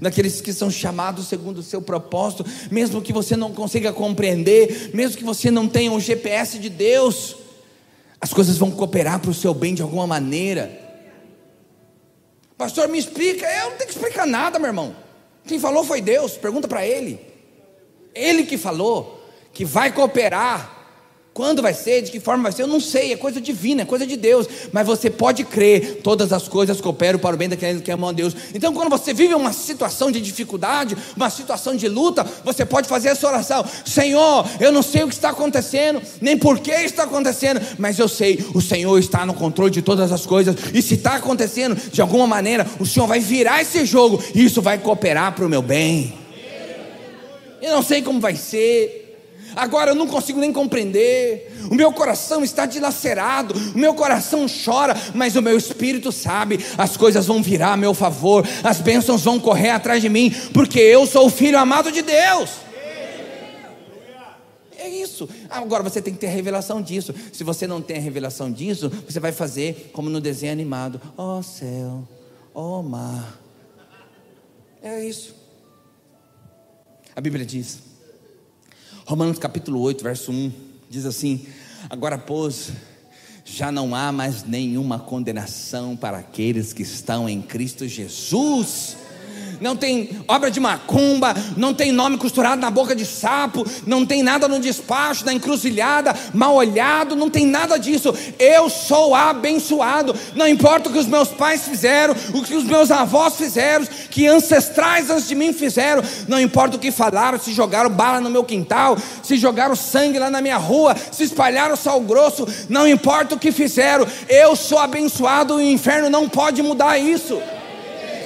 daqueles 0.00 0.40
que 0.40 0.52
são 0.52 0.70
chamados 0.70 1.28
segundo 1.28 1.58
o 1.58 1.62
seu 1.62 1.80
propósito, 1.80 2.44
mesmo 2.70 3.02
que 3.02 3.12
você 3.12 3.36
não 3.36 3.52
consiga 3.52 3.92
compreender, 3.92 4.90
mesmo 4.94 5.16
que 5.16 5.24
você 5.24 5.50
não 5.50 5.68
tenha 5.68 5.90
um 5.90 6.00
GPS 6.00 6.58
de 6.58 6.68
Deus, 6.68 7.36
as 8.20 8.32
coisas 8.32 8.56
vão 8.56 8.70
cooperar 8.70 9.20
para 9.20 9.30
o 9.30 9.34
seu 9.34 9.54
bem 9.54 9.74
de 9.74 9.82
alguma 9.82 10.06
maneira. 10.06 10.86
Pastor, 12.56 12.88
me 12.88 12.98
explica. 12.98 13.46
Eu 13.46 13.70
não 13.70 13.76
tenho 13.76 13.90
que 13.90 13.96
explicar 13.96 14.26
nada, 14.26 14.58
meu 14.58 14.68
irmão. 14.68 14.96
Quem 15.46 15.60
falou 15.60 15.84
foi 15.84 16.00
Deus, 16.00 16.32
pergunta 16.32 16.66
para 16.66 16.84
Ele. 16.84 17.20
Ele 18.14 18.44
que 18.44 18.58
falou 18.58 19.24
que 19.52 19.64
vai 19.64 19.92
cooperar 19.92 20.77
quando 21.38 21.62
vai 21.62 21.72
ser, 21.72 22.02
de 22.02 22.10
que 22.10 22.18
forma 22.18 22.42
vai 22.42 22.50
ser, 22.50 22.62
eu 22.62 22.66
não 22.66 22.80
sei, 22.80 23.12
é 23.12 23.16
coisa 23.16 23.40
divina, 23.40 23.82
é 23.82 23.84
coisa 23.84 24.04
de 24.04 24.16
Deus. 24.16 24.48
Mas 24.72 24.84
você 24.84 25.08
pode 25.08 25.44
crer, 25.44 26.00
todas 26.02 26.32
as 26.32 26.48
coisas 26.48 26.80
cooperam 26.80 27.16
para 27.16 27.36
o 27.36 27.38
bem 27.38 27.48
daqueles 27.48 27.80
que 27.80 27.92
amam 27.92 28.10
a 28.10 28.12
Deus. 28.12 28.34
Então, 28.52 28.74
quando 28.74 28.90
você 28.90 29.14
vive 29.14 29.34
uma 29.34 29.52
situação 29.52 30.10
de 30.10 30.20
dificuldade, 30.20 30.96
uma 31.16 31.30
situação 31.30 31.76
de 31.76 31.86
luta, 31.86 32.26
você 32.44 32.66
pode 32.66 32.88
fazer 32.88 33.10
essa 33.10 33.24
oração: 33.24 33.64
Senhor, 33.84 34.44
eu 34.58 34.72
não 34.72 34.82
sei 34.82 35.04
o 35.04 35.08
que 35.08 35.14
está 35.14 35.28
acontecendo, 35.28 36.02
nem 36.20 36.36
por 36.36 36.58
que 36.58 36.72
está 36.72 37.04
acontecendo, 37.04 37.60
mas 37.78 38.00
eu 38.00 38.08
sei, 38.08 38.44
o 38.52 38.60
Senhor 38.60 38.98
está 38.98 39.24
no 39.24 39.32
controle 39.32 39.70
de 39.70 39.80
todas 39.80 40.10
as 40.10 40.26
coisas. 40.26 40.56
E 40.74 40.82
se 40.82 40.94
está 40.94 41.14
acontecendo, 41.14 41.76
de 41.76 42.00
alguma 42.00 42.26
maneira, 42.26 42.66
o 42.80 42.84
Senhor 42.84 43.06
vai 43.06 43.20
virar 43.20 43.62
esse 43.62 43.86
jogo, 43.86 44.20
e 44.34 44.44
isso 44.44 44.60
vai 44.60 44.76
cooperar 44.76 45.36
para 45.36 45.46
o 45.46 45.48
meu 45.48 45.62
bem. 45.62 46.14
Eu 47.62 47.70
não 47.76 47.82
sei 47.82 48.02
como 48.02 48.18
vai 48.18 48.34
ser, 48.34 49.07
agora 49.58 49.90
eu 49.90 49.94
não 49.94 50.06
consigo 50.06 50.38
nem 50.38 50.52
compreender, 50.52 51.52
o 51.70 51.74
meu 51.74 51.92
coração 51.92 52.44
está 52.44 52.64
dilacerado, 52.64 53.54
o 53.74 53.78
meu 53.78 53.92
coração 53.92 54.46
chora, 54.46 54.96
mas 55.14 55.36
o 55.36 55.42
meu 55.42 55.58
espírito 55.58 56.12
sabe, 56.12 56.64
as 56.78 56.96
coisas 56.96 57.26
vão 57.26 57.42
virar 57.42 57.72
a 57.72 57.76
meu 57.76 57.92
favor, 57.92 58.46
as 58.62 58.80
bênçãos 58.80 59.22
vão 59.22 59.40
correr 59.40 59.70
atrás 59.70 60.00
de 60.00 60.08
mim, 60.08 60.30
porque 60.54 60.78
eu 60.78 61.06
sou 61.06 61.26
o 61.26 61.30
filho 61.30 61.58
amado 61.58 61.90
de 61.90 62.02
Deus. 62.02 62.68
É 64.78 64.88
isso. 64.88 65.28
Agora 65.50 65.82
você 65.82 66.00
tem 66.00 66.14
que 66.14 66.20
ter 66.20 66.28
a 66.28 66.30
revelação 66.30 66.80
disso. 66.80 67.12
Se 67.32 67.42
você 67.42 67.66
não 67.66 67.82
tem 67.82 67.98
a 67.98 68.00
revelação 68.00 68.50
disso, 68.50 68.88
você 68.88 69.18
vai 69.18 69.32
fazer 69.32 69.90
como 69.92 70.08
no 70.08 70.20
desenho 70.20 70.52
animado: 70.52 71.00
ó 71.16 71.38
oh, 71.38 71.42
céu, 71.42 72.06
ó 72.54 72.78
oh, 72.78 72.82
mar. 72.82 73.38
É 74.80 75.04
isso. 75.04 75.34
A 77.16 77.20
Bíblia 77.20 77.44
diz 77.44 77.80
Romanos 79.08 79.38
capítulo 79.38 79.80
8, 79.80 80.04
verso 80.04 80.30
1 80.30 80.52
diz 80.90 81.06
assim: 81.06 81.46
Agora, 81.88 82.18
pois, 82.18 82.72
já 83.42 83.72
não 83.72 83.94
há 83.94 84.12
mais 84.12 84.44
nenhuma 84.44 84.98
condenação 84.98 85.96
para 85.96 86.18
aqueles 86.18 86.74
que 86.74 86.82
estão 86.82 87.26
em 87.26 87.40
Cristo 87.40 87.88
Jesus. 87.88 88.98
Não 89.60 89.76
tem 89.76 90.10
obra 90.26 90.50
de 90.50 90.60
macumba, 90.60 91.34
não 91.56 91.74
tem 91.74 91.92
nome 91.92 92.16
costurado 92.16 92.60
na 92.60 92.70
boca 92.70 92.94
de 92.94 93.04
sapo, 93.04 93.66
não 93.86 94.04
tem 94.04 94.22
nada 94.22 94.48
no 94.48 94.58
despacho, 94.58 95.24
na 95.24 95.32
encruzilhada, 95.32 96.14
mal 96.34 96.54
olhado, 96.54 97.16
não 97.16 97.30
tem 97.30 97.46
nada 97.46 97.76
disso. 97.78 98.14
Eu 98.38 98.68
sou 98.68 99.14
abençoado. 99.14 100.14
Não 100.34 100.46
importa 100.46 100.88
o 100.88 100.92
que 100.92 100.98
os 100.98 101.06
meus 101.06 101.28
pais 101.28 101.62
fizeram, 101.62 102.14
o 102.34 102.42
que 102.42 102.54
os 102.54 102.64
meus 102.64 102.90
avós 102.90 103.36
fizeram, 103.36 103.86
que 104.10 104.26
ancestrais 104.26 105.10
antes 105.10 105.28
de 105.28 105.34
mim 105.34 105.52
fizeram, 105.52 106.02
não 106.26 106.40
importa 106.40 106.76
o 106.76 106.80
que 106.80 106.90
falaram, 106.90 107.38
se 107.38 107.52
jogaram 107.52 107.90
bala 107.90 108.20
no 108.20 108.30
meu 108.30 108.44
quintal, 108.44 108.96
se 109.22 109.36
jogaram 109.36 109.74
sangue 109.76 110.18
lá 110.18 110.30
na 110.30 110.40
minha 110.40 110.56
rua, 110.56 110.94
se 111.10 111.24
espalharam 111.24 111.76
sal 111.76 112.00
grosso, 112.00 112.46
não 112.68 112.86
importa 112.86 113.34
o 113.34 113.38
que 113.38 113.52
fizeram, 113.52 114.06
eu 114.28 114.56
sou 114.56 114.78
abençoado, 114.78 115.56
o 115.56 115.62
inferno 115.62 116.10
não 116.10 116.28
pode 116.28 116.62
mudar 116.62 116.98
isso. 116.98 117.40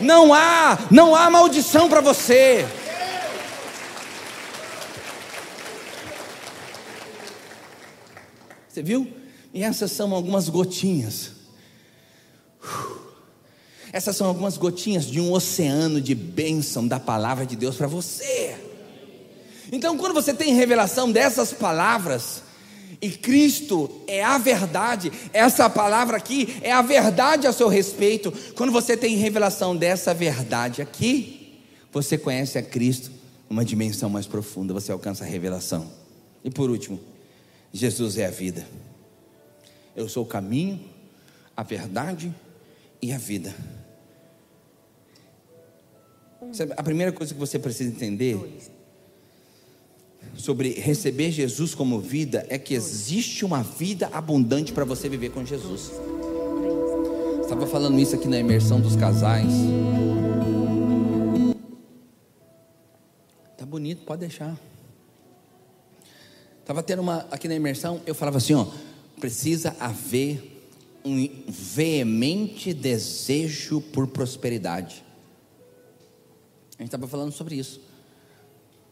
Não 0.02 0.34
há, 0.34 0.78
não 0.90 1.14
há 1.14 1.30
maldição 1.30 1.88
para 1.88 2.00
você. 2.00 2.66
Você 8.68 8.82
viu? 8.82 9.06
E 9.52 9.62
essas 9.62 9.92
são 9.92 10.12
algumas 10.14 10.48
gotinhas. 10.48 11.32
Essas 13.92 14.16
são 14.16 14.26
algumas 14.26 14.56
gotinhas 14.56 15.04
de 15.04 15.20
um 15.20 15.32
oceano 15.32 16.00
de 16.00 16.14
bênção 16.14 16.88
da 16.88 16.98
palavra 16.98 17.44
de 17.44 17.54
Deus 17.54 17.76
para 17.76 17.86
você. 17.86 18.56
Então, 19.70 19.98
quando 19.98 20.14
você 20.14 20.32
tem 20.32 20.54
revelação 20.54 21.12
dessas 21.12 21.52
palavras, 21.52 22.42
e 23.02 23.10
Cristo 23.10 23.90
é 24.06 24.22
a 24.22 24.38
verdade, 24.38 25.10
essa 25.32 25.68
palavra 25.68 26.16
aqui 26.16 26.56
é 26.62 26.70
a 26.70 26.80
verdade 26.80 27.48
a 27.48 27.52
seu 27.52 27.66
respeito. 27.66 28.32
Quando 28.54 28.70
você 28.70 28.96
tem 28.96 29.16
revelação 29.16 29.76
dessa 29.76 30.14
verdade 30.14 30.80
aqui, 30.80 31.58
você 31.90 32.16
conhece 32.16 32.58
a 32.58 32.62
Cristo 32.62 33.10
uma 33.50 33.64
dimensão 33.64 34.08
mais 34.08 34.28
profunda, 34.28 34.72
você 34.72 34.92
alcança 34.92 35.24
a 35.24 35.26
revelação. 35.26 35.90
E 36.44 36.50
por 36.50 36.70
último, 36.70 37.00
Jesus 37.72 38.16
é 38.18 38.26
a 38.26 38.30
vida. 38.30 38.64
Eu 39.96 40.08
sou 40.08 40.22
o 40.22 40.26
caminho, 40.26 40.80
a 41.56 41.64
verdade 41.64 42.32
e 43.02 43.12
a 43.12 43.18
vida. 43.18 43.52
A 46.76 46.82
primeira 46.84 47.10
coisa 47.10 47.34
que 47.34 47.40
você 47.40 47.58
precisa 47.58 47.90
entender 47.90 48.38
sobre 50.36 50.70
receber 50.70 51.30
Jesus 51.30 51.74
como 51.74 52.00
vida 52.00 52.46
é 52.48 52.58
que 52.58 52.74
existe 52.74 53.44
uma 53.44 53.62
vida 53.62 54.08
abundante 54.12 54.72
para 54.72 54.84
você 54.84 55.08
viver 55.08 55.30
com 55.30 55.44
Jesus. 55.44 55.92
Estava 57.40 57.66
falando 57.66 57.98
isso 57.98 58.14
aqui 58.14 58.26
na 58.26 58.38
imersão 58.38 58.80
dos 58.80 58.96
casais. 58.96 59.52
Tá 63.56 63.66
bonito, 63.66 64.04
pode 64.04 64.20
deixar. 64.20 64.58
Estava 66.60 66.82
tendo 66.82 67.02
uma 67.02 67.26
aqui 67.30 67.46
na 67.46 67.54
imersão, 67.54 68.00
eu 68.06 68.14
falava 68.14 68.38
assim, 68.38 68.54
ó, 68.54 68.66
precisa 69.20 69.76
haver 69.78 70.66
um 71.04 71.28
veemente 71.48 72.72
desejo 72.72 73.80
por 73.80 74.06
prosperidade. 74.06 75.04
A 76.78 76.82
gente 76.82 76.88
estava 76.88 77.06
falando 77.06 77.32
sobre 77.32 77.56
isso 77.56 77.91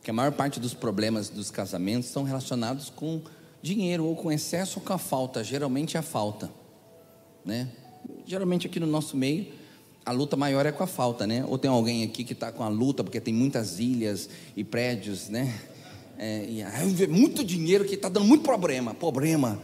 que 0.02 0.10
a 0.10 0.14
maior 0.14 0.32
parte 0.32 0.58
dos 0.58 0.74
problemas 0.74 1.28
dos 1.28 1.50
casamentos 1.50 2.08
estão 2.08 2.22
relacionados 2.22 2.90
com 2.90 3.20
dinheiro, 3.62 4.04
ou 4.04 4.16
com 4.16 4.32
excesso 4.32 4.78
ou 4.78 4.84
com 4.84 4.92
a 4.92 4.98
falta, 4.98 5.44
geralmente 5.44 5.98
a 5.98 6.02
falta, 6.02 6.50
né? 7.44 7.68
Geralmente 8.24 8.66
aqui 8.66 8.80
no 8.80 8.86
nosso 8.86 9.16
meio, 9.16 9.48
a 10.04 10.12
luta 10.12 10.36
maior 10.36 10.64
é 10.64 10.72
com 10.72 10.82
a 10.82 10.86
falta, 10.86 11.26
né? 11.26 11.44
Ou 11.46 11.58
tem 11.58 11.70
alguém 11.70 12.02
aqui 12.02 12.24
que 12.24 12.32
está 12.32 12.50
com 12.50 12.62
a 12.62 12.68
luta 12.68 13.04
porque 13.04 13.20
tem 13.20 13.34
muitas 13.34 13.78
ilhas 13.78 14.30
e 14.56 14.64
prédios, 14.64 15.28
né? 15.28 15.54
É, 16.16 16.44
e 16.48 16.62
é 16.62 17.06
muito 17.06 17.44
dinheiro 17.44 17.84
que 17.84 17.94
está 17.94 18.08
dando 18.08 18.26
muito 18.26 18.42
problema, 18.42 18.94
problema, 18.94 19.60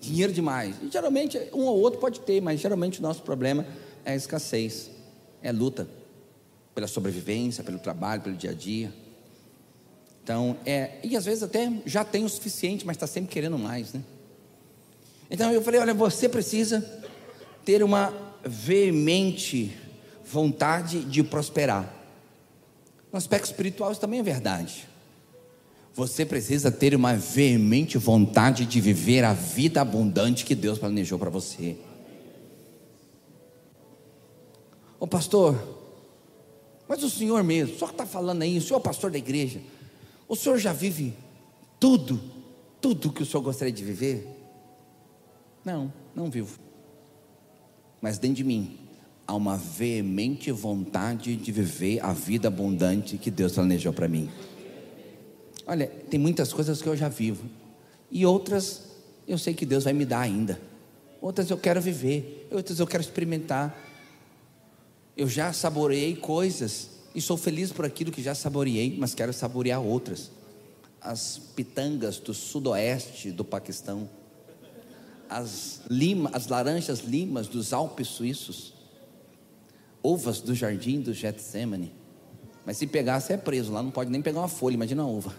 dinheiro 0.00 0.32
demais. 0.32 0.76
E 0.82 0.90
geralmente 0.90 1.38
um 1.52 1.64
ou 1.64 1.78
outro 1.80 1.98
pode 1.98 2.20
ter, 2.20 2.40
mas 2.40 2.60
geralmente 2.60 2.98
o 2.98 3.02
nosso 3.02 3.22
problema 3.22 3.66
é 4.04 4.12
a 4.12 4.16
escassez, 4.16 4.90
é 5.42 5.48
a 5.48 5.52
luta 5.52 5.88
pela 6.74 6.86
sobrevivência, 6.86 7.64
pelo 7.64 7.78
trabalho, 7.78 8.22
pelo 8.22 8.36
dia 8.36 8.50
a 8.50 8.54
dia. 8.54 8.92
Então, 10.28 10.58
é, 10.66 10.90
e 11.02 11.16
às 11.16 11.24
vezes 11.24 11.42
até 11.42 11.72
já 11.86 12.04
tem 12.04 12.22
o 12.22 12.28
suficiente, 12.28 12.86
mas 12.86 12.96
está 12.96 13.06
sempre 13.06 13.30
querendo 13.30 13.58
mais, 13.58 13.94
né? 13.94 14.02
Então 15.30 15.50
eu 15.50 15.62
falei: 15.62 15.80
olha, 15.80 15.94
você 15.94 16.28
precisa 16.28 16.82
ter 17.64 17.82
uma 17.82 18.12
veemente 18.44 19.74
vontade 20.22 21.02
de 21.02 21.22
prosperar. 21.22 21.90
No 23.10 23.16
aspecto 23.16 23.46
espiritual, 23.46 23.90
isso 23.90 24.02
também 24.02 24.20
é 24.20 24.22
verdade. 24.22 24.86
Você 25.94 26.26
precisa 26.26 26.70
ter 26.70 26.94
uma 26.94 27.14
veemente 27.14 27.96
vontade 27.96 28.66
de 28.66 28.82
viver 28.82 29.24
a 29.24 29.32
vida 29.32 29.80
abundante 29.80 30.44
que 30.44 30.54
Deus 30.54 30.78
planejou 30.78 31.18
para 31.18 31.30
você. 31.30 31.74
Ô 35.00 35.06
pastor, 35.06 35.56
mas 36.86 37.02
o 37.02 37.08
senhor 37.08 37.42
mesmo, 37.42 37.74
o 37.74 37.78
senhor 37.78 37.92
está 37.92 38.04
falando 38.04 38.42
aí, 38.42 38.58
o 38.58 38.60
senhor 38.60 38.76
é 38.76 38.80
o 38.80 38.82
pastor 38.82 39.10
da 39.10 39.16
igreja. 39.16 39.58
O 40.28 40.36
senhor 40.36 40.58
já 40.58 40.72
vive 40.72 41.14
tudo, 41.80 42.20
tudo 42.80 43.10
que 43.10 43.22
o 43.22 43.26
senhor 43.26 43.42
gostaria 43.42 43.72
de 43.72 43.82
viver? 43.82 44.28
Não, 45.64 45.90
não 46.14 46.30
vivo. 46.30 46.58
Mas 48.00 48.18
dentro 48.18 48.36
de 48.36 48.44
mim 48.44 48.78
há 49.26 49.34
uma 49.34 49.56
veemente 49.56 50.50
vontade 50.52 51.34
de 51.34 51.50
viver 51.52 52.04
a 52.04 52.12
vida 52.12 52.48
abundante 52.48 53.16
que 53.16 53.30
Deus 53.30 53.52
planejou 53.52 53.92
para 53.92 54.06
mim. 54.06 54.30
Olha, 55.66 55.86
tem 55.86 56.20
muitas 56.20 56.52
coisas 56.52 56.80
que 56.80 56.88
eu 56.88 56.96
já 56.96 57.08
vivo, 57.08 57.44
e 58.10 58.24
outras 58.24 58.84
eu 59.26 59.36
sei 59.36 59.52
que 59.52 59.66
Deus 59.66 59.84
vai 59.84 59.92
me 59.92 60.06
dar 60.06 60.20
ainda. 60.20 60.58
Outras 61.20 61.50
eu 61.50 61.58
quero 61.58 61.80
viver, 61.80 62.48
outras 62.50 62.78
eu 62.78 62.86
quero 62.86 63.02
experimentar. 63.02 63.76
Eu 65.16 65.28
já 65.28 65.52
saboreei 65.52 66.16
coisas 66.16 66.97
e 67.14 67.20
sou 67.20 67.36
feliz 67.36 67.72
por 67.72 67.84
aquilo 67.84 68.12
que 68.12 68.22
já 68.22 68.34
saboreei, 68.34 68.96
mas 68.98 69.14
quero 69.14 69.32
saborear 69.32 69.80
outras. 69.80 70.30
As 71.00 71.38
pitangas 71.54 72.18
do 72.18 72.34
sudoeste 72.34 73.30
do 73.30 73.44
Paquistão, 73.44 74.08
as, 75.28 75.80
lima, 75.88 76.30
as 76.32 76.46
laranjas 76.48 77.00
limas 77.00 77.46
dos 77.48 77.72
Alpes 77.72 78.08
suíços, 78.08 78.74
uvas 80.02 80.40
do 80.40 80.54
jardim 80.54 81.00
do 81.00 81.12
Getsemane. 81.12 81.92
Mas 82.64 82.76
se 82.76 82.86
pegar, 82.86 83.20
você 83.20 83.34
é 83.34 83.36
preso 83.36 83.72
lá, 83.72 83.82
não 83.82 83.90
pode 83.90 84.10
nem 84.10 84.20
pegar 84.20 84.40
uma 84.40 84.48
folha, 84.48 84.74
imagina 84.74 85.04
uma 85.04 85.10
uva. 85.10 85.34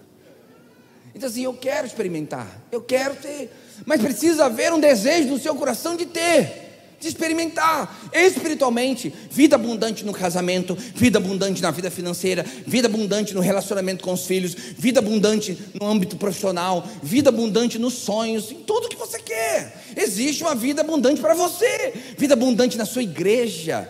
Então 1.13 1.27
assim, 1.27 1.43
eu 1.43 1.53
quero 1.53 1.87
experimentar, 1.87 2.61
eu 2.71 2.81
quero 2.81 3.15
ter, 3.15 3.51
mas 3.85 4.01
precisa 4.01 4.45
haver 4.45 4.71
um 4.71 4.79
desejo 4.79 5.29
no 5.29 5.39
seu 5.39 5.55
coração 5.55 5.95
de 5.95 6.05
ter 6.05 6.68
de 6.99 7.07
experimentar 7.07 8.09
espiritualmente 8.13 9.13
vida 9.31 9.55
abundante 9.55 10.05
no 10.05 10.11
casamento, 10.11 10.75
vida 10.75 11.17
abundante 11.17 11.61
na 11.61 11.71
vida 11.71 11.89
financeira, 11.89 12.43
vida 12.67 12.87
abundante 12.87 13.33
no 13.33 13.39
relacionamento 13.39 14.03
com 14.03 14.13
os 14.13 14.25
filhos, 14.25 14.53
vida 14.53 14.99
abundante 14.99 15.57
no 15.79 15.87
âmbito 15.87 16.17
profissional, 16.17 16.85
vida 17.01 17.29
abundante 17.29 17.79
nos 17.79 17.93
sonhos, 17.93 18.51
em 18.51 18.63
tudo 18.63 18.89
que 18.89 18.97
você 18.97 19.19
quer. 19.19 19.83
Existe 19.95 20.43
uma 20.43 20.55
vida 20.55 20.81
abundante 20.81 21.21
para 21.21 21.33
você, 21.33 21.93
vida 22.17 22.33
abundante 22.33 22.77
na 22.77 22.85
sua 22.85 23.03
igreja, 23.03 23.89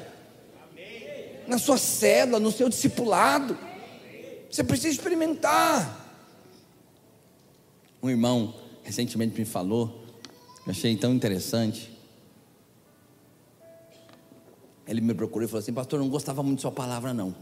na 1.48 1.58
sua 1.58 1.78
célula, 1.78 2.40
no 2.40 2.52
seu 2.52 2.70
discipulado. 2.70 3.58
Você 4.50 4.64
precisa 4.64 4.90
experimentar. 4.90 5.98
Um 8.02 8.10
irmão 8.10 8.56
recentemente 8.84 9.38
me 9.38 9.46
falou, 9.46 10.06
eu 10.66 10.72
achei 10.72 10.96
tão 10.96 11.14
interessante 11.14 11.89
ele 14.90 15.02
me 15.02 15.14
procurou 15.14 15.46
e 15.46 15.48
falou 15.48 15.60
assim: 15.60 15.72
Pastor, 15.72 16.00
não 16.00 16.10
gostava 16.10 16.42
muito 16.42 16.58
de 16.58 16.62
sua 16.64 16.72
palavra, 16.72 17.14
não. 17.14 17.28
Eu 17.28 17.36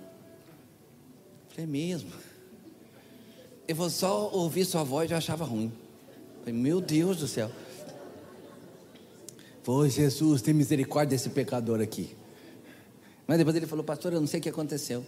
falei: 1.49 1.63
É 1.63 1.65
mesmo. 1.65 2.11
Eu 3.65 3.75
vou 3.75 3.89
só 3.89 4.29
ouvir 4.33 4.65
sua 4.65 4.83
voz 4.83 5.09
eu 5.09 5.17
achava 5.17 5.45
ruim. 5.45 5.71
Eu 6.35 6.39
falei: 6.39 6.53
Meu 6.53 6.81
Deus 6.81 7.17
do 7.17 7.27
céu. 7.27 7.49
Foi 9.63 9.89
Jesus, 9.89 10.41
tem 10.41 10.53
misericórdia 10.53 11.17
desse 11.17 11.29
pecador 11.29 11.79
aqui. 11.79 12.15
Mas 13.25 13.37
depois 13.37 13.55
ele 13.55 13.65
falou: 13.65 13.83
Pastor, 13.83 14.11
eu 14.11 14.19
não 14.19 14.27
sei 14.27 14.41
o 14.41 14.43
que 14.43 14.49
aconteceu. 14.49 15.05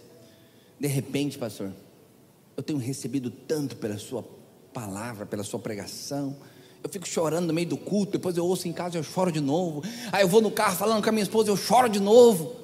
De 0.78 0.88
repente, 0.88 1.38
pastor, 1.38 1.70
eu 2.56 2.62
tenho 2.62 2.78
recebido 2.78 3.30
tanto 3.30 3.76
pela 3.76 3.98
sua 3.98 4.24
palavra, 4.72 5.26
pela 5.26 5.44
sua 5.44 5.60
pregação 5.60 6.34
eu 6.82 6.88
fico 6.88 7.06
chorando 7.06 7.46
no 7.46 7.52
meio 7.52 7.68
do 7.68 7.76
culto, 7.76 8.12
depois 8.12 8.36
eu 8.36 8.44
ouço 8.44 8.66
em 8.66 8.72
casa, 8.72 8.96
eu 8.96 9.02
choro 9.02 9.30
de 9.30 9.40
novo. 9.40 9.82
Aí 10.10 10.22
eu 10.22 10.28
vou 10.28 10.40
no 10.40 10.50
carro 10.50 10.76
falando 10.76 11.02
com 11.02 11.08
a 11.08 11.12
minha 11.12 11.22
esposa, 11.22 11.50
eu 11.50 11.56
choro 11.56 11.88
de 11.88 12.00
novo. 12.00 12.56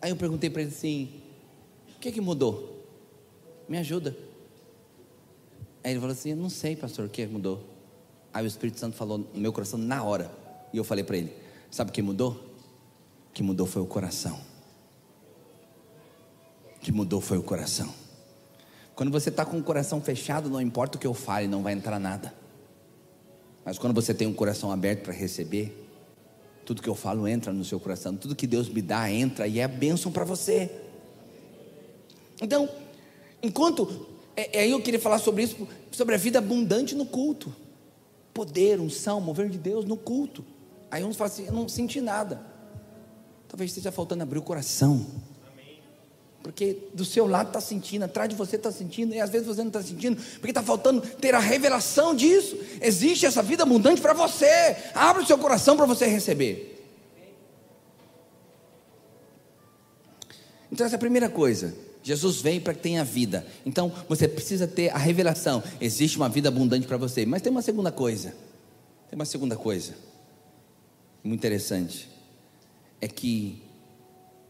Aí 0.00 0.10
eu 0.10 0.16
perguntei 0.16 0.50
para 0.50 0.62
ele 0.62 0.70
assim: 0.70 1.22
o 1.96 2.00
que 2.00 2.12
que 2.12 2.20
mudou? 2.20 2.84
Me 3.68 3.78
ajuda. 3.78 4.16
Aí 5.82 5.92
ele 5.92 6.00
falou 6.00 6.12
assim: 6.12 6.34
não 6.34 6.50
sei, 6.50 6.76
pastor, 6.76 7.06
o 7.06 7.08
que 7.08 7.26
mudou? 7.26 7.62
Aí 8.32 8.44
o 8.44 8.46
Espírito 8.46 8.78
Santo 8.78 8.96
falou 8.96 9.18
no 9.18 9.40
meu 9.40 9.52
coração 9.52 9.78
na 9.78 10.02
hora. 10.02 10.30
E 10.72 10.76
eu 10.76 10.84
falei 10.84 11.04
para 11.04 11.16
ele: 11.16 11.32
sabe 11.70 11.90
o 11.90 11.92
que 11.92 12.02
mudou? 12.02 12.32
O 13.30 13.32
que 13.32 13.42
mudou 13.42 13.66
foi 13.66 13.80
o 13.80 13.86
coração. 13.86 14.38
que 16.80 16.92
mudou 16.92 17.20
foi 17.20 17.38
o 17.38 17.42
coração. 17.42 17.94
Quando 18.94 19.10
você 19.10 19.30
está 19.30 19.44
com 19.44 19.56
o 19.56 19.62
coração 19.62 20.00
fechado, 20.00 20.50
não 20.50 20.60
importa 20.60 20.98
o 20.98 21.00
que 21.00 21.06
eu 21.06 21.14
fale, 21.14 21.46
não 21.46 21.62
vai 21.62 21.72
entrar 21.72 21.98
nada. 21.98 22.41
Mas 23.64 23.78
quando 23.78 23.94
você 23.94 24.12
tem 24.12 24.26
um 24.26 24.32
coração 24.32 24.72
aberto 24.72 25.02
para 25.02 25.12
receber, 25.12 25.78
tudo 26.64 26.82
que 26.82 26.88
eu 26.88 26.94
falo 26.94 27.26
entra 27.26 27.52
no 27.52 27.64
seu 27.64 27.78
coração, 27.78 28.16
tudo 28.16 28.34
que 28.34 28.46
Deus 28.46 28.68
me 28.68 28.82
dá 28.82 29.10
entra 29.10 29.46
e 29.46 29.60
é 29.60 29.68
bênção 29.68 30.10
para 30.10 30.24
você. 30.24 30.70
Então, 32.40 32.68
enquanto. 33.42 34.10
É, 34.34 34.62
é, 34.62 34.68
eu 34.68 34.80
queria 34.80 34.98
falar 34.98 35.18
sobre 35.18 35.42
isso, 35.42 35.68
sobre 35.90 36.14
a 36.14 36.18
vida 36.18 36.38
abundante 36.38 36.94
no 36.94 37.04
culto. 37.04 37.54
Poder, 38.32 38.80
unção, 38.80 39.20
mover 39.20 39.50
de 39.50 39.58
Deus 39.58 39.84
no 39.84 39.96
culto. 39.96 40.42
Aí 40.90 41.04
uns 41.04 41.16
falam 41.16 41.32
assim: 41.32 41.46
eu 41.46 41.52
não 41.52 41.68
senti 41.68 42.00
nada. 42.00 42.40
Talvez 43.46 43.70
esteja 43.70 43.92
faltando 43.92 44.22
abrir 44.22 44.38
o 44.38 44.42
coração. 44.42 45.06
Porque 46.42 46.76
do 46.92 47.04
seu 47.04 47.26
lado 47.26 47.48
está 47.48 47.60
sentindo, 47.60 48.04
atrás 48.04 48.28
de 48.28 48.34
você 48.34 48.56
está 48.56 48.72
sentindo, 48.72 49.14
e 49.14 49.20
às 49.20 49.30
vezes 49.30 49.46
você 49.46 49.60
não 49.60 49.68
está 49.68 49.82
sentindo, 49.82 50.20
porque 50.34 50.50
está 50.50 50.62
faltando 50.62 51.00
ter 51.00 51.34
a 51.34 51.38
revelação 51.38 52.14
disso. 52.14 52.58
Existe 52.80 53.24
essa 53.24 53.42
vida 53.42 53.62
abundante 53.62 54.00
para 54.00 54.12
você. 54.12 54.76
Abra 54.94 55.22
o 55.22 55.26
seu 55.26 55.38
coração 55.38 55.76
para 55.76 55.86
você 55.86 56.06
receber. 56.06 56.70
Então, 60.70 60.86
essa 60.86 60.96
é 60.96 60.96
a 60.96 61.00
primeira 61.00 61.28
coisa. 61.28 61.74
Jesus 62.02 62.40
veio 62.40 62.60
para 62.60 62.74
que 62.74 62.80
tenha 62.80 63.04
vida. 63.04 63.46
Então, 63.64 63.92
você 64.08 64.26
precisa 64.26 64.66
ter 64.66 64.88
a 64.88 64.98
revelação. 64.98 65.62
Existe 65.80 66.16
uma 66.16 66.28
vida 66.28 66.48
abundante 66.48 66.86
para 66.86 66.96
você. 66.96 67.24
Mas 67.24 67.42
tem 67.42 67.52
uma 67.52 67.62
segunda 67.62 67.92
coisa. 67.92 68.30
Tem 69.08 69.14
uma 69.14 69.26
segunda 69.26 69.54
coisa. 69.54 69.94
Muito 71.22 71.38
interessante. 71.38 72.08
É 73.00 73.06
que 73.06 73.62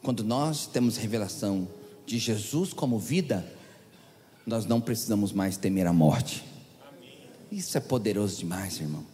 quando 0.03 0.24
nós 0.24 0.66
temos 0.66 0.97
revelação 0.97 1.68
de 2.07 2.18
Jesus 2.18 2.72
como 2.72 2.98
vida, 2.98 3.46
nós 4.46 4.66
não 4.66 4.80
precisamos 4.80 5.32
mais 5.32 5.57
temer 5.57 5.86
a 5.86 5.92
morte. 5.92 6.44
Isso 7.50 7.76
é 7.76 7.80
poderoso 7.80 8.38
demais, 8.38 8.80
irmão. 8.80 9.05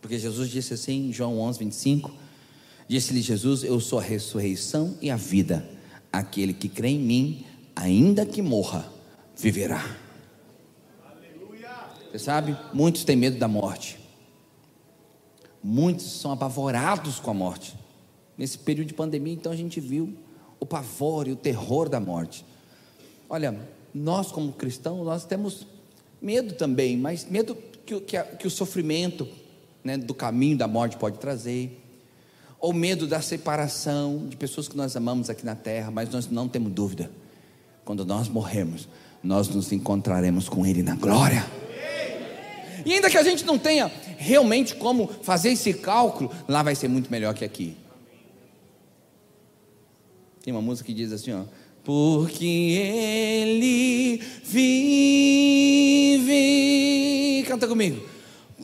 Porque 0.00 0.18
Jesus 0.18 0.50
disse 0.50 0.74
assim 0.74 1.08
em 1.08 1.12
João 1.12 1.38
11, 1.40 1.58
25: 1.58 2.12
Disse-lhe 2.88 3.20
Jesus: 3.20 3.62
Eu 3.62 3.80
sou 3.80 3.98
a 3.98 4.02
ressurreição 4.02 4.96
e 5.00 5.10
a 5.10 5.16
vida. 5.16 5.68
Aquele 6.12 6.52
que 6.52 6.68
crê 6.68 6.88
em 6.88 6.98
mim, 6.98 7.44
ainda 7.76 8.24
que 8.26 8.42
morra, 8.42 8.90
viverá. 9.36 9.96
Você 12.10 12.18
sabe, 12.18 12.56
muitos 12.74 13.04
têm 13.04 13.14
medo 13.14 13.38
da 13.38 13.46
morte. 13.46 13.98
Muitos 15.62 16.20
são 16.20 16.32
apavorados 16.32 17.20
com 17.20 17.30
a 17.30 17.34
morte. 17.34 17.76
Nesse 18.36 18.58
período 18.58 18.88
de 18.88 18.94
pandemia, 18.94 19.34
então 19.34 19.52
a 19.52 19.56
gente 19.56 19.78
viu 19.78 20.16
o 20.60 20.66
pavor 20.66 21.26
e 21.26 21.32
o 21.32 21.36
terror 21.36 21.88
da 21.88 21.98
morte. 21.98 22.44
Olha, 23.28 23.58
nós 23.94 24.30
como 24.30 24.52
cristãos, 24.52 25.04
nós 25.04 25.24
temos 25.24 25.66
medo 26.20 26.54
também, 26.54 26.96
mas 26.96 27.24
medo 27.24 27.56
que, 27.84 27.98
que, 28.00 28.22
que 28.22 28.46
o 28.46 28.50
sofrimento 28.50 29.26
né, 29.82 29.96
do 29.96 30.14
caminho 30.14 30.56
da 30.56 30.68
morte 30.68 30.96
pode 30.96 31.18
trazer, 31.18 31.80
ou 32.60 32.72
medo 32.72 33.06
da 33.06 33.22
separação 33.22 34.26
de 34.28 34.36
pessoas 34.36 34.68
que 34.68 34.76
nós 34.76 34.94
amamos 34.94 35.30
aqui 35.30 35.44
na 35.46 35.54
terra, 35.54 35.90
mas 35.90 36.10
nós 36.10 36.28
não 36.28 36.46
temos 36.46 36.72
dúvida, 36.72 37.10
quando 37.84 38.04
nós 38.04 38.28
morrermos, 38.28 38.86
nós 39.22 39.48
nos 39.48 39.72
encontraremos 39.72 40.48
com 40.48 40.66
Ele 40.66 40.82
na 40.82 40.94
glória. 40.94 41.44
E 42.84 42.92
ainda 42.92 43.10
que 43.10 43.16
a 43.16 43.22
gente 43.22 43.44
não 43.44 43.58
tenha 43.58 43.90
realmente 44.16 44.74
como 44.74 45.08
fazer 45.22 45.50
esse 45.50 45.72
cálculo, 45.74 46.30
lá 46.46 46.62
vai 46.62 46.74
ser 46.74 46.88
muito 46.88 47.10
melhor 47.10 47.34
que 47.34 47.44
aqui. 47.44 47.76
Tem 50.42 50.52
uma 50.52 50.62
música 50.62 50.86
que 50.86 50.94
diz 50.94 51.12
assim, 51.12 51.32
ó. 51.32 51.42
Porque 51.84 52.46
ele 52.46 54.22
vive. 54.44 54.64
Canta 57.46 57.66
comigo. 57.68 58.00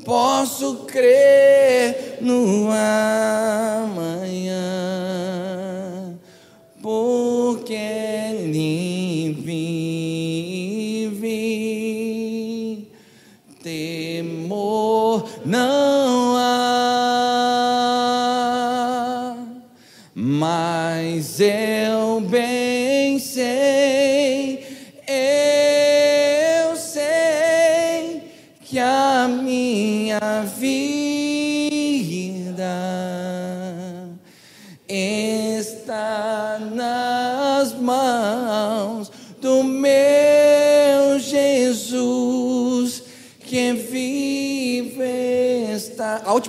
Posso 0.05 0.85
crer 0.87 2.19
no 2.21 2.71
amanhã. 2.71 4.36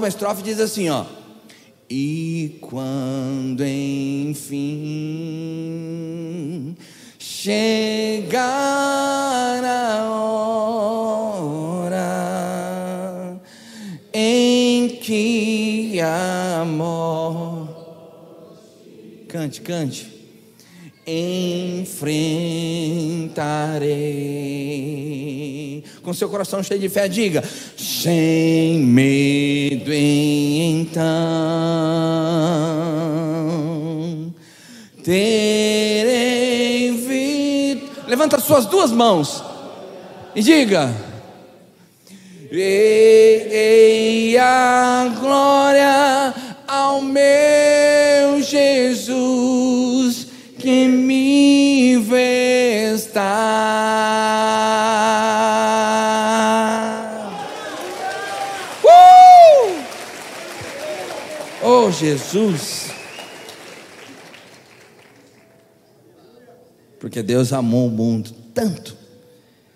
Última 0.08 0.10
estrofe 0.10 0.42
diz 0.42 0.60
assim, 0.60 0.90
ó. 0.90 1.06
E 1.90 2.58
quando 2.62 3.64
enfim 3.64 4.76
chegar 7.18 7.64
a 9.64 10.10
hora 10.10 11.90
em 14.14 14.90
que 14.90 16.00
amor 16.02 17.68
cante, 19.28 19.62
cante 19.62 20.18
enfrentarei. 21.08 22.18
Com 26.04 26.14
seu 26.14 26.28
coração 26.30 26.62
cheio 26.62 26.82
de 26.82 26.90
fé, 26.90 27.08
diga: 27.08 27.42
sem 28.02 28.80
medo 28.80 29.92
então 29.92 30.98
terei 35.04 36.92
vida. 36.92 37.88
Levanta 38.08 38.40
suas 38.40 38.68
duas 38.68 38.92
mãos 38.92 39.44
e 40.36 40.44
diga: 40.44 40.94
Ei, 42.52 44.38
a 44.38 45.12
glória 45.20 46.34
ao 46.68 47.02
meu 47.02 48.42
Jesus 48.44 50.28
que 50.60 50.88
me 50.88 51.98
vê 51.98 52.92
Jesus. 62.00 62.92
Porque 67.00 67.22
Deus 67.22 67.54
amou 67.54 67.88
o 67.88 67.92
mundo 67.92 68.32
tanto 68.54 68.98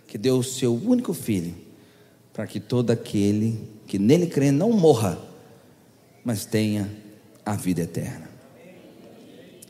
que 0.07 0.17
deu 0.17 0.37
o 0.37 0.43
seu 0.43 0.73
único 0.75 1.13
filho 1.13 1.55
para 2.33 2.47
que 2.47 2.59
todo 2.59 2.91
aquele 2.91 3.69
que 3.87 3.99
nele 3.99 4.27
crê 4.27 4.51
não 4.51 4.71
morra, 4.71 5.19
mas 6.23 6.45
tenha 6.45 6.89
a 7.45 7.55
vida 7.55 7.81
eterna. 7.81 8.29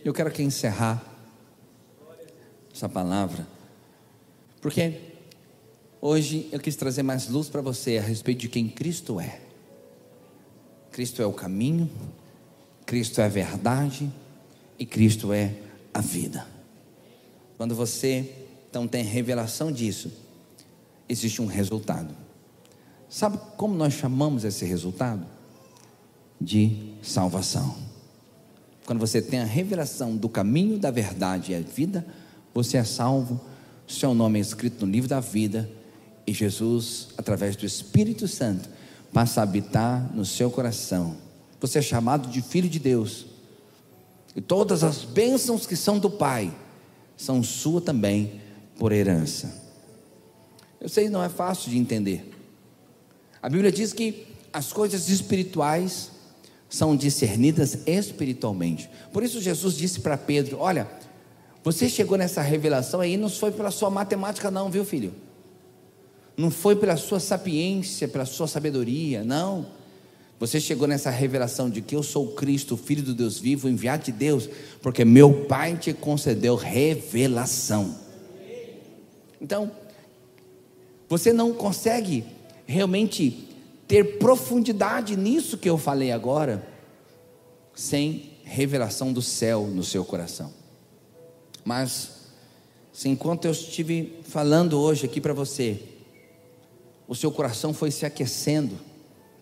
Eu 0.03 0.13
quero 0.13 0.29
aqui 0.29 0.43
encerrar 0.43 1.03
essa 2.73 2.87
palavra, 2.87 3.47
porque 4.61 4.99
hoje 5.99 6.47
eu 6.51 6.59
quis 6.59 6.75
trazer 6.75 7.03
mais 7.03 7.27
luz 7.27 7.49
para 7.49 7.61
você 7.61 7.97
a 7.97 8.01
respeito 8.01 8.41
de 8.41 8.49
quem 8.49 8.67
Cristo 8.67 9.19
é. 9.19 9.41
Cristo 10.91 11.21
é 11.21 11.25
o 11.25 11.33
caminho, 11.33 11.89
Cristo 12.91 13.21
é 13.21 13.23
a 13.23 13.29
verdade 13.29 14.11
e 14.77 14.85
Cristo 14.85 15.31
é 15.31 15.53
a 15.93 16.01
vida. 16.01 16.45
Quando 17.57 17.73
você 17.73 18.29
então 18.69 18.85
tem 18.85 19.01
revelação 19.01 19.71
disso, 19.71 20.11
existe 21.07 21.41
um 21.41 21.45
resultado. 21.45 22.13
Sabe 23.09 23.39
como 23.55 23.75
nós 23.75 23.93
chamamos 23.93 24.43
esse 24.43 24.65
resultado? 24.65 25.25
De 26.41 26.91
salvação. 27.01 27.77
Quando 28.85 28.99
você 28.99 29.21
tem 29.21 29.39
a 29.39 29.45
revelação 29.45 30.17
do 30.17 30.27
caminho, 30.27 30.77
da 30.77 30.91
verdade 30.91 31.53
e 31.53 31.55
a 31.55 31.61
vida, 31.61 32.05
você 32.53 32.75
é 32.75 32.83
salvo, 32.83 33.39
seu 33.87 34.13
nome 34.13 34.37
é 34.37 34.41
escrito 34.41 34.85
no 34.85 34.91
livro 34.91 35.07
da 35.07 35.21
vida 35.21 35.71
e 36.27 36.33
Jesus, 36.33 37.07
através 37.17 37.55
do 37.55 37.65
Espírito 37.65 38.27
Santo, 38.27 38.67
passa 39.13 39.39
a 39.39 39.43
habitar 39.43 40.13
no 40.13 40.25
seu 40.25 40.51
coração 40.51 41.30
você 41.61 41.77
é 41.79 41.81
chamado 41.81 42.27
de 42.27 42.41
filho 42.41 42.67
de 42.67 42.79
Deus. 42.79 43.27
E 44.35 44.41
todas 44.41 44.83
as 44.83 45.03
bênçãos 45.03 45.67
que 45.67 45.75
são 45.75 45.99
do 45.99 46.09
Pai 46.09 46.51
são 47.15 47.43
sua 47.43 47.79
também 47.79 48.41
por 48.79 48.91
herança. 48.91 49.61
Eu 50.79 50.89
sei, 50.89 51.07
não 51.07 51.23
é 51.23 51.29
fácil 51.29 51.69
de 51.69 51.77
entender. 51.77 52.31
A 53.41 53.47
Bíblia 53.47 53.71
diz 53.71 53.93
que 53.93 54.25
as 54.51 54.73
coisas 54.73 55.07
espirituais 55.07 56.09
são 56.67 56.95
discernidas 56.95 57.77
espiritualmente. 57.85 58.89
Por 59.13 59.23
isso 59.23 59.39
Jesus 59.39 59.75
disse 59.75 59.99
para 59.99 60.17
Pedro: 60.17 60.57
Olha, 60.59 60.89
você 61.63 61.87
chegou 61.87 62.17
nessa 62.17 62.41
revelação 62.41 63.01
aí, 63.01 63.17
não 63.17 63.29
foi 63.29 63.51
pela 63.51 63.69
sua 63.69 63.91
matemática, 63.91 64.49
não, 64.49 64.71
viu, 64.71 64.83
filho? 64.83 65.13
Não 66.35 66.49
foi 66.49 66.75
pela 66.75 66.97
sua 66.97 67.19
sapiência, 67.19 68.07
pela 68.07 68.25
sua 68.25 68.47
sabedoria, 68.47 69.23
não. 69.23 69.67
Você 70.41 70.59
chegou 70.59 70.87
nessa 70.87 71.11
revelação 71.11 71.69
de 71.69 71.83
que 71.83 71.95
eu 71.95 72.01
sou 72.01 72.29
Cristo, 72.29 72.75
Filho 72.75 73.03
do 73.03 73.13
Deus 73.13 73.37
vivo, 73.37 73.69
enviado 73.69 74.05
de 74.05 74.11
Deus, 74.11 74.49
porque 74.81 75.05
meu 75.05 75.45
Pai 75.45 75.77
te 75.77 75.93
concedeu 75.93 76.55
revelação. 76.55 77.95
Então, 79.39 79.71
você 81.07 81.31
não 81.31 81.53
consegue 81.53 82.25
realmente 82.65 83.49
ter 83.87 84.17
profundidade 84.17 85.15
nisso 85.15 85.59
que 85.59 85.69
eu 85.69 85.77
falei 85.77 86.11
agora, 86.11 86.67
sem 87.75 88.31
revelação 88.43 89.13
do 89.13 89.21
céu 89.21 89.67
no 89.67 89.83
seu 89.83 90.03
coração. 90.03 90.51
Mas, 91.63 92.13
se 92.91 93.07
enquanto 93.07 93.45
eu 93.45 93.51
estive 93.51 94.17
falando 94.23 94.79
hoje 94.79 95.05
aqui 95.05 95.21
para 95.21 95.33
você, 95.33 95.79
o 97.07 97.13
seu 97.13 97.31
coração 97.31 97.75
foi 97.75 97.91
se 97.91 98.07
aquecendo, 98.07 98.89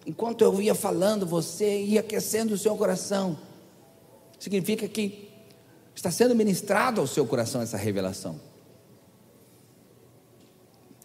enquanto 0.10 0.43
eu 0.43 0.60
ia 0.60 0.74
falando, 0.74 1.24
você 1.24 1.84
ia 1.84 1.99
aquecendo 1.99 2.55
o 2.55 2.57
seu 2.57 2.76
coração, 2.76 3.38
significa 4.39 4.88
que 4.88 5.30
está 5.93 6.10
sendo 6.10 6.36
ministrado 6.36 6.99
ao 6.99 7.05
seu 7.05 7.28
coração 7.28 7.62
essa 7.62 7.78
revelação. 7.78 8.39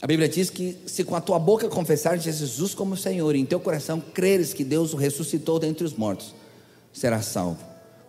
A 0.00 0.06
Bíblia 0.06 0.26
diz 0.26 0.48
que 0.48 0.78
se 0.86 1.04
com 1.04 1.14
a 1.14 1.20
tua 1.20 1.38
boca 1.38 1.68
confessares 1.68 2.22
Jesus 2.22 2.74
como 2.74 2.96
Senhor 2.96 3.36
e 3.36 3.40
em 3.40 3.44
teu 3.44 3.60
coração 3.60 4.00
creres 4.00 4.54
que 4.54 4.64
Deus 4.64 4.94
o 4.94 4.96
ressuscitou 4.96 5.58
dentre 5.58 5.84
os 5.84 5.92
mortos, 5.92 6.34
serás 6.90 7.26
salvo. 7.26 7.62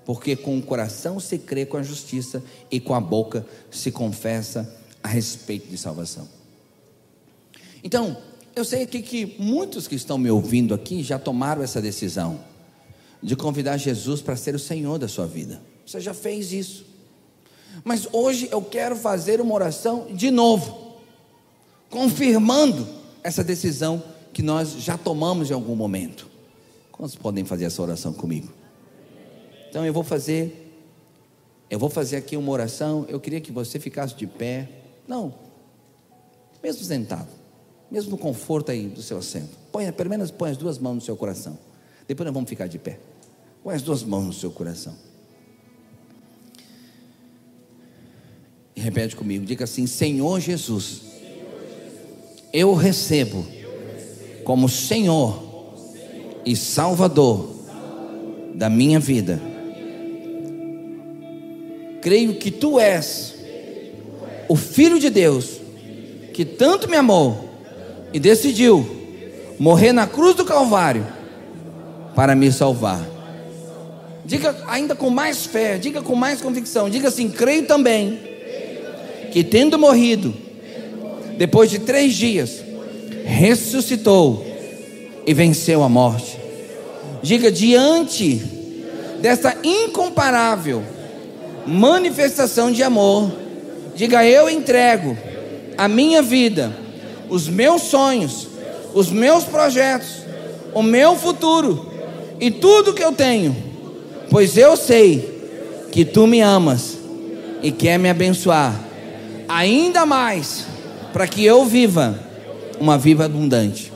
Porque 0.05 0.33
com 0.35 0.57
o 0.57 0.61
coração 0.61 1.19
se 1.19 1.37
crê 1.37 1.65
com 1.65 1.75
a 1.75 1.83
justiça 1.83 2.41
e 2.71 2.79
com 2.79 2.93
a 2.93 3.01
boca 3.01 3.45
se 3.69 3.91
confessa 3.91 4.73
a 5.03 5.09
respeito 5.09 5.67
de 5.67 5.77
salvação. 5.77 6.27
Então, 7.83 8.17
eu 8.55 8.63
sei 8.63 8.83
aqui 8.83 9.01
que 9.01 9.35
muitos 9.37 9.87
que 9.87 9.95
estão 9.95 10.17
me 10.17 10.31
ouvindo 10.31 10.73
aqui 10.73 11.03
já 11.03 11.19
tomaram 11.19 11.61
essa 11.61 11.81
decisão 11.81 12.39
de 13.21 13.35
convidar 13.35 13.77
Jesus 13.77 14.21
para 14.21 14.35
ser 14.35 14.55
o 14.55 14.59
Senhor 14.59 14.97
da 14.97 15.07
sua 15.07 15.27
vida. 15.27 15.61
Você 15.85 15.99
já 15.99 16.13
fez 16.13 16.53
isso. 16.53 16.85
Mas 17.83 18.07
hoje 18.11 18.47
eu 18.51 18.61
quero 18.61 18.95
fazer 18.95 19.41
uma 19.41 19.53
oração 19.53 20.07
de 20.11 20.31
novo 20.31 20.85
confirmando 21.89 22.87
essa 23.23 23.43
decisão 23.43 24.01
que 24.33 24.41
nós 24.41 24.73
já 24.79 24.97
tomamos 24.97 25.49
em 25.49 25.53
algum 25.53 25.75
momento. 25.75 26.29
Quantos 26.91 27.15
podem 27.15 27.43
fazer 27.43 27.65
essa 27.65 27.81
oração 27.81 28.13
comigo? 28.13 28.51
Então 29.69 29.85
eu 29.85 29.91
vou 29.91 30.03
fazer, 30.03 30.73
eu 31.69 31.77
vou 31.77 31.89
fazer 31.89 32.17
aqui 32.17 32.37
uma 32.37 32.51
oração. 32.51 33.05
Eu 33.09 33.19
queria 33.19 33.41
que 33.41 33.51
você 33.51 33.79
ficasse 33.79 34.15
de 34.15 34.25
pé, 34.25 34.69
não, 35.07 35.33
mesmo 36.63 36.83
sentado, 36.83 37.27
mesmo 37.95 38.11
no 38.11 38.17
conforto 38.17 38.71
aí 38.71 38.87
do 38.87 39.01
seu 39.01 39.19
assento. 39.19 39.57
Põe, 39.71 39.89
pelo 39.93 40.09
menos 40.09 40.29
põe 40.29 40.51
as 40.51 40.57
duas 40.57 40.77
mãos 40.77 40.95
no 40.95 41.01
seu 41.01 41.15
coração. 41.15 41.57
Depois 42.05 42.25
nós 42.25 42.33
vamos 42.33 42.49
ficar 42.49 42.67
de 42.67 42.77
pé. 42.77 42.99
Põe 43.63 43.73
as 43.73 43.81
duas 43.81 44.03
mãos 44.03 44.25
no 44.25 44.33
seu 44.33 44.51
coração. 44.51 44.93
E 48.75 48.81
repete 48.81 49.15
comigo, 49.15 49.45
diga 49.45 49.63
assim: 49.63 49.87
Senhor 49.87 50.41
Jesus 50.41 51.03
eu 52.51 52.73
recebo 52.73 53.45
como 54.43 54.67
Senhor 54.67 55.41
e 56.45 56.53
Salvador 56.53 57.49
da 58.55 58.69
minha 58.69 58.99
vida. 58.99 59.41
Creio 62.01 62.35
que 62.35 62.51
tu 62.51 62.77
és 62.77 63.35
o 64.49 64.55
Filho 64.57 64.99
de 64.99 65.09
Deus 65.09 65.61
que 66.33 66.43
tanto 66.43 66.89
me 66.89 66.97
amou 66.97 67.44
e 68.15 68.19
decidiu 68.19 68.87
morrer 69.59 69.91
na 69.91 70.07
cruz 70.07 70.35
do 70.35 70.45
Calvário 70.45 71.05
para 72.15 72.33
me 72.33 72.49
salvar. 72.49 73.05
Diga 74.23 74.55
ainda 74.69 74.95
com 74.95 75.09
mais 75.09 75.45
fé, 75.45 75.77
diga 75.77 76.01
com 76.01 76.15
mais 76.15 76.39
convicção, 76.39 76.89
diga 76.89 77.09
assim: 77.09 77.29
creio 77.29 77.65
também 77.65 78.17
que 79.33 79.43
tendo 79.43 79.77
morrido 79.77 80.33
depois 81.37 81.69
de 81.69 81.79
três 81.79 82.13
dias, 82.13 82.63
ressuscitou 83.25 84.45
e 85.27 85.33
venceu 85.33 85.83
a 85.83 85.89
morte. 85.89 86.39
Diga, 87.21 87.51
diante 87.51 88.35
dessa 89.21 89.57
incomparável 89.61 90.81
manifestação 91.67 92.71
de 92.71 92.81
amor, 92.81 93.29
diga: 93.93 94.25
Eu 94.25 94.49
entrego 94.49 95.17
a 95.77 95.89
minha 95.89 96.21
vida, 96.21 96.84
os 97.29 97.47
meus 97.47 97.83
sonhos, 97.83 98.47
os 98.93 99.09
meus 99.09 99.43
projetos, 99.43 100.23
o 100.73 100.81
meu 100.81 101.15
futuro 101.15 101.91
e 102.39 102.51
tudo 102.51 102.93
que 102.93 103.03
eu 103.03 103.11
tenho, 103.11 103.55
pois 104.29 104.57
eu 104.57 104.75
sei 104.75 105.87
que 105.91 106.03
tu 106.03 106.27
me 106.27 106.41
amas 106.41 106.97
e 107.61 107.71
quer 107.71 107.97
me 107.97 108.09
abençoar 108.09 108.85
ainda 109.47 110.05
mais 110.05 110.65
para 111.13 111.27
que 111.27 111.43
eu 111.45 111.65
viva 111.65 112.19
uma 112.79 112.97
vida 112.97 113.25
abundante. 113.25 113.91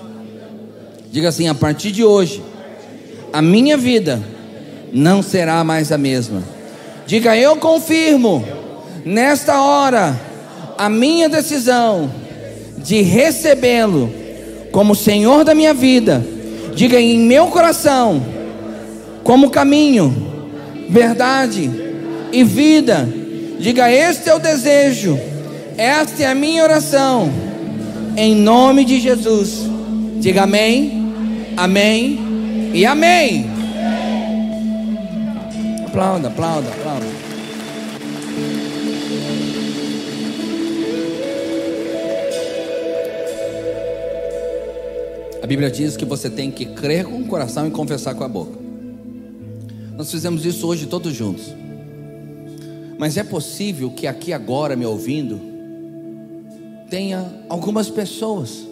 Diga 1.12 1.30
assim: 1.30 1.48
a 1.48 1.56
partir 1.56 1.92
de 1.92 2.04
hoje, 2.04 2.42
a 3.34 3.42
minha 3.42 3.78
vida 3.78 4.22
não 4.94 5.22
será 5.22 5.64
mais 5.64 5.92
a 5.92 5.98
mesma. 5.98 6.44
Diga: 7.06 7.36
eu 7.36 7.58
confirmo 7.58 8.46
nesta 9.06 9.62
hora 9.62 10.20
a 10.78 10.90
minha 10.90 11.28
decisão 11.28 12.10
de 12.84 13.02
recebê-lo 13.02 14.12
como 14.72 14.96
Senhor 14.96 15.44
da 15.44 15.56
minha 15.56 15.74
vida. 15.74 16.26
Diga 16.76 17.00
em 17.00 17.20
meu 17.20 17.48
coração, 17.48 18.24
como 19.24 19.50
caminho, 19.50 20.16
verdade 20.90 21.70
e 22.32 22.44
vida. 22.44 23.08
Diga: 23.60 23.92
este 23.92 24.30
é 24.30 24.36
o 24.36 24.40
desejo 24.40 25.20
esta 25.80 26.24
é 26.24 26.26
a 26.26 26.36
minha 26.36 26.62
oração. 26.62 27.32
Em 28.18 28.36
nome 28.36 28.84
de 28.84 29.00
Jesus. 29.00 29.62
Diga 30.18 30.44
amém, 30.44 31.14
amém 31.56 32.20
e 32.74 32.86
amém. 32.86 33.50
Aplauda, 35.88 36.28
aplauda, 36.28 36.68
aplauda. 36.68 37.19
Bíblia 45.50 45.72
diz 45.72 45.98
que 45.98 46.06
você 46.06 46.30
tem 46.30 46.52
que 46.52 46.64
crer 46.64 47.06
com 47.06 47.22
o 47.22 47.26
coração 47.26 47.68
e 47.68 47.72
confessar 47.72 48.14
com 48.14 48.24
a 48.24 48.28
boca. 48.28 48.56
Nós 49.98 50.12
fizemos 50.12 50.46
isso 50.46 50.68
hoje 50.68 50.86
todos 50.86 51.12
juntos. 51.12 51.56
Mas 53.00 53.18
é 53.18 53.24
possível 53.24 53.90
que 53.90 54.06
aqui 54.06 54.32
agora, 54.32 54.76
me 54.76 54.86
ouvindo, 54.86 55.42
tenha 56.88 57.34
algumas 57.50 57.90
pessoas 57.90 58.68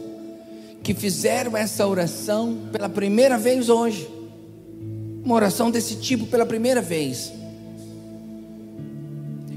que 0.84 0.94
fizeram 0.94 1.58
essa 1.58 1.88
oração 1.88 2.56
pela 2.72 2.88
primeira 2.88 3.40
vez 3.40 3.70
hoje. 3.70 4.08
Uma 5.26 5.34
oração 5.34 5.72
desse 5.72 5.96
tipo 5.96 6.28
pela 6.28 6.46
primeira 6.46 6.80
vez. 6.80 7.34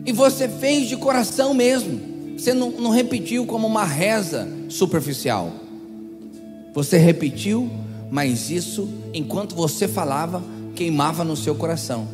E 0.07 0.11
você 0.11 0.49
fez 0.49 0.89
de 0.89 0.97
coração 0.97 1.53
mesmo. 1.53 2.01
Você 2.39 2.55
não, 2.55 2.71
não 2.71 2.91
repetiu 2.91 3.45
como 3.45 3.67
uma 3.67 3.85
reza 3.85 4.49
superficial. 4.71 5.69
Você 6.73 6.99
repetiu, 6.99 7.71
mas 8.11 8.51
isso, 8.51 8.89
enquanto 9.13 9.55
você 9.55 9.89
falava, 9.89 10.43
queimava 10.75 11.25
no 11.25 11.37
seu 11.37 11.55
coração. 11.55 12.09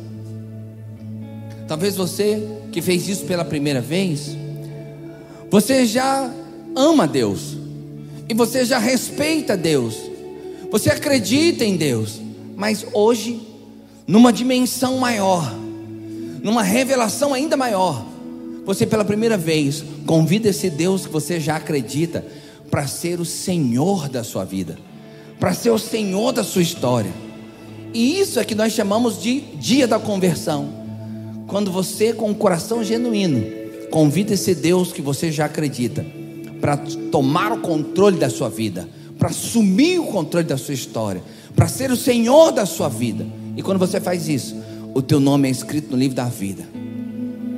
Talvez 1.67 1.95
você 1.95 2.47
que 2.71 2.81
fez 2.81 3.07
isso 3.07 3.25
pela 3.25 3.43
primeira 3.43 3.81
vez, 3.81 4.35
você 5.49 5.85
já 5.85 6.31
ama 6.75 7.07
Deus. 7.07 7.57
E 8.29 8.33
você 8.33 8.65
já 8.65 8.77
respeita 8.77 9.55
Deus. 9.55 9.95
Você 10.71 10.89
acredita 10.89 11.63
em 11.63 11.75
Deus. 11.75 12.19
Mas 12.55 12.85
hoje, 12.93 13.41
numa 14.05 14.33
dimensão 14.33 14.97
maior, 14.97 15.55
numa 16.41 16.63
revelação 16.63 17.33
ainda 17.33 17.55
maior, 17.55 18.05
você 18.65 18.85
pela 18.85 19.05
primeira 19.05 19.37
vez 19.37 19.83
convida 20.05 20.49
esse 20.49 20.69
Deus 20.69 21.05
que 21.05 21.11
você 21.11 21.39
já 21.39 21.55
acredita 21.55 22.25
para 22.69 22.87
ser 22.87 23.19
o 23.19 23.25
Senhor 23.25 24.09
da 24.09 24.23
sua 24.23 24.43
vida, 24.43 24.77
para 25.39 25.53
ser 25.53 25.69
o 25.69 25.79
Senhor 25.79 26.31
da 26.31 26.43
sua 26.43 26.61
história. 26.61 27.11
E 27.93 28.19
isso 28.19 28.39
é 28.39 28.45
que 28.45 28.55
nós 28.55 28.73
chamamos 28.73 29.21
de 29.21 29.41
dia 29.55 29.87
da 29.87 29.99
conversão. 29.99 30.69
Quando 31.47 31.71
você, 31.71 32.13
com 32.13 32.29
o 32.29 32.35
coração 32.35 32.83
genuíno, 32.83 33.43
convida 33.89 34.33
esse 34.33 34.53
Deus 34.53 34.91
que 34.91 35.01
você 35.01 35.31
já 35.31 35.45
acredita 35.45 36.05
para 36.59 36.77
tomar 37.11 37.53
o 37.53 37.59
controle 37.59 38.17
da 38.17 38.29
sua 38.29 38.49
vida, 38.49 38.87
para 39.17 39.29
assumir 39.29 39.99
o 39.99 40.07
controle 40.07 40.45
da 40.45 40.57
sua 40.57 40.73
história, 40.73 41.23
para 41.55 41.67
ser 41.67 41.89
o 41.91 41.95
Senhor 41.95 42.51
da 42.51 42.65
sua 42.65 42.89
vida. 42.89 43.25
E 43.55 43.63
quando 43.63 43.79
você 43.79 43.99
faz 43.99 44.27
isso, 44.27 44.55
o 44.93 45.01
teu 45.01 45.19
nome 45.19 45.47
é 45.47 45.51
escrito 45.51 45.91
no 45.91 45.97
livro 45.97 46.15
da 46.15 46.25
vida. 46.25 46.63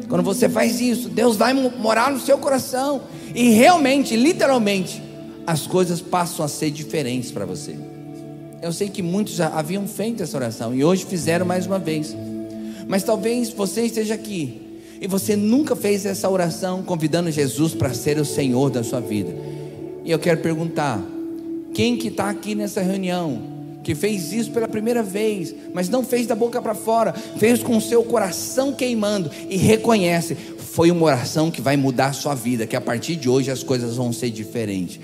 Quando 0.07 0.23
você 0.23 0.47
faz 0.47 0.79
isso, 0.79 1.09
Deus 1.09 1.35
vai 1.35 1.53
morar 1.53 2.11
no 2.11 2.19
seu 2.19 2.37
coração 2.37 3.01
e 3.33 3.49
realmente, 3.51 4.15
literalmente, 4.15 5.01
as 5.45 5.65
coisas 5.65 6.01
passam 6.01 6.45
a 6.45 6.47
ser 6.47 6.71
diferentes 6.71 7.31
para 7.31 7.45
você. 7.45 7.75
Eu 8.61 8.73
sei 8.73 8.89
que 8.89 9.01
muitos 9.01 9.35
já 9.35 9.47
haviam 9.47 9.87
feito 9.87 10.21
essa 10.21 10.37
oração 10.37 10.75
e 10.75 10.83
hoje 10.83 11.05
fizeram 11.05 11.45
mais 11.45 11.65
uma 11.65 11.79
vez. 11.79 12.15
Mas 12.87 13.03
talvez 13.03 13.49
você 13.49 13.83
esteja 13.83 14.15
aqui 14.15 14.61
e 14.99 15.07
você 15.07 15.35
nunca 15.35 15.75
fez 15.75 16.05
essa 16.05 16.29
oração 16.29 16.83
convidando 16.83 17.31
Jesus 17.31 17.73
para 17.73 17.93
ser 17.93 18.19
o 18.19 18.25
Senhor 18.25 18.69
da 18.69 18.83
sua 18.83 18.99
vida. 18.99 19.33
E 20.03 20.11
eu 20.11 20.19
quero 20.19 20.41
perguntar: 20.41 21.01
quem 21.73 21.95
que 21.95 22.09
está 22.09 22.29
aqui 22.29 22.53
nessa 22.53 22.81
reunião 22.81 23.59
que 23.83 23.95
fez 23.95 24.33
isso 24.33 24.51
pela 24.51 24.67
primeira 24.67 25.01
vez, 25.01 25.55
mas 25.73 25.87
não 25.87 26.03
fez 26.03 26.27
da 26.27 26.35
boca 26.35 26.61
para 26.61 26.75
fora, 26.75 27.13
fez 27.13 27.63
com 27.63 27.77
o 27.77 27.81
seu 27.81 28.03
coração 28.03 28.73
queimando 28.73 29.31
e 29.49 29.55
reconhece, 29.55 30.35
foi 30.71 30.91
uma 30.91 31.03
oração 31.05 31.49
que 31.49 31.61
vai 31.61 31.75
mudar 31.75 32.07
a 32.07 32.13
sua 32.13 32.35
vida, 32.35 32.67
que 32.67 32.75
a 32.75 32.81
partir 32.81 33.15
de 33.15 33.27
hoje 33.27 33.49
as 33.49 33.63
coisas 33.63 33.95
vão 33.95 34.13
ser 34.13 34.29
diferentes. 34.29 34.99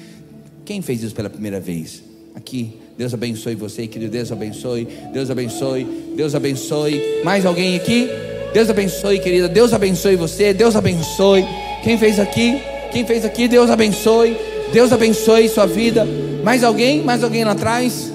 Quem 0.63 0.81
fez 0.81 1.01
isso 1.03 1.15
pela 1.15 1.29
primeira 1.29 1.59
vez? 1.59 2.03
Aqui, 2.35 2.77
Deus 2.97 3.13
abençoe 3.13 3.55
você, 3.55 3.87
querido. 3.87 4.11
Deus 4.11 4.31
abençoe, 4.31 4.87
Deus 5.11 5.29
abençoe, 5.29 5.87
Deus 6.15 6.35
abençoe. 6.35 7.01
Mais 7.23 7.45
alguém 7.45 7.75
aqui? 7.75 8.07
Deus 8.53 8.69
abençoe, 8.69 9.19
querida. 9.19 9.49
Deus 9.49 9.73
abençoe 9.73 10.15
você, 10.15 10.53
Deus 10.53 10.75
abençoe. 10.75 11.45
Quem 11.83 11.97
fez 11.97 12.19
aqui? 12.19 12.61
Quem 12.91 13.05
fez 13.05 13.25
aqui? 13.25 13.47
Deus 13.47 13.69
abençoe. 13.69 14.37
Deus 14.71 14.93
abençoe 14.93 15.49
sua 15.49 15.65
vida. 15.65 16.05
Mais 16.43 16.63
alguém? 16.63 17.01
Mais 17.03 17.23
alguém 17.23 17.43
lá 17.43 17.51
atrás? 17.51 18.11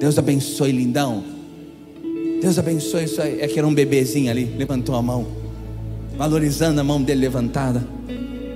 Deus 0.00 0.18
abençoe, 0.18 0.72
lindão. 0.72 1.22
Deus 2.40 2.58
abençoe 2.58 3.04
isso. 3.04 3.20
É 3.20 3.46
que 3.46 3.58
era 3.58 3.66
um 3.66 3.74
bebezinho 3.74 4.30
ali, 4.30 4.44
levantou 4.56 4.94
a 4.94 5.02
mão, 5.02 5.26
valorizando 6.16 6.80
a 6.80 6.84
mão 6.84 7.02
dele 7.02 7.20
levantada. 7.20 7.86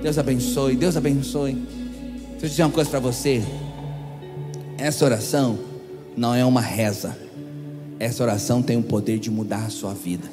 Deus 0.01 0.17
abençoe, 0.17 0.75
Deus 0.75 0.97
abençoe. 0.97 1.53
Deixa 1.53 2.45
eu 2.45 2.49
dizer 2.49 2.63
uma 2.63 2.71
coisa 2.71 2.89
para 2.89 2.99
você. 2.99 3.43
Essa 4.77 5.05
oração 5.05 5.59
não 6.17 6.33
é 6.33 6.43
uma 6.43 6.61
reza. 6.61 7.15
Essa 7.99 8.23
oração 8.23 8.63
tem 8.63 8.77
o 8.77 8.83
poder 8.83 9.19
de 9.19 9.29
mudar 9.29 9.65
a 9.65 9.69
sua 9.69 9.93
vida. 9.93 10.27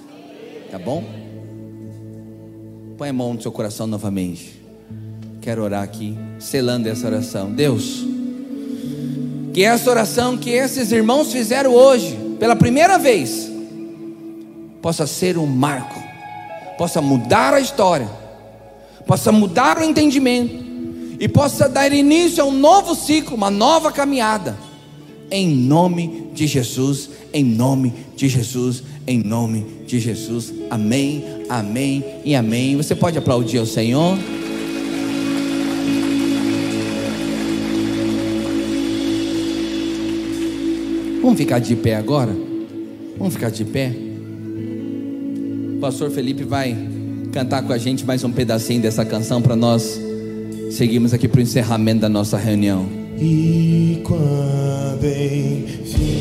Tá 0.71 0.79
bom? 0.79 1.05
Põe 2.97 3.11
a 3.11 3.13
mão 3.13 3.35
no 3.35 3.43
seu 3.43 3.53
coração 3.53 3.87
novamente. 3.87 4.59
Quero 5.43 5.63
orar 5.63 5.83
aqui, 5.83 6.17
selando 6.39 6.89
essa 6.89 7.07
oração. 7.07 7.53
Deus, 7.53 8.07
que 9.53 9.63
essa 9.63 9.91
oração 9.91 10.37
que 10.37 10.51
esses 10.51 10.93
irmãos 10.93 11.31
fizeram 11.31 11.75
hoje, 11.75 12.19
pela 12.39 12.57
primeira 12.57 12.99
vez, 12.99 13.51
possa 14.81 15.07
ser 15.07 15.37
um 15.37 15.47
marco, 15.47 16.03
possa 16.79 17.03
mudar 17.03 17.53
a 17.53 17.61
história, 17.61 18.09
possa 19.05 19.33
mudar 19.33 19.79
o 19.79 19.85
entendimento 19.85 20.65
e 21.19 21.29
possa 21.29 21.69
dar 21.69 21.93
início 21.93 22.43
a 22.43 22.47
um 22.47 22.53
novo 22.53 22.95
ciclo, 22.95 23.37
uma 23.37 23.51
nova 23.51 23.91
caminhada. 23.91 24.57
Em 25.31 25.49
nome 25.49 26.31
de 26.33 26.47
Jesus, 26.47 27.11
em 27.35 27.45
nome 27.45 27.93
de 28.17 28.29
Jesus, 28.29 28.85
em 29.07 29.19
nome 29.19 29.67
de 29.87 29.99
Jesus. 29.99 30.55
Amém, 30.71 31.25
amém 31.49 32.05
e 32.25 32.35
amém. 32.35 32.77
Você 32.77 32.95
pode 32.95 33.19
aplaudir 33.19 33.59
ao 33.59 33.67
Senhor? 33.67 34.17
Vamos 41.21 41.37
ficar 41.37 41.59
de 41.59 41.77
pé 41.77 41.97
agora? 41.97 42.35
Vamos 43.19 43.35
ficar 43.35 43.51
de 43.51 43.65
pé? 43.65 44.08
O 45.79 45.81
pastor 45.81 46.11
Felipe 46.11 46.43
vai 46.43 46.77
cantar 47.31 47.63
com 47.63 47.73
a 47.73 47.79
gente 47.79 48.05
mais 48.05 48.25
um 48.25 48.33
pedacinho 48.33 48.83
dessa 48.83 49.05
canção 49.05 49.41
para 49.41 49.55
nós 49.55 50.01
seguimos 50.73 51.15
aqui 51.15 51.29
para 51.29 51.39
o 51.39 51.41
encerramento 51.41 52.01
da 52.01 52.09
nossa 52.09 52.37
reunião. 52.37 52.85
E 53.17 54.03
quando 54.03 55.05
enfim 55.05 56.19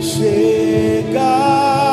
chegar 0.00 1.85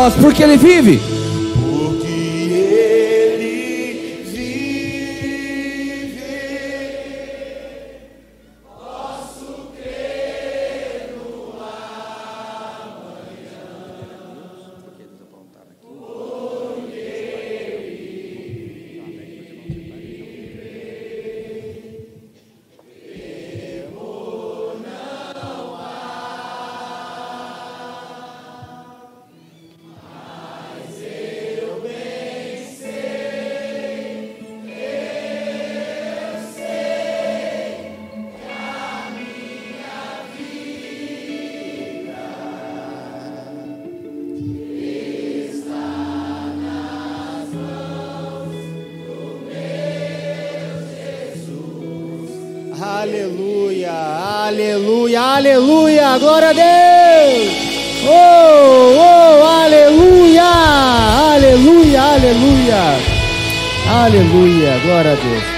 vozes, 0.00 0.18
porque 0.20 0.42
Ele 0.42 0.56
vive. 0.56 1.19